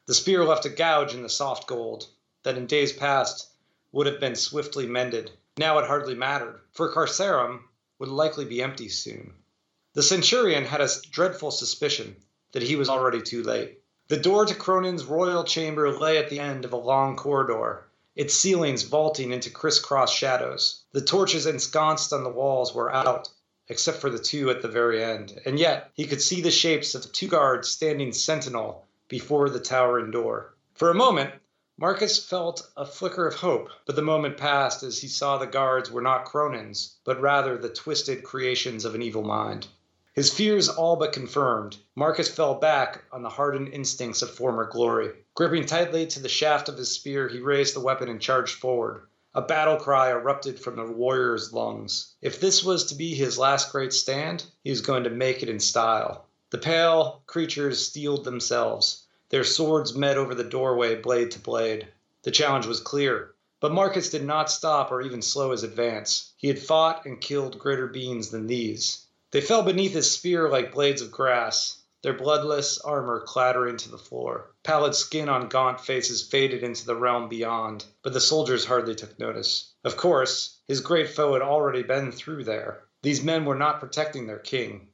The 0.07 0.15
spear 0.15 0.43
left 0.43 0.65
a 0.65 0.69
gouge 0.69 1.13
in 1.13 1.21
the 1.21 1.29
soft 1.29 1.67
gold 1.67 2.07
that 2.41 2.57
in 2.57 2.65
days 2.65 2.91
past 2.91 3.49
would 3.93 4.07
have 4.07 4.19
been 4.19 4.35
swiftly 4.35 4.87
mended. 4.87 5.31
Now 5.55 5.77
it 5.77 5.85
hardly 5.85 6.15
mattered, 6.15 6.59
for 6.73 6.91
Carcerum 6.91 7.63
would 7.99 8.09
likely 8.09 8.43
be 8.43 8.61
empty 8.61 8.89
soon. 8.89 9.33
The 9.93 10.01
centurion 10.01 10.65
had 10.65 10.81
a 10.81 10.89
dreadful 11.11 11.51
suspicion 11.51 12.15
that 12.53 12.63
he 12.63 12.75
was 12.75 12.89
already 12.89 13.21
too 13.21 13.43
late. 13.43 13.79
The 14.07 14.17
door 14.17 14.47
to 14.47 14.55
Cronin's 14.55 15.05
royal 15.05 15.43
chamber 15.43 15.95
lay 15.95 16.17
at 16.17 16.31
the 16.31 16.39
end 16.39 16.65
of 16.65 16.73
a 16.73 16.77
long 16.77 17.15
corridor, 17.15 17.85
its 18.15 18.33
ceilings 18.33 18.81
vaulting 18.81 19.31
into 19.31 19.51
crisscross 19.51 20.11
shadows. 20.11 20.81
The 20.91 21.01
torches 21.01 21.45
ensconced 21.45 22.11
on 22.11 22.23
the 22.23 22.29
walls 22.31 22.73
were 22.73 22.91
out, 22.91 23.29
except 23.67 23.99
for 23.99 24.09
the 24.09 24.17
two 24.17 24.49
at 24.49 24.63
the 24.63 24.67
very 24.67 25.03
end, 25.03 25.39
and 25.45 25.59
yet 25.59 25.91
he 25.93 26.07
could 26.07 26.21
see 26.21 26.41
the 26.41 26.51
shapes 26.51 26.95
of 26.95 27.11
two 27.11 27.27
guards 27.27 27.69
standing 27.69 28.11
sentinel 28.11 28.87
before 29.07 29.49
the 29.49 29.59
towering 29.59 30.09
door. 30.09 30.55
For 30.73 30.89
a 30.89 30.95
moment 30.95 31.33
Marcus 31.77 32.23
felt 32.23 32.67
a 32.77 32.85
flicker 32.85 33.25
of 33.25 33.33
hope, 33.33 33.69
but 33.87 33.95
the 33.95 34.01
moment 34.01 34.37
passed 34.37 34.83
as 34.83 34.99
he 34.99 35.07
saw 35.07 35.37
the 35.37 35.47
guards 35.47 35.89
were 35.89 36.01
not 36.01 36.25
Cronin's, 36.25 36.97
but 37.03 37.19
rather 37.19 37.57
the 37.57 37.69
twisted 37.69 38.23
creations 38.23 38.85
of 38.85 38.93
an 38.93 39.01
evil 39.01 39.23
mind. 39.23 39.65
His 40.13 40.31
fears 40.31 40.69
all 40.69 40.95
but 40.95 41.11
confirmed, 41.13 41.77
Marcus 41.95 42.29
fell 42.29 42.53
back 42.53 43.05
on 43.11 43.23
the 43.23 43.29
hardened 43.29 43.69
instincts 43.69 44.21
of 44.21 44.29
former 44.29 44.65
glory. 44.65 45.11
Gripping 45.33 45.65
tightly 45.65 46.05
to 46.05 46.19
the 46.19 46.29
shaft 46.29 46.69
of 46.69 46.77
his 46.77 46.91
spear, 46.91 47.27
he 47.27 47.39
raised 47.39 47.75
the 47.75 47.79
weapon 47.79 48.07
and 48.07 48.21
charged 48.21 48.59
forward. 48.59 49.07
A 49.33 49.41
battle 49.41 49.77
cry 49.77 50.11
erupted 50.11 50.59
from 50.59 50.75
the 50.75 50.85
warrior's 50.85 51.53
lungs. 51.53 52.13
If 52.21 52.39
this 52.39 52.63
was 52.63 52.85
to 52.85 52.95
be 52.95 53.15
his 53.15 53.39
last 53.39 53.71
great 53.71 53.93
stand, 53.93 54.45
he 54.63 54.69
was 54.69 54.81
going 54.81 55.05
to 55.05 55.09
make 55.09 55.41
it 55.41 55.49
in 55.49 55.59
style. 55.59 56.27
The 56.51 56.59
pale 56.59 57.23
creatures 57.25 57.83
steeled 57.83 58.25
themselves. 58.25 59.02
Their 59.29 59.45
swords 59.45 59.95
met 59.95 60.17
over 60.17 60.35
the 60.35 60.43
doorway, 60.43 60.95
blade 60.95 61.31
to 61.31 61.39
blade. 61.39 61.87
The 62.23 62.31
challenge 62.31 62.65
was 62.65 62.81
clear. 62.81 63.33
But 63.61 63.71
Marcus 63.71 64.09
did 64.09 64.25
not 64.25 64.51
stop 64.51 64.91
or 64.91 65.01
even 65.01 65.21
slow 65.21 65.51
his 65.51 65.63
advance. 65.63 66.33
He 66.35 66.49
had 66.49 66.59
fought 66.59 67.05
and 67.05 67.21
killed 67.21 67.57
greater 67.57 67.87
beings 67.87 68.31
than 68.31 68.47
these. 68.47 69.05
They 69.31 69.39
fell 69.39 69.63
beneath 69.63 69.93
his 69.93 70.11
spear 70.11 70.49
like 70.49 70.73
blades 70.73 71.01
of 71.01 71.09
grass, 71.09 71.81
their 72.01 72.13
bloodless 72.13 72.77
armor 72.79 73.21
clattering 73.21 73.77
to 73.77 73.89
the 73.89 73.97
floor. 73.97 74.51
Pallid 74.61 74.93
skin 74.93 75.29
on 75.29 75.47
gaunt 75.47 75.79
faces 75.79 76.21
faded 76.21 76.61
into 76.61 76.85
the 76.85 76.97
realm 76.97 77.29
beyond, 77.29 77.85
but 78.01 78.11
the 78.11 78.19
soldiers 78.19 78.65
hardly 78.65 78.93
took 78.93 79.17
notice. 79.17 79.71
Of 79.85 79.95
course, 79.95 80.57
his 80.67 80.81
great 80.81 81.09
foe 81.09 81.31
had 81.31 81.41
already 81.41 81.81
been 81.81 82.11
through 82.11 82.43
there. 82.43 82.83
These 83.01 83.23
men 83.23 83.45
were 83.45 83.55
not 83.55 83.79
protecting 83.79 84.27
their 84.27 84.39
king, 84.39 84.89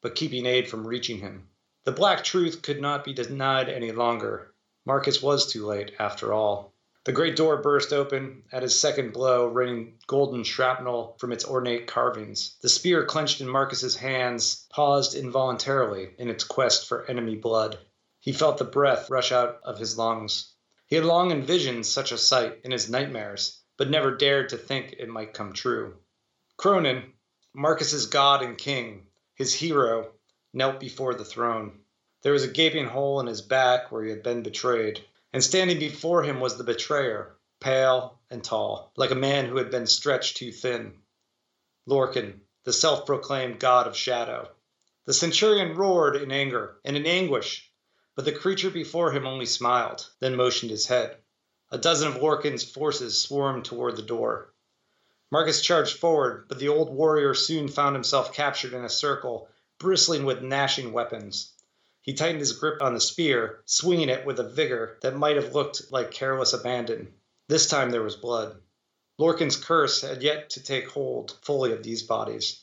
but 0.00 0.14
keeping 0.14 0.46
aid 0.46 0.70
from 0.70 0.86
reaching 0.86 1.18
him. 1.18 1.48
The 1.84 1.92
black 1.92 2.24
truth 2.24 2.62
could 2.62 2.80
not 2.80 3.04
be 3.04 3.12
denied 3.12 3.68
any 3.68 3.92
longer. 3.92 4.54
Marcus 4.86 5.20
was 5.22 5.52
too 5.52 5.66
late, 5.66 5.92
after 5.98 6.32
all. 6.32 6.72
The 7.04 7.12
great 7.12 7.36
door 7.36 7.58
burst 7.58 7.92
open 7.92 8.44
at 8.50 8.62
his 8.62 8.80
second 8.80 9.12
blow, 9.12 9.46
raining 9.48 9.98
golden 10.06 10.44
shrapnel 10.44 11.14
from 11.20 11.30
its 11.30 11.44
ornate 11.44 11.86
carvings. 11.86 12.56
The 12.62 12.70
spear 12.70 13.04
clenched 13.04 13.42
in 13.42 13.48
Marcus's 13.50 13.96
hands 13.96 14.66
paused 14.70 15.14
involuntarily 15.14 16.14
in 16.16 16.30
its 16.30 16.42
quest 16.42 16.88
for 16.88 17.04
enemy 17.04 17.36
blood. 17.36 17.78
He 18.18 18.32
felt 18.32 18.56
the 18.56 18.64
breath 18.64 19.10
rush 19.10 19.30
out 19.30 19.60
of 19.62 19.78
his 19.78 19.98
lungs. 19.98 20.54
He 20.86 20.96
had 20.96 21.04
long 21.04 21.30
envisioned 21.32 21.84
such 21.84 22.12
a 22.12 22.16
sight 22.16 22.60
in 22.64 22.70
his 22.70 22.88
nightmares, 22.88 23.60
but 23.76 23.90
never 23.90 24.16
dared 24.16 24.48
to 24.48 24.56
think 24.56 24.94
it 24.98 25.10
might 25.10 25.34
come 25.34 25.52
true. 25.52 25.98
Cronin, 26.56 27.12
Marcus's 27.52 28.06
god 28.06 28.40
and 28.42 28.56
king, 28.56 29.08
his 29.34 29.52
hero, 29.52 30.14
knelt 30.54 30.78
before 30.78 31.14
the 31.14 31.24
throne. 31.24 31.80
There 32.22 32.32
was 32.32 32.44
a 32.44 32.48
gaping 32.48 32.86
hole 32.86 33.20
in 33.20 33.26
his 33.26 33.42
back 33.42 33.90
where 33.90 34.04
he 34.04 34.10
had 34.10 34.22
been 34.22 34.42
betrayed 34.42 35.04
and 35.32 35.42
standing 35.42 35.80
before 35.80 36.22
him 36.22 36.38
was 36.38 36.56
the 36.56 36.62
betrayer, 36.62 37.36
pale 37.58 38.20
and 38.30 38.42
tall, 38.44 38.92
like 38.96 39.10
a 39.10 39.16
man 39.16 39.46
who 39.46 39.56
had 39.56 39.70
been 39.70 39.88
stretched 39.88 40.36
too 40.36 40.52
thin. 40.52 40.96
Lorcan, 41.86 42.40
the 42.62 42.72
self 42.72 43.04
proclaimed 43.04 43.58
god 43.58 43.88
of 43.88 43.96
shadow. 43.96 44.48
The 45.06 45.12
centurion 45.12 45.74
roared 45.74 46.14
in 46.14 46.30
anger 46.30 46.78
and 46.84 46.96
in 46.96 47.04
anguish, 47.04 47.68
but 48.14 48.24
the 48.24 48.32
creature 48.32 48.70
before 48.70 49.10
him 49.10 49.26
only 49.26 49.46
smiled, 49.46 50.08
then 50.20 50.36
motioned 50.36 50.70
his 50.70 50.86
head. 50.86 51.16
A 51.72 51.78
dozen 51.78 52.06
of 52.06 52.22
Lorcan's 52.22 52.62
forces 52.62 53.20
swarmed 53.20 53.64
toward 53.64 53.96
the 53.96 54.02
door. 54.02 54.54
Marcus 55.32 55.60
charged 55.60 55.98
forward, 55.98 56.46
but 56.46 56.60
the 56.60 56.68
old 56.68 56.90
warrior 56.94 57.34
soon 57.34 57.66
found 57.66 57.96
himself 57.96 58.32
captured 58.32 58.72
in 58.72 58.84
a 58.84 58.88
circle, 58.88 59.48
bristling 59.78 60.24
with 60.24 60.42
gnashing 60.42 60.92
weapons. 60.92 61.52
He 62.00 62.14
tightened 62.14 62.40
his 62.40 62.52
grip 62.52 62.82
on 62.82 62.94
the 62.94 63.00
spear, 63.00 63.62
swinging 63.64 64.08
it 64.08 64.26
with 64.26 64.38
a 64.38 64.48
vigor 64.48 64.98
that 65.02 65.16
might 65.16 65.36
have 65.36 65.54
looked 65.54 65.90
like 65.90 66.10
careless 66.10 66.52
abandon. 66.52 67.14
This 67.48 67.66
time 67.66 67.90
there 67.90 68.02
was 68.02 68.16
blood. 68.16 68.60
Lorcan's 69.16 69.56
curse 69.56 70.00
had 70.02 70.22
yet 70.22 70.50
to 70.50 70.62
take 70.62 70.88
hold 70.88 71.38
fully 71.42 71.72
of 71.72 71.82
these 71.82 72.02
bodies. 72.02 72.62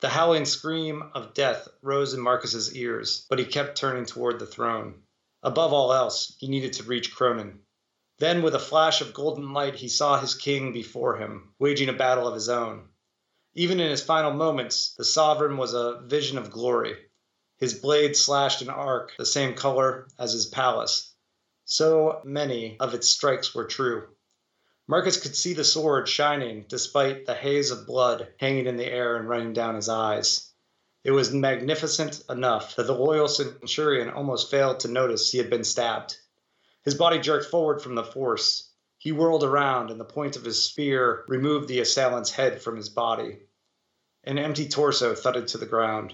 The 0.00 0.08
howling 0.08 0.46
scream 0.46 1.10
of 1.14 1.34
death 1.34 1.68
rose 1.82 2.14
in 2.14 2.20
Marcus's 2.20 2.74
ears, 2.74 3.26
but 3.28 3.38
he 3.38 3.44
kept 3.44 3.76
turning 3.76 4.06
toward 4.06 4.38
the 4.38 4.46
throne. 4.46 5.02
Above 5.42 5.72
all 5.72 5.92
else, 5.92 6.34
he 6.38 6.48
needed 6.48 6.72
to 6.74 6.82
reach 6.82 7.14
Cronin. 7.14 7.60
Then, 8.18 8.42
with 8.42 8.54
a 8.54 8.58
flash 8.58 9.00
of 9.00 9.14
golden 9.14 9.52
light, 9.52 9.76
he 9.76 9.88
saw 9.88 10.20
his 10.20 10.34
king 10.34 10.72
before 10.72 11.16
him, 11.16 11.54
waging 11.58 11.88
a 11.88 11.94
battle 11.94 12.28
of 12.28 12.34
his 12.34 12.48
own. 12.48 12.88
Even 13.54 13.80
in 13.80 13.90
his 13.90 14.02
final 14.02 14.32
moments, 14.32 14.94
the 14.94 15.04
sovereign 15.04 15.56
was 15.56 15.74
a 15.74 16.00
vision 16.04 16.38
of 16.38 16.50
glory. 16.50 16.96
His 17.56 17.74
blade 17.74 18.16
slashed 18.16 18.62
an 18.62 18.70
arc 18.70 19.12
the 19.18 19.26
same 19.26 19.54
color 19.54 20.06
as 20.18 20.32
his 20.32 20.46
palace. 20.46 21.12
So 21.64 22.20
many 22.24 22.78
of 22.78 22.94
its 22.94 23.08
strikes 23.08 23.54
were 23.54 23.64
true. 23.64 24.08
Marcus 24.86 25.20
could 25.20 25.36
see 25.36 25.52
the 25.52 25.64
sword 25.64 26.08
shining 26.08 26.64
despite 26.68 27.26
the 27.26 27.34
haze 27.34 27.70
of 27.70 27.86
blood 27.86 28.32
hanging 28.38 28.66
in 28.66 28.76
the 28.76 28.86
air 28.86 29.16
and 29.16 29.28
running 29.28 29.52
down 29.52 29.74
his 29.74 29.88
eyes. 29.88 30.52
It 31.02 31.10
was 31.10 31.32
magnificent 31.32 32.22
enough 32.28 32.76
that 32.76 32.86
the 32.86 32.94
loyal 32.94 33.28
centurion 33.28 34.10
almost 34.10 34.50
failed 34.50 34.80
to 34.80 34.88
notice 34.88 35.30
he 35.30 35.38
had 35.38 35.50
been 35.50 35.64
stabbed. 35.64 36.16
His 36.82 36.94
body 36.94 37.18
jerked 37.18 37.50
forward 37.50 37.82
from 37.82 37.94
the 37.94 38.04
force. 38.04 38.69
He 39.02 39.12
whirled 39.12 39.44
around, 39.44 39.90
and 39.90 39.98
the 39.98 40.04
point 40.04 40.36
of 40.36 40.44
his 40.44 40.62
spear 40.62 41.24
removed 41.26 41.68
the 41.68 41.80
assailant's 41.80 42.32
head 42.32 42.60
from 42.60 42.76
his 42.76 42.90
body. 42.90 43.40
An 44.24 44.38
empty 44.38 44.68
torso 44.68 45.14
thudded 45.14 45.48
to 45.48 45.56
the 45.56 45.64
ground. 45.64 46.12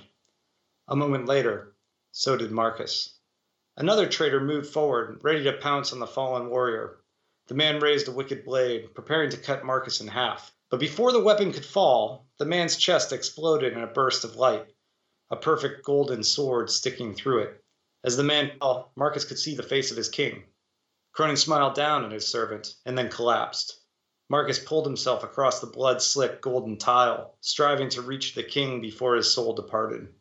A 0.87 0.95
moment 0.95 1.27
later, 1.27 1.75
so 2.13 2.37
did 2.37 2.53
Marcus. 2.53 3.19
Another 3.77 4.09
traitor 4.09 4.39
moved 4.39 4.73
forward, 4.73 5.19
ready 5.25 5.43
to 5.43 5.55
pounce 5.55 5.93
on 5.93 5.99
the 5.99 6.07
fallen 6.07 6.49
warrior. 6.49 7.01
The 7.49 7.57
man 7.57 7.81
raised 7.81 8.07
a 8.07 8.13
wicked 8.13 8.45
blade, 8.45 8.95
preparing 8.95 9.31
to 9.31 9.37
cut 9.37 9.65
Marcus 9.65 10.01
in 10.01 10.07
half. 10.07 10.55
But 10.71 10.79
before 10.79 11.11
the 11.11 11.19
weapon 11.19 11.53
could 11.53 11.67
fall, 11.67 12.29
the 12.39 12.45
man's 12.45 12.77
chest 12.77 13.13
exploded 13.13 13.73
in 13.73 13.83
a 13.83 13.89
burst 13.89 14.23
of 14.23 14.37
light, 14.37 14.73
a 15.29 15.35
perfect 15.35 15.85
golden 15.85 16.23
sword 16.23 16.71
sticking 16.71 17.17
through 17.17 17.43
it. 17.43 17.65
As 18.05 18.17
the 18.17 18.23
man 18.23 18.57
fell, 18.61 18.93
Marcus 18.95 19.25
could 19.25 19.41
see 19.41 19.57
the 19.57 19.65
face 19.65 19.91
of 19.91 19.97
his 19.97 20.09
king. 20.09 20.45
Cronin 21.17 21.39
smiled 21.39 21.75
down 21.75 22.05
at 22.05 22.13
his 22.13 22.29
servant 22.29 22.75
and 22.85 22.99
then 22.99 23.09
collapsed. 23.09 23.81
Marcus 24.29 24.59
pulled 24.59 24.85
himself 24.85 25.25
across 25.25 25.61
the 25.61 25.67
blood 25.67 26.03
slick 26.03 26.43
golden 26.43 26.77
tile, 26.77 27.39
striving 27.41 27.89
to 27.89 28.03
reach 28.03 28.35
the 28.35 28.43
king 28.43 28.83
before 28.83 29.17
his 29.17 29.33
soul 29.33 29.55
departed. 29.55 30.13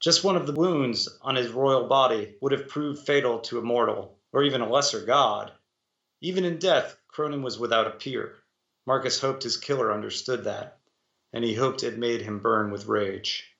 Just 0.00 0.24
one 0.24 0.34
of 0.34 0.48
the 0.48 0.52
wounds 0.52 1.08
on 1.22 1.36
his 1.36 1.52
royal 1.52 1.86
body 1.86 2.36
would 2.40 2.50
have 2.50 2.66
proved 2.66 3.06
fatal 3.06 3.38
to 3.42 3.60
a 3.60 3.62
mortal, 3.62 4.18
or 4.32 4.42
even 4.42 4.60
a 4.60 4.68
lesser 4.68 5.04
god. 5.04 5.52
Even 6.20 6.44
in 6.44 6.58
death, 6.58 6.96
Cronin 7.06 7.44
was 7.44 7.60
without 7.60 7.86
a 7.86 7.90
peer. 7.90 8.34
Marcus 8.86 9.20
hoped 9.20 9.44
his 9.44 9.56
killer 9.56 9.92
understood 9.92 10.42
that, 10.42 10.80
and 11.32 11.44
he 11.44 11.54
hoped 11.54 11.84
it 11.84 11.96
made 11.96 12.22
him 12.22 12.40
burn 12.40 12.72
with 12.72 12.86
rage. 12.86 13.54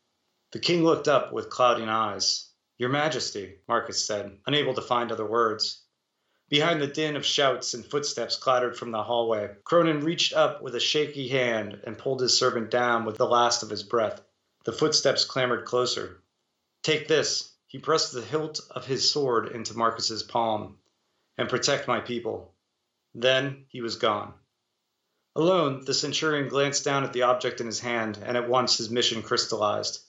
The 0.50 0.58
king 0.58 0.82
looked 0.82 1.06
up 1.06 1.32
with 1.32 1.50
clouding 1.50 1.88
eyes. 1.88 2.50
Your 2.78 2.90
Majesty, 2.90 3.60
Marcus 3.68 4.04
said, 4.04 4.40
unable 4.48 4.74
to 4.74 4.82
find 4.82 5.12
other 5.12 5.24
words. 5.24 5.83
Behind 6.54 6.80
the 6.80 6.86
din 6.86 7.16
of 7.16 7.26
shouts 7.26 7.74
and 7.74 7.84
footsteps 7.84 8.36
clattered 8.36 8.78
from 8.78 8.92
the 8.92 9.02
hallway, 9.02 9.56
Cronin 9.64 10.04
reached 10.04 10.32
up 10.34 10.62
with 10.62 10.76
a 10.76 10.78
shaky 10.78 11.26
hand 11.26 11.80
and 11.82 11.98
pulled 11.98 12.20
his 12.20 12.38
servant 12.38 12.70
down 12.70 13.04
with 13.04 13.16
the 13.16 13.26
last 13.26 13.64
of 13.64 13.70
his 13.70 13.82
breath. 13.82 14.22
The 14.64 14.70
footsteps 14.70 15.24
clambered 15.24 15.64
closer. 15.64 16.22
Take 16.84 17.08
this. 17.08 17.52
He 17.66 17.80
pressed 17.80 18.12
the 18.12 18.22
hilt 18.22 18.60
of 18.70 18.86
his 18.86 19.10
sword 19.10 19.48
into 19.48 19.76
Marcus's 19.76 20.22
palm. 20.22 20.78
And 21.36 21.48
protect 21.48 21.88
my 21.88 21.98
people. 21.98 22.54
Then 23.16 23.66
he 23.68 23.80
was 23.80 23.96
gone. 23.96 24.34
Alone, 25.34 25.84
the 25.84 25.92
centurion 25.92 26.48
glanced 26.48 26.84
down 26.84 27.02
at 27.02 27.12
the 27.12 27.22
object 27.22 27.60
in 27.60 27.66
his 27.66 27.80
hand, 27.80 28.16
and 28.22 28.36
at 28.36 28.48
once 28.48 28.78
his 28.78 28.90
mission 28.90 29.24
crystallized. 29.24 30.04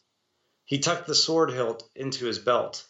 He 0.63 0.77
tucked 0.77 1.07
the 1.07 1.15
sword 1.15 1.49
hilt 1.49 1.89
into 1.95 2.25
his 2.25 2.37
belt. 2.37 2.85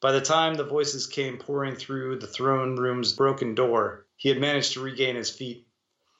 By 0.00 0.12
the 0.12 0.22
time 0.22 0.54
the 0.54 0.64
voices 0.64 1.06
came 1.06 1.36
pouring 1.36 1.76
through 1.76 2.20
the 2.20 2.26
throne 2.26 2.76
room's 2.76 3.12
broken 3.12 3.54
door, 3.54 4.06
he 4.16 4.30
had 4.30 4.40
managed 4.40 4.72
to 4.72 4.80
regain 4.80 5.14
his 5.14 5.28
feet. 5.28 5.68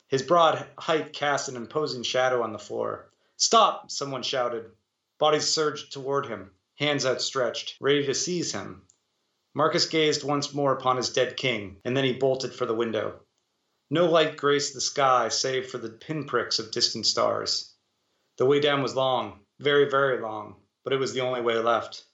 His 0.06 0.22
broad 0.22 0.68
height 0.78 1.14
cast 1.14 1.48
an 1.48 1.56
imposing 1.56 2.02
shadow 2.02 2.42
on 2.42 2.52
the 2.52 2.58
floor. 2.58 3.10
Stop! 3.38 3.90
someone 3.90 4.22
shouted. 4.22 4.70
Bodies 5.18 5.48
surged 5.48 5.94
toward 5.94 6.26
him, 6.26 6.50
hands 6.74 7.06
outstretched, 7.06 7.78
ready 7.80 8.04
to 8.04 8.12
seize 8.12 8.52
him. 8.52 8.82
Marcus 9.54 9.86
gazed 9.86 10.24
once 10.24 10.52
more 10.52 10.74
upon 10.74 10.98
his 10.98 11.08
dead 11.08 11.38
king, 11.38 11.80
and 11.82 11.96
then 11.96 12.04
he 12.04 12.12
bolted 12.12 12.54
for 12.54 12.66
the 12.66 12.74
window. 12.74 13.20
No 13.88 14.04
light 14.04 14.36
graced 14.36 14.74
the 14.74 14.82
sky 14.82 15.30
save 15.30 15.70
for 15.70 15.78
the 15.78 15.88
pinpricks 15.88 16.58
of 16.58 16.70
distant 16.70 17.06
stars. 17.06 17.72
The 18.36 18.44
way 18.44 18.60
down 18.60 18.82
was 18.82 18.94
long, 18.94 19.40
very, 19.58 19.88
very 19.88 20.20
long, 20.20 20.56
but 20.84 20.92
it 20.92 20.98
was 20.98 21.14
the 21.14 21.22
only 21.22 21.40
way 21.40 21.56
left. 21.56 22.04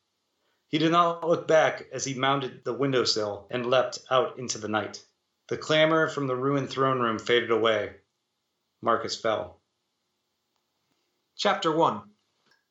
He 0.69 0.79
did 0.79 0.91
not 0.91 1.27
look 1.27 1.47
back 1.47 1.87
as 1.93 2.05
he 2.05 2.15
mounted 2.15 2.65
the 2.65 2.75
window 2.75 3.05
sill 3.05 3.47
and 3.51 3.71
leapt 3.71 4.01
out 4.11 4.39
into 4.39 4.59
the 4.59 4.69
night. 4.69 5.05
The 5.49 5.57
clamor 5.57 6.09
from 6.09 6.27
the 6.27 6.35
ruined 6.35 6.71
throne 6.71 7.01
room 7.01 7.21
faded 7.21 7.53
away. 7.53 7.97
Marcus 8.83 9.15
fell. 9.15 9.61
Chapter 11.37 11.71
1 11.71 12.03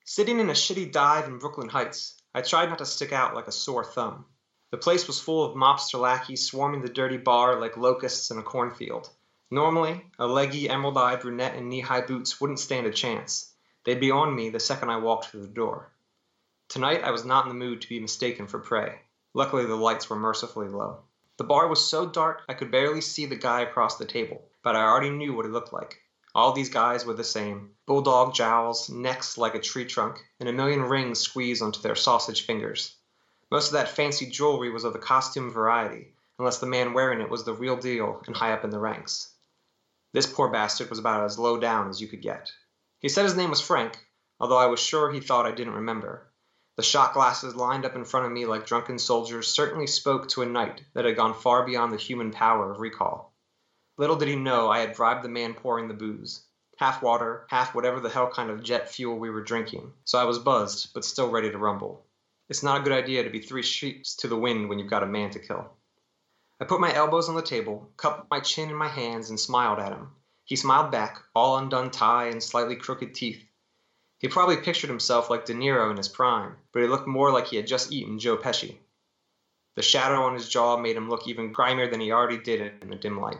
Sitting 0.03 0.39
in 0.39 0.49
a 0.49 0.53
shitty 0.53 0.91
dive 0.91 1.25
in 1.25 1.39
Brooklyn 1.39 1.69
Heights, 1.69 2.21
I 2.33 2.41
tried 2.41 2.67
not 2.67 2.79
to 2.79 2.85
stick 2.85 3.13
out 3.13 3.33
like 3.33 3.47
a 3.47 3.51
sore 3.53 3.85
thumb. 3.85 4.25
The 4.71 4.77
place 4.77 5.07
was 5.07 5.21
full 5.21 5.45
of 5.45 5.55
mobster 5.55 5.97
lackeys 5.97 6.45
swarming 6.45 6.81
the 6.81 6.89
dirty 6.89 7.17
bar 7.17 7.59
like 7.61 7.77
locusts 7.77 8.29
in 8.29 8.37
a 8.37 8.43
cornfield. 8.43 9.09
Normally, 9.49 10.05
a 10.19 10.27
leggy, 10.27 10.67
emerald 10.67 10.97
eyed 10.97 11.21
brunette 11.21 11.55
in 11.55 11.69
knee 11.69 11.79
high 11.79 12.01
boots 12.01 12.41
wouldn't 12.41 12.59
stand 12.59 12.87
a 12.87 12.91
chance. 12.91 13.53
They'd 13.85 14.01
be 14.01 14.11
on 14.11 14.35
me 14.35 14.49
the 14.49 14.59
second 14.59 14.89
I 14.89 14.97
walked 14.97 15.27
through 15.27 15.43
the 15.43 15.47
door. 15.47 15.93
Tonight 16.67 17.03
I 17.03 17.11
was 17.11 17.23
not 17.23 17.45
in 17.45 17.49
the 17.49 17.65
mood 17.65 17.81
to 17.81 17.89
be 17.89 17.99
mistaken 17.99 18.47
for 18.47 18.59
prey. 18.59 19.01
Luckily, 19.33 19.65
the 19.65 19.75
lights 19.75 20.09
were 20.09 20.15
mercifully 20.15 20.67
low. 20.67 21.03
The 21.37 21.43
bar 21.43 21.67
was 21.67 21.89
so 21.89 22.05
dark 22.05 22.41
I 22.49 22.53
could 22.53 22.71
barely 22.71 23.01
see 23.01 23.25
the 23.25 23.35
guy 23.35 23.61
across 23.61 23.97
the 23.97 24.05
table, 24.05 24.41
but 24.63 24.75
I 24.75 24.83
already 24.83 25.09
knew 25.09 25.33
what 25.33 25.45
he 25.45 25.51
looked 25.51 25.73
like. 25.73 26.01
All 26.33 26.51
these 26.53 26.69
guys 26.69 27.05
were 27.05 27.13
the 27.13 27.23
same 27.23 27.75
bulldog 27.85 28.33
jowls, 28.33 28.89
necks 28.89 29.37
like 29.37 29.53
a 29.53 29.59
tree 29.59 29.85
trunk, 29.85 30.23
and 30.39 30.49
a 30.49 30.53
million 30.53 30.81
rings 30.81 31.19
squeezed 31.19 31.61
onto 31.61 31.81
their 31.81 31.95
sausage 31.95 32.45
fingers. 32.45 32.95
Most 33.51 33.67
of 33.67 33.73
that 33.73 33.89
fancy 33.89 34.25
jewelry 34.25 34.69
was 34.69 34.83
of 34.83 34.93
the 34.93 34.99
costume 34.99 35.51
variety, 35.51 36.13
unless 36.39 36.57
the 36.57 36.65
man 36.65 36.93
wearing 36.93 37.21
it 37.21 37.29
was 37.29 37.43
the 37.43 37.53
real 37.53 37.77
deal 37.77 38.23
and 38.27 38.35
high 38.35 38.53
up 38.53 38.63
in 38.63 38.69
the 38.69 38.79
ranks. 38.79 39.31
This 40.13 40.25
poor 40.25 40.49
bastard 40.49 40.89
was 40.89 40.99
about 40.99 41.23
as 41.23 41.37
low 41.37 41.57
down 41.57 41.89
as 41.89 42.01
you 42.01 42.07
could 42.07 42.21
get. 42.21 42.51
He 42.99 43.09
said 43.09 43.23
his 43.23 43.35
name 43.35 43.49
was 43.49 43.61
Frank, 43.61 43.97
although 44.39 44.57
I 44.57 44.65
was 44.65 44.79
sure 44.79 45.11
he 45.11 45.19
thought 45.19 45.45
I 45.45 45.51
didn't 45.51 45.73
remember. 45.73 46.27
The 46.77 46.83
shot 46.83 47.13
glasses 47.13 47.55
lined 47.55 47.85
up 47.85 47.95
in 47.95 48.03
front 48.03 48.25
of 48.25 48.31
me 48.33 48.45
like 48.45 48.65
drunken 48.65 48.99
soldiers 48.99 49.47
certainly 49.47 49.87
spoke 49.87 50.27
to 50.29 50.41
a 50.41 50.45
night 50.45 50.83
that 50.93 51.05
had 51.05 51.15
gone 51.15 51.33
far 51.33 51.65
beyond 51.65 51.93
the 51.93 51.97
human 51.97 52.31
power 52.31 52.69
of 52.69 52.79
recall. 52.79 53.33
Little 53.97 54.17
did 54.17 54.27
he 54.27 54.35
know 54.35 54.69
I 54.69 54.79
had 54.79 54.95
bribed 54.95 55.23
the 55.23 55.29
man 55.29 55.53
pouring 55.53 55.87
the 55.87 55.93
booze. 55.93 56.45
Half 56.77 57.01
water, 57.01 57.47
half 57.49 57.73
whatever 57.73 58.01
the 58.01 58.09
hell 58.09 58.29
kind 58.29 58.49
of 58.49 58.61
jet 58.61 58.91
fuel 58.91 59.17
we 59.17 59.29
were 59.29 59.41
drinking, 59.41 59.93
so 60.03 60.19
I 60.19 60.25
was 60.25 60.37
buzzed, 60.37 60.93
but 60.93 61.05
still 61.05 61.31
ready 61.31 61.49
to 61.49 61.57
rumble. 61.57 62.05
It's 62.49 62.61
not 62.61 62.81
a 62.81 62.83
good 62.83 62.91
idea 62.91 63.23
to 63.23 63.29
be 63.29 63.39
three 63.39 63.63
sheets 63.63 64.13
to 64.17 64.27
the 64.27 64.35
wind 64.35 64.67
when 64.67 64.77
you've 64.77 64.89
got 64.89 65.03
a 65.03 65.07
man 65.07 65.29
to 65.29 65.39
kill. 65.39 65.71
I 66.59 66.65
put 66.65 66.81
my 66.81 66.93
elbows 66.93 67.29
on 67.29 67.35
the 67.35 67.41
table, 67.41 67.89
cupped 67.95 68.29
my 68.29 68.41
chin 68.41 68.69
in 68.69 68.75
my 68.75 68.89
hands, 68.89 69.29
and 69.29 69.39
smiled 69.39 69.79
at 69.79 69.93
him. 69.93 70.09
He 70.43 70.57
smiled 70.57 70.91
back, 70.91 71.23
all 71.33 71.57
undone 71.57 71.89
tie 71.89 72.27
and 72.27 72.43
slightly 72.43 72.75
crooked 72.75 73.15
teeth. 73.15 73.43
He 74.25 74.31
probably 74.31 74.57
pictured 74.57 74.89
himself 74.89 75.29
like 75.29 75.45
De 75.45 75.53
Niro 75.53 75.91
in 75.91 75.97
his 75.97 76.09
prime, 76.09 76.57
but 76.71 76.81
he 76.81 76.87
looked 76.87 77.05
more 77.05 77.31
like 77.31 77.45
he 77.45 77.57
had 77.57 77.67
just 77.67 77.91
eaten 77.91 78.17
Joe 78.17 78.35
Pesci. 78.35 78.79
The 79.75 79.83
shadow 79.83 80.23
on 80.23 80.33
his 80.33 80.49
jaw 80.49 80.77
made 80.77 80.97
him 80.97 81.11
look 81.11 81.27
even 81.27 81.53
grimier 81.53 81.91
than 81.91 81.99
he 81.99 82.11
already 82.11 82.39
did 82.39 82.81
in 82.81 82.89
the 82.89 82.95
dim 82.95 83.21
light. 83.21 83.37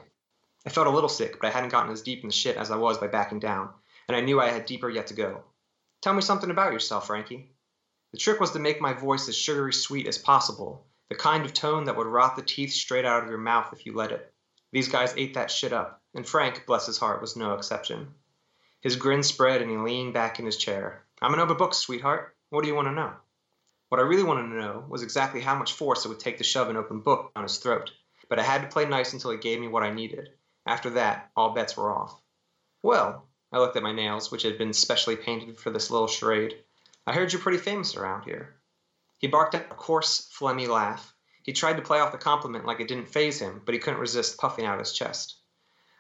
I 0.64 0.70
felt 0.70 0.86
a 0.86 0.92
little 0.92 1.10
sick, 1.10 1.42
but 1.42 1.48
I 1.48 1.50
hadn't 1.50 1.72
gotten 1.72 1.92
as 1.92 2.04
deep 2.04 2.22
in 2.22 2.30
the 2.30 2.36
shit 2.36 2.56
as 2.56 2.70
I 2.70 2.76
was 2.76 3.00
by 3.00 3.08
backing 3.08 3.40
down, 3.40 3.74
and 4.08 4.16
I 4.16 4.22
knew 4.22 4.40
I 4.40 4.50
had 4.50 4.68
deeper 4.68 4.88
yet 4.88 5.08
to 5.08 5.16
go. 5.16 5.44
Tell 6.04 6.14
me 6.14 6.22
something 6.22 6.52
about 6.52 6.72
yourself, 6.72 7.08
Frankie. 7.08 7.50
The 8.12 8.20
trick 8.20 8.40
was 8.40 8.52
to 8.52 8.60
make 8.60 8.80
my 8.80 8.94
voice 8.94 9.28
as 9.28 9.36
sugary 9.36 9.74
sweet 9.74 10.06
as 10.06 10.20
possible, 10.20 10.86
the 11.10 11.16
kind 11.16 11.46
of 11.46 11.54
tone 11.56 11.86
that 11.86 11.98
would 11.98 12.06
rot 12.06 12.36
the 12.36 12.44
teeth 12.44 12.74
straight 12.74 13.06
out 13.06 13.24
of 13.24 13.30
your 13.30 13.40
mouth 13.40 13.74
if 13.74 13.88
you 13.88 13.96
let 13.96 14.12
it. 14.12 14.32
These 14.72 14.90
guys 14.90 15.16
ate 15.18 15.34
that 15.34 15.50
shit 15.50 15.74
up, 15.74 16.04
and 16.14 16.28
Frank, 16.28 16.68
bless 16.68 16.86
his 16.86 17.00
heart, 17.00 17.22
was 17.22 17.36
no 17.36 17.56
exception. 17.56 18.14
His 18.86 18.98
grin 18.98 19.24
spread 19.24 19.64
and 19.64 19.72
he 19.72 19.78
leaned 19.78 20.14
back 20.14 20.38
in 20.38 20.46
his 20.46 20.58
chair. 20.58 21.04
I'm 21.20 21.34
an 21.34 21.40
open 21.40 21.58
book, 21.58 21.74
sweetheart. 21.74 22.36
What 22.52 22.62
do 22.62 22.68
you 22.68 22.76
want 22.76 22.88
to 22.88 22.94
know? 22.94 23.14
What 23.90 24.00
I 24.00 24.04
really 24.04 24.22
wanted 24.22 24.50
to 24.50 24.62
know 24.62 24.86
was 24.88 25.02
exactly 25.02 25.42
how 25.42 25.56
much 25.56 25.74
force 25.74 26.06
it 26.06 26.10
would 26.10 26.20
take 26.20 26.38
to 26.38 26.44
shove 26.44 26.70
an 26.70 26.78
open 26.78 27.00
book 27.00 27.34
down 27.34 27.46
his 27.46 27.58
throat, 27.58 27.92
but 28.30 28.38
I 28.38 28.44
had 28.44 28.62
to 28.62 28.68
play 28.68 28.86
nice 28.86 29.12
until 29.12 29.32
he 29.32 29.40
gave 29.40 29.60
me 29.60 29.68
what 29.68 29.82
I 29.82 29.92
needed. 29.92 30.30
After 30.68 30.92
that, 30.92 31.32
all 31.36 31.56
bets 31.56 31.76
were 31.76 31.92
off. 31.92 32.22
Well, 32.84 33.28
I 33.52 33.58
looked 33.58 33.76
at 33.76 33.82
my 33.82 33.92
nails, 33.92 34.30
which 34.32 34.44
had 34.44 34.60
been 34.60 34.72
specially 34.72 35.16
painted 35.16 35.58
for 35.58 35.72
this 35.72 35.90
little 35.90 36.08
charade. 36.08 36.54
I 37.08 37.14
heard 37.14 37.34
you're 37.34 37.42
pretty 37.42 37.58
famous 37.58 37.96
around 37.96 38.26
here. 38.26 38.54
He 39.18 39.26
barked 39.26 39.56
out 39.56 39.66
a 39.72 39.74
coarse, 39.74 40.32
phlegmy 40.40 40.68
laugh. 40.68 41.12
He 41.42 41.54
tried 41.54 41.78
to 41.78 41.82
play 41.82 42.02
off 42.02 42.12
the 42.12 42.20
compliment 42.20 42.68
like 42.68 42.80
it 42.82 42.88
didn't 42.88 43.10
faze 43.10 43.42
him, 43.42 43.64
but 43.66 43.74
he 43.74 43.80
couldn't 43.80 44.00
resist 44.00 44.38
puffing 44.38 44.66
out 44.66 44.78
his 44.78 44.94
chest. 44.94 45.38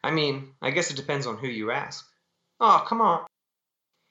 I 0.03 0.11
mean, 0.11 0.53
I 0.61 0.69
guess 0.69 0.91
it 0.91 0.97
depends 0.97 1.25
on 1.25 1.37
who 1.37 1.47
you 1.47 1.71
ask. 1.71 2.07
Oh, 2.59 2.83
come 2.87 3.01
on. 3.01 3.25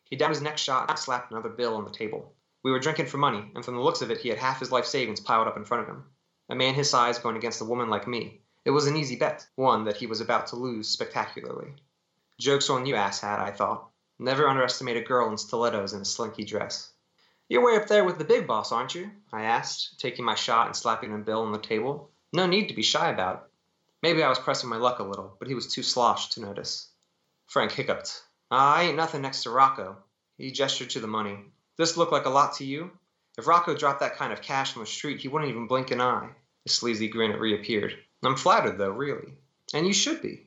He 0.04 0.16
downed 0.16 0.34
his 0.34 0.42
next 0.42 0.62
shot 0.62 0.90
and 0.90 0.98
slapped 0.98 1.30
another 1.30 1.48
bill 1.48 1.76
on 1.76 1.84
the 1.84 1.90
table. 1.90 2.34
We 2.62 2.70
were 2.70 2.78
drinking 2.78 3.06
for 3.06 3.18
money, 3.18 3.50
and 3.54 3.64
from 3.64 3.74
the 3.74 3.82
looks 3.82 4.02
of 4.02 4.10
it, 4.10 4.20
he 4.20 4.28
had 4.28 4.38
half 4.38 4.60
his 4.60 4.70
life 4.70 4.86
savings 4.86 5.20
piled 5.20 5.48
up 5.48 5.56
in 5.56 5.64
front 5.64 5.82
of 5.82 5.88
him. 5.88 6.04
A 6.50 6.54
man 6.54 6.74
his 6.74 6.90
size 6.90 7.18
going 7.18 7.36
against 7.36 7.60
a 7.60 7.64
woman 7.64 7.88
like 7.88 8.06
me. 8.06 8.42
It 8.64 8.70
was 8.70 8.86
an 8.86 8.96
easy 8.96 9.16
bet, 9.16 9.46
one 9.56 9.84
that 9.84 9.96
he 9.96 10.06
was 10.06 10.20
about 10.20 10.46
to 10.48 10.56
lose 10.56 10.88
spectacularly. 10.88 11.74
Joke's 12.38 12.70
on 12.70 12.86
you, 12.86 12.94
asshat, 12.94 13.38
I 13.38 13.50
thought. 13.50 13.90
Never 14.18 14.48
underestimate 14.48 14.96
a 14.96 15.02
girl 15.02 15.30
in 15.30 15.38
stilettos 15.38 15.92
and 15.92 16.02
a 16.02 16.04
slinky 16.04 16.44
dress. 16.44 16.92
You're 17.48 17.64
way 17.64 17.76
up 17.76 17.88
there 17.88 18.04
with 18.04 18.18
the 18.18 18.24
big 18.24 18.46
boss, 18.46 18.72
aren't 18.72 18.94
you? 18.94 19.10
I 19.32 19.42
asked, 19.42 19.98
taking 19.98 20.24
my 20.24 20.34
shot 20.34 20.66
and 20.66 20.76
slapping 20.76 21.12
a 21.12 21.18
bill 21.18 21.42
on 21.42 21.52
the 21.52 21.58
table. 21.58 22.10
No 22.32 22.46
need 22.46 22.68
to 22.68 22.74
be 22.74 22.82
shy 22.82 23.10
about 23.10 23.34
it. 23.36 23.42
Maybe 24.02 24.22
I 24.22 24.28
was 24.28 24.38
pressing 24.38 24.68
my 24.68 24.76
luck 24.76 24.98
a 24.98 25.02
little, 25.02 25.36
but 25.38 25.48
he 25.48 25.54
was 25.54 25.72
too 25.72 25.82
sloshed 25.82 26.32
to 26.32 26.40
notice. 26.40 26.88
Frank 27.46 27.72
hiccuped. 27.72 28.22
Uh, 28.50 28.54
I 28.54 28.82
ain't 28.84 28.96
nothing 28.96 29.22
next 29.22 29.42
to 29.42 29.50
Rocco. 29.50 29.96
He 30.36 30.50
gestured 30.50 30.90
to 30.90 31.00
the 31.00 31.06
money. 31.06 31.38
This 31.76 31.96
look 31.96 32.12
like 32.12 32.26
a 32.26 32.30
lot 32.30 32.54
to 32.56 32.64
you? 32.64 32.90
If 33.36 33.46
Rocco 33.46 33.74
dropped 33.74 34.00
that 34.00 34.16
kind 34.16 34.32
of 34.32 34.42
cash 34.42 34.76
on 34.76 34.82
the 34.82 34.86
street, 34.86 35.20
he 35.20 35.28
wouldn't 35.28 35.50
even 35.50 35.66
blink 35.66 35.90
an 35.90 36.00
eye. 36.00 36.30
The 36.64 36.70
sleazy 36.70 37.08
grin 37.08 37.32
reappeared. 37.32 37.96
I'm 38.22 38.36
flattered, 38.36 38.78
though, 38.78 38.90
really. 38.90 39.34
And 39.72 39.86
you 39.86 39.92
should 39.92 40.22
be. 40.22 40.46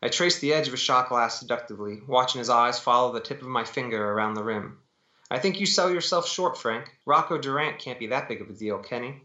I 0.00 0.08
traced 0.08 0.40
the 0.40 0.52
edge 0.52 0.68
of 0.68 0.74
a 0.74 0.78
shot 0.78 1.08
glass 1.08 1.40
seductively, 1.40 2.00
watching 2.06 2.38
his 2.38 2.50
eyes 2.50 2.78
follow 2.78 3.12
the 3.12 3.20
tip 3.20 3.42
of 3.42 3.48
my 3.48 3.64
finger 3.64 4.12
around 4.12 4.34
the 4.34 4.44
rim. 4.44 4.78
I 5.30 5.38
think 5.38 5.60
you 5.60 5.66
sell 5.66 5.90
yourself 5.90 6.26
short, 6.26 6.56
Frank. 6.56 6.90
Rocco 7.04 7.36
Durant 7.36 7.78
can't 7.78 7.98
be 7.98 8.06
that 8.06 8.28
big 8.28 8.40
of 8.40 8.48
a 8.48 8.54
deal, 8.54 8.78
he? 9.02 9.20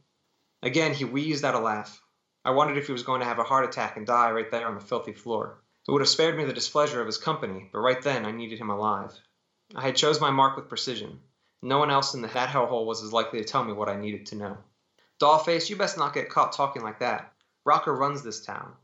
Again, 0.61 0.93
he 0.93 1.05
wheezed 1.05 1.45
out 1.45 1.55
a 1.55 1.59
laugh. 1.59 2.01
I 2.43 2.51
wondered 2.51 2.77
if 2.77 2.87
he 2.87 2.91
was 2.91 3.03
going 3.03 3.21
to 3.21 3.27
have 3.27 3.39
a 3.39 3.43
heart 3.43 3.65
attack 3.65 3.95
and 3.95 4.05
die 4.05 4.31
right 4.31 4.51
there 4.51 4.67
on 4.67 4.75
the 4.75 4.81
filthy 4.81 5.13
floor. 5.13 5.62
It 5.88 5.91
would 5.91 6.01
have 6.01 6.09
spared 6.09 6.38
me 6.38 6.45
the 6.45 6.53
displeasure 6.53 7.01
of 7.01 7.07
his 7.07 7.17
company, 7.17 7.69
but 7.71 7.79
right 7.79 8.01
then 8.01 8.25
I 8.25 8.31
needed 8.31 8.57
him 8.57 8.69
alive. 8.69 9.11
I 9.75 9.81
had 9.81 9.97
chose 9.97 10.21
my 10.21 10.31
mark 10.31 10.55
with 10.55 10.69
precision. 10.69 11.19
No 11.61 11.77
one 11.77 11.91
else 11.91 12.13
in 12.13 12.21
the 12.21 12.29
that 12.29 12.49
hellhole 12.49 12.86
was 12.86 13.03
as 13.03 13.11
likely 13.11 13.39
to 13.39 13.45
tell 13.45 13.63
me 13.63 13.73
what 13.73 13.89
I 13.89 13.95
needed 13.95 14.25
to 14.27 14.36
know. 14.36 14.57
Dollface, 15.19 15.69
you 15.69 15.75
best 15.75 15.97
not 15.97 16.13
get 16.13 16.29
caught 16.29 16.53
talking 16.53 16.84
like 16.84 16.99
that. 16.99 17.34
Rocco 17.65 17.91
runs 17.91 18.23
this 18.23 18.45
town. 18.45 18.75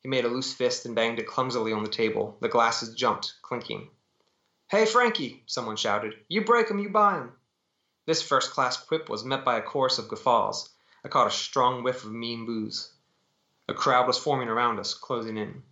He 0.00 0.08
made 0.08 0.24
a 0.24 0.28
loose 0.28 0.52
fist 0.52 0.86
and 0.86 0.94
banged 0.94 1.18
it 1.18 1.26
clumsily 1.26 1.72
on 1.72 1.82
the 1.82 1.88
table. 1.88 2.36
The 2.40 2.48
glasses 2.48 2.94
jumped, 2.94 3.34
clinking. 3.42 3.90
Hey, 4.68 4.86
Frankie, 4.86 5.44
someone 5.46 5.76
shouted. 5.76 6.14
You 6.28 6.44
break 6.44 6.70
'em, 6.70 6.78
you 6.80 6.88
buy 6.88 7.18
'em. 7.18 7.32
This 8.06 8.22
first 8.22 8.50
class 8.50 8.76
quip 8.76 9.08
was 9.08 9.24
met 9.24 9.44
by 9.44 9.56
a 9.56 9.62
chorus 9.62 9.98
of 9.98 10.08
guffaws. 10.08 10.68
I 11.04 11.08
caught 11.08 11.28
a 11.28 11.30
strong 11.30 11.82
whiff 11.82 12.04
of 12.04 12.12
mean 12.12 12.44
booze. 12.44 12.92
A 13.68 13.74
crowd 13.74 14.06
was 14.06 14.18
forming 14.18 14.48
around 14.48 14.78
us, 14.78 14.94
closing 14.94 15.36
in. 15.36 15.62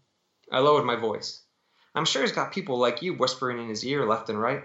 I 0.52 0.58
lowered 0.58 0.84
my 0.84 0.96
voice. 0.96 1.40
I'm 1.94 2.04
sure 2.04 2.20
he's 2.20 2.32
got 2.32 2.52
people 2.52 2.76
like 2.76 3.00
you 3.00 3.14
whispering 3.14 3.58
in 3.58 3.70
his 3.70 3.86
ear 3.86 4.04
left 4.04 4.28
and 4.28 4.38
right. 4.38 4.64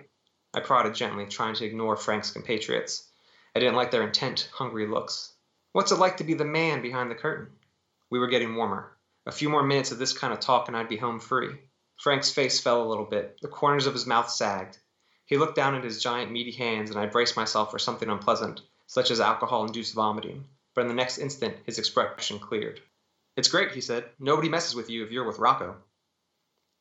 I 0.53 0.59
prodded 0.59 0.93
gently, 0.95 1.27
trying 1.27 1.55
to 1.55 1.65
ignore 1.65 1.95
Frank's 1.95 2.29
compatriots. 2.29 3.09
I 3.55 3.59
didn't 3.59 3.77
like 3.77 3.91
their 3.91 4.03
intent, 4.03 4.49
hungry 4.53 4.85
looks. 4.85 5.33
What's 5.71 5.93
it 5.93 5.99
like 5.99 6.17
to 6.17 6.25
be 6.25 6.33
the 6.33 6.43
man 6.43 6.81
behind 6.81 7.09
the 7.09 7.15
curtain? 7.15 7.55
We 8.09 8.19
were 8.19 8.27
getting 8.27 8.57
warmer. 8.57 8.97
A 9.25 9.31
few 9.31 9.49
more 9.49 9.63
minutes 9.63 9.93
of 9.93 9.97
this 9.97 10.11
kind 10.11 10.33
of 10.33 10.41
talk 10.41 10.67
and 10.67 10.75
I'd 10.75 10.89
be 10.89 10.97
home 10.97 11.21
free. 11.21 11.55
Frank's 11.97 12.31
face 12.31 12.59
fell 12.59 12.83
a 12.83 12.89
little 12.89 13.05
bit. 13.05 13.39
The 13.41 13.47
corners 13.47 13.87
of 13.87 13.93
his 13.93 14.05
mouth 14.05 14.29
sagged. 14.29 14.77
He 15.25 15.37
looked 15.37 15.55
down 15.55 15.73
at 15.73 15.85
his 15.85 16.03
giant 16.03 16.33
meaty 16.33 16.51
hands 16.51 16.89
and 16.89 16.99
I 16.99 17.05
braced 17.05 17.37
myself 17.37 17.71
for 17.71 17.79
something 17.79 18.09
unpleasant, 18.09 18.59
such 18.87 19.09
as 19.09 19.21
alcohol-induced 19.21 19.93
vomiting. 19.93 20.49
But 20.75 20.81
in 20.81 20.89
the 20.89 20.93
next 20.93 21.17
instant 21.17 21.55
his 21.65 21.79
expression 21.79 22.39
cleared. 22.39 22.81
It's 23.37 23.49
great, 23.49 23.71
he 23.71 23.81
said. 23.81 24.09
Nobody 24.19 24.49
messes 24.49 24.73
with 24.73 24.89
you 24.89 25.05
if 25.05 25.11
you're 25.11 25.27
with 25.27 25.37
Rocco. 25.37 25.77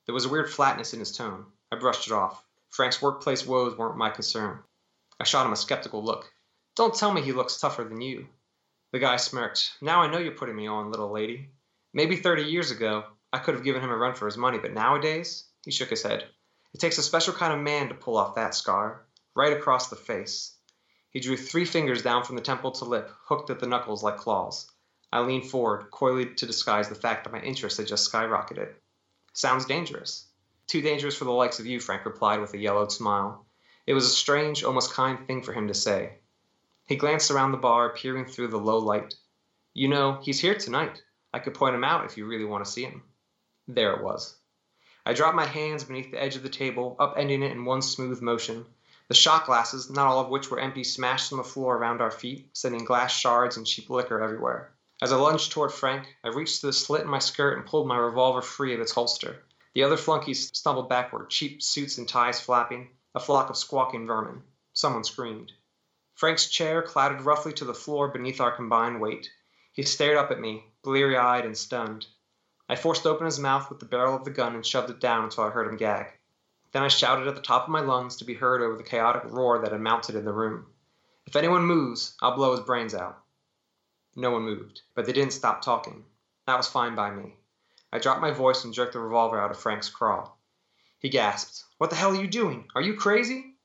There 0.07 0.15
was 0.15 0.25
a 0.25 0.31
weird 0.31 0.51
flatness 0.51 0.95
in 0.95 1.01
his 1.01 1.15
tone. 1.15 1.45
I 1.71 1.77
brushed 1.77 2.07
it 2.07 2.15
off. 2.15 2.43
Frank's 2.71 3.03
workplace 3.03 3.45
woes 3.45 3.77
weren't 3.77 3.99
my 3.99 4.09
concern. 4.09 4.61
I 5.21 5.25
shot 5.25 5.45
him 5.45 5.53
a 5.53 5.57
skeptical 5.57 6.03
look. 6.03 6.33
Don't 6.75 6.95
tell 6.95 7.13
me 7.13 7.21
he 7.21 7.33
looks 7.33 7.61
tougher 7.61 7.85
than 7.85 8.01
you. 8.01 8.27
The 8.93 8.99
guy 8.99 9.17
smirked. 9.17 9.73
Now 9.83 10.01
I 10.01 10.11
know 10.11 10.17
you're 10.17 10.33
putting 10.33 10.57
me 10.57 10.67
on, 10.67 10.91
little 10.91 11.13
lady. 11.13 11.51
Maybe 11.93 12.17
30 12.17 12.45
years 12.45 12.71
ago, 12.71 13.05
I 13.35 13.39
could 13.39 13.55
have 13.55 13.65
given 13.65 13.83
him 13.83 13.91
a 13.91 13.97
run 13.97 14.15
for 14.15 14.25
his 14.25 14.39
money, 14.39 14.59
but 14.59 14.73
nowadays, 14.73 15.45
he 15.63 15.71
shook 15.71 15.91
his 15.91 16.03
head. 16.03 16.25
It 16.73 16.81
takes 16.81 16.97
a 16.97 17.03
special 17.03 17.35
kind 17.35 17.53
of 17.53 17.61
man 17.61 17.89
to 17.89 17.95
pull 17.95 18.17
off 18.17 18.35
that 18.37 18.55
scar. 18.55 19.05
right 19.35 19.53
across 19.53 19.91
the 19.91 19.97
face. 19.97 20.57
He 21.11 21.21
drew 21.21 21.37
three 21.37 21.67
fingers 21.67 22.03
down 22.03 22.25
from 22.25 22.37
the 22.37 22.43
temple 22.43 22.71
to 22.73 22.87
lip, 22.87 23.11
hooked 23.27 23.51
at 23.51 23.61
the 23.61 23.67
knuckles 23.67 24.03
like 24.03 24.17
claws. 24.17 24.71
I 25.17 25.21
leaned 25.21 25.49
forward, 25.49 25.91
coyly 25.91 26.27
to 26.27 26.45
disguise 26.45 26.91
the 26.91 26.95
fact 26.95 27.25
that 27.25 27.33
my 27.33 27.41
interest 27.41 27.79
had 27.79 27.87
just 27.87 28.13
skyrocketed. 28.13 28.75
Sounds 29.33 29.65
dangerous. 29.65 30.27
Too 30.67 30.83
dangerous 30.83 31.17
for 31.17 31.25
the 31.25 31.31
likes 31.31 31.59
of 31.59 31.65
you, 31.65 31.81
Frank 31.81 32.05
replied 32.05 32.39
with 32.39 32.53
a 32.53 32.59
yellowed 32.59 32.93
smile. 32.93 33.47
It 33.87 33.95
was 33.95 34.05
a 34.05 34.11
strange, 34.11 34.63
almost 34.63 34.93
kind 34.93 35.27
thing 35.27 35.41
for 35.41 35.55
him 35.55 35.69
to 35.69 35.75
say. 35.75 36.19
He 36.85 36.97
glanced 36.97 37.31
around 37.31 37.53
the 37.53 37.57
bar, 37.57 37.95
peering 37.95 38.27
through 38.27 38.49
the 38.49 38.59
low 38.59 38.77
light. 38.77 39.15
You 39.73 39.89
know, 39.89 40.21
he's 40.23 40.39
here 40.39 40.55
tonight. 40.55 41.03
I 41.33 41.39
could 41.39 41.55
point 41.55 41.75
him 41.75 41.83
out 41.83 42.05
if 42.05 42.19
you 42.19 42.27
really 42.27 42.45
want 42.45 42.67
to 42.67 42.71
see 42.71 42.85
him. 42.85 43.03
There 43.67 43.95
it 43.95 44.05
was. 44.05 44.37
I 45.07 45.15
dropped 45.15 45.35
my 45.35 45.47
hands 45.47 45.85
beneath 45.85 46.11
the 46.11 46.23
edge 46.23 46.37
of 46.37 46.43
the 46.43 46.51
table, 46.51 46.95
upending 47.01 47.43
it 47.43 47.53
in 47.53 47.65
one 47.65 47.81
smooth 47.81 48.21
motion. 48.21 48.67
The 49.09 49.15
shot 49.15 49.47
glasses, 49.47 49.89
not 49.89 50.09
all 50.09 50.21
of 50.21 50.29
which 50.29 50.51
were 50.51 50.61
empty, 50.61 50.85
smashed 50.85 51.33
on 51.33 51.39
the 51.39 51.43
floor 51.43 51.79
around 51.79 52.03
our 52.03 52.11
feet, 52.11 52.51
sending 52.53 52.85
glass 52.85 53.17
shards 53.17 53.57
and 53.57 53.67
cheap 53.67 53.89
liquor 53.89 54.21
everywhere. 54.21 54.76
As 55.03 55.13
I 55.13 55.17
lunged 55.17 55.53
toward 55.53 55.73
Frank, 55.73 56.17
I 56.25 56.29
reached 56.29 56.63
to 56.63 56.69
the 56.69 56.73
slit 56.73 57.03
in 57.03 57.09
my 57.09 57.19
skirt 57.19 57.59
and 57.59 57.67
pulled 57.67 57.87
my 57.87 57.99
revolver 57.99 58.41
free 58.41 58.73
of 58.73 58.81
its 58.81 58.93
holster. 58.93 59.45
The 59.75 59.83
other 59.83 59.99
flunkies 59.99 60.49
stumbled 60.57 60.89
backward, 60.89 61.29
cheap 61.29 61.63
suits 61.63 61.99
and 61.99 62.09
ties 62.09 62.41
flapping, 62.41 62.97
a 63.15 63.21
flock 63.21 63.51
of 63.51 63.59
squawking 63.59 64.07
vermin. 64.07 64.43
Someone 64.73 65.05
screamed. 65.05 65.53
Frank's 66.15 66.49
chair 66.49 66.81
clattered 66.81 67.21
roughly 67.21 67.53
to 67.53 67.67
the 67.67 67.75
floor 67.75 68.09
beneath 68.09 68.41
our 68.41 68.57
combined 68.57 69.03
weight. 69.03 69.31
He 69.71 69.83
stared 69.83 70.17
up 70.17 70.31
at 70.31 70.41
me, 70.41 70.73
bleary 70.83 71.19
eyed 71.19 71.45
and 71.45 71.59
stunned. 71.59 72.07
I 72.67 72.75
forced 72.75 73.07
open 73.07 73.27
his 73.27 73.39
mouth 73.39 73.69
with 73.69 73.81
the 73.81 73.85
barrel 73.85 74.17
of 74.17 74.25
the 74.25 74.31
gun 74.31 74.55
and 74.55 74.65
shoved 74.65 74.89
it 74.89 74.99
down 74.99 75.25
until 75.25 75.45
I 75.45 75.51
heard 75.51 75.69
him 75.69 75.77
gag. 75.77 76.07
Then 76.73 76.83
I 76.83 76.89
shouted 76.89 77.29
at 77.29 77.35
the 77.35 77.43
top 77.43 77.65
of 77.65 77.69
my 77.69 77.81
lungs 77.81 78.17
to 78.17 78.25
be 78.25 78.33
heard 78.33 78.63
over 78.63 78.79
the 78.79 78.83
chaotic 78.83 79.25
roar 79.27 79.59
that 79.59 79.73
had 79.73 79.81
mounted 79.83 80.15
in 80.15 80.25
the 80.25 80.33
room. 80.33 80.69
If 81.27 81.37
anyone 81.37 81.67
moves, 81.67 82.17
I'll 82.23 82.35
blow 82.35 82.53
his 82.53 82.65
brains 82.65 82.95
out. 82.95 83.23
No 84.19 84.31
one 84.31 84.43
moved, 84.43 84.81
but 84.95 85.05
they 85.05 85.13
didn't 85.13 85.35
stop 85.35 85.61
talking. 85.61 86.07
That 86.47 86.57
was 86.57 86.67
fine 86.67 86.95
by 86.95 87.11
me. 87.11 87.35
I 87.93 87.99
dropped 87.99 88.23
my 88.23 88.31
voice 88.31 88.65
and 88.65 88.73
jerked 88.73 88.95
the 88.95 88.99
revolver 88.99 89.39
out 89.39 89.51
of 89.51 89.59
Frank's 89.59 89.91
craw. 89.91 90.33
He 90.99 91.11
gasped. 91.11 91.65
What 91.77 91.91
the 91.91 91.97
hell 91.97 92.13
are 92.13 92.21
you 92.21 92.27
doing? 92.27 92.67
Are 92.75 92.81
you 92.81 92.95
crazy? 92.95 93.57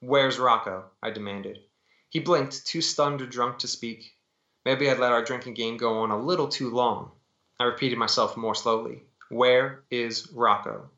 Where's 0.00 0.38
Rocco? 0.38 0.90
I 1.00 1.10
demanded. 1.10 1.60
He 2.08 2.18
blinked, 2.18 2.66
too 2.66 2.80
stunned 2.80 3.22
or 3.22 3.26
drunk 3.26 3.60
to 3.60 3.68
speak. 3.68 4.16
Maybe 4.64 4.90
I'd 4.90 4.98
let 4.98 5.12
our 5.12 5.24
drinking 5.24 5.54
game 5.54 5.76
go 5.76 6.00
on 6.00 6.10
a 6.10 6.18
little 6.18 6.48
too 6.48 6.70
long. 6.70 7.12
I 7.60 7.64
repeated 7.64 7.98
myself 7.98 8.36
more 8.36 8.56
slowly. 8.56 9.04
Where 9.28 9.84
is 9.92 10.32
Rocco? 10.32 10.90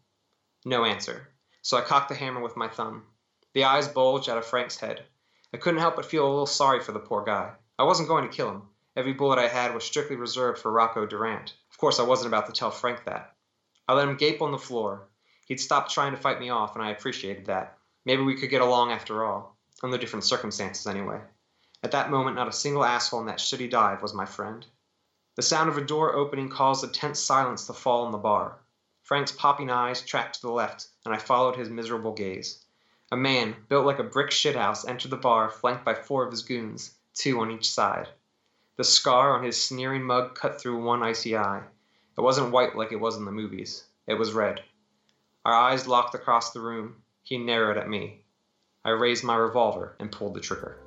No 0.64 0.86
answer. 0.86 1.28
So 1.60 1.76
I 1.76 1.82
cocked 1.82 2.08
the 2.08 2.14
hammer 2.14 2.40
with 2.40 2.56
my 2.56 2.68
thumb. 2.68 3.04
The 3.52 3.64
eyes 3.64 3.88
bulged 3.88 4.30
out 4.30 4.38
of 4.38 4.46
Frank's 4.46 4.78
head. 4.78 5.04
I 5.52 5.58
couldn't 5.58 5.80
help 5.80 5.96
but 5.96 6.06
feel 6.06 6.26
a 6.26 6.30
little 6.30 6.46
sorry 6.46 6.80
for 6.80 6.92
the 6.92 6.98
poor 6.98 7.22
guy. 7.24 7.52
I 7.78 7.84
wasn't 7.84 8.08
going 8.08 8.26
to 8.26 8.34
kill 8.34 8.50
him. 8.50 8.62
Every 8.94 9.14
bullet 9.14 9.38
I 9.38 9.48
had 9.48 9.74
was 9.74 9.84
strictly 9.84 10.16
reserved 10.16 10.58
for 10.58 10.70
Rocco 10.70 11.06
Durant. 11.06 11.54
Of 11.70 11.78
course, 11.78 11.98
I 11.98 12.02
wasn't 12.02 12.28
about 12.28 12.46
to 12.46 12.52
tell 12.52 12.70
Frank 12.70 13.04
that. 13.04 13.34
I 13.88 13.94
let 13.94 14.06
him 14.06 14.16
gape 14.16 14.42
on 14.42 14.52
the 14.52 14.58
floor. 14.58 15.08
He'd 15.46 15.60
stopped 15.60 15.90
trying 15.90 16.12
to 16.12 16.20
fight 16.20 16.38
me 16.38 16.50
off, 16.50 16.74
and 16.74 16.84
I 16.84 16.90
appreciated 16.90 17.46
that. 17.46 17.78
Maybe 18.04 18.22
we 18.22 18.34
could 18.34 18.50
get 18.50 18.60
along 18.60 18.92
after 18.92 19.24
all. 19.24 19.56
Under 19.82 19.96
different 19.96 20.24
circumstances, 20.24 20.86
anyway. 20.86 21.22
At 21.82 21.92
that 21.92 22.10
moment, 22.10 22.36
not 22.36 22.48
a 22.48 22.52
single 22.52 22.84
asshole 22.84 23.20
in 23.20 23.26
that 23.26 23.38
shitty 23.38 23.70
dive 23.70 24.02
was 24.02 24.12
my 24.12 24.26
friend. 24.26 24.66
The 25.36 25.42
sound 25.42 25.70
of 25.70 25.78
a 25.78 25.84
door 25.84 26.14
opening 26.14 26.50
caused 26.50 26.84
a 26.84 26.88
tense 26.88 27.18
silence 27.18 27.66
to 27.66 27.72
fall 27.72 28.04
in 28.04 28.12
the 28.12 28.18
bar. 28.18 28.58
Frank's 29.02 29.32
popping 29.32 29.70
eyes 29.70 30.02
tracked 30.02 30.36
to 30.36 30.42
the 30.42 30.52
left, 30.52 30.86
and 31.06 31.14
I 31.14 31.18
followed 31.18 31.56
his 31.56 31.70
miserable 31.70 32.12
gaze. 32.12 32.62
A 33.10 33.16
man, 33.16 33.56
built 33.68 33.86
like 33.86 33.98
a 33.98 34.04
brick 34.04 34.30
shithouse, 34.30 34.86
entered 34.86 35.10
the 35.10 35.16
bar, 35.16 35.48
flanked 35.48 35.84
by 35.84 35.94
four 35.94 36.24
of 36.24 36.30
his 36.30 36.42
goons, 36.42 36.94
two 37.14 37.40
on 37.40 37.50
each 37.50 37.70
side. 37.70 38.08
The 38.78 38.84
scar 38.84 39.36
on 39.36 39.44
his 39.44 39.62
sneering 39.62 40.02
mug 40.02 40.34
cut 40.34 40.58
through 40.58 40.82
one 40.82 41.02
icy 41.02 41.36
eye. 41.36 41.62
It 42.16 42.22
wasn't 42.22 42.52
white 42.52 42.74
like 42.74 42.90
it 42.90 43.00
was 43.00 43.18
in 43.18 43.26
the 43.26 43.30
movies. 43.30 43.84
It 44.06 44.14
was 44.14 44.32
red. 44.32 44.62
Our 45.44 45.52
eyes 45.52 45.86
locked 45.86 46.14
across 46.14 46.52
the 46.52 46.60
room. 46.60 46.96
He 47.22 47.36
narrowed 47.36 47.76
at 47.76 47.90
me. 47.90 48.24
I 48.82 48.90
raised 48.90 49.24
my 49.24 49.36
revolver 49.36 49.94
and 50.00 50.10
pulled 50.10 50.32
the 50.32 50.40
trigger. 50.40 50.78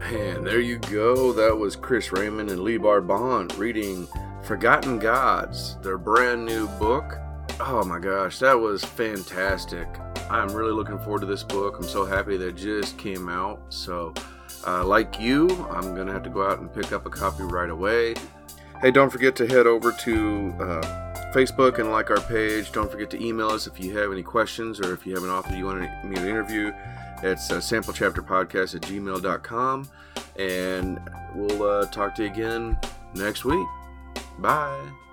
And 0.00 0.46
there 0.46 0.60
you 0.60 0.78
go. 0.78 1.34
That 1.34 1.54
was 1.54 1.76
Chris 1.76 2.12
Raymond 2.12 2.48
and 2.48 2.62
Lee 2.62 2.78
Barbant 2.78 3.58
reading 3.58 4.08
Forgotten 4.42 4.98
Gods, 4.98 5.76
their 5.82 5.98
brand 5.98 6.46
new 6.46 6.66
book. 6.78 7.18
Oh 7.60 7.82
my 7.84 7.98
gosh, 7.98 8.38
that 8.38 8.58
was 8.58 8.84
fantastic. 8.84 9.88
I'm 10.30 10.48
really 10.52 10.72
looking 10.72 10.98
forward 10.98 11.20
to 11.20 11.26
this 11.26 11.42
book. 11.42 11.76
I'm 11.78 11.88
so 11.88 12.04
happy 12.04 12.36
that 12.36 12.48
it 12.48 12.56
just 12.56 12.96
came 12.98 13.28
out. 13.28 13.60
So, 13.70 14.14
uh, 14.66 14.84
like 14.84 15.18
you, 15.18 15.48
I'm 15.70 15.94
going 15.94 16.06
to 16.06 16.12
have 16.12 16.22
to 16.24 16.30
go 16.30 16.46
out 16.46 16.60
and 16.60 16.72
pick 16.72 16.92
up 16.92 17.06
a 17.06 17.10
copy 17.10 17.42
right 17.42 17.70
away. 17.70 18.14
Hey, 18.80 18.92
don't 18.92 19.10
forget 19.10 19.34
to 19.36 19.46
head 19.46 19.66
over 19.66 19.90
to 19.90 20.54
uh, 20.60 21.32
Facebook 21.34 21.80
and 21.80 21.90
like 21.90 22.10
our 22.10 22.20
page. 22.20 22.70
Don't 22.70 22.90
forget 22.90 23.10
to 23.10 23.24
email 23.24 23.48
us 23.48 23.66
if 23.66 23.80
you 23.80 23.96
have 23.98 24.12
any 24.12 24.22
questions 24.22 24.78
or 24.80 24.94
if 24.94 25.04
you 25.04 25.14
have 25.14 25.24
an 25.24 25.30
author 25.30 25.56
you 25.56 25.64
want 25.64 25.80
me 26.04 26.14
to 26.14 26.28
interview. 26.28 26.72
It's 27.22 27.50
uh, 27.50 27.56
samplechapterpodcast 27.56 28.76
at 28.76 28.82
gmail.com. 28.82 29.88
And 30.38 31.00
we'll 31.34 31.62
uh, 31.64 31.86
talk 31.86 32.14
to 32.16 32.22
you 32.22 32.30
again 32.30 32.78
next 33.14 33.44
week. 33.44 33.66
Bye. 34.38 35.07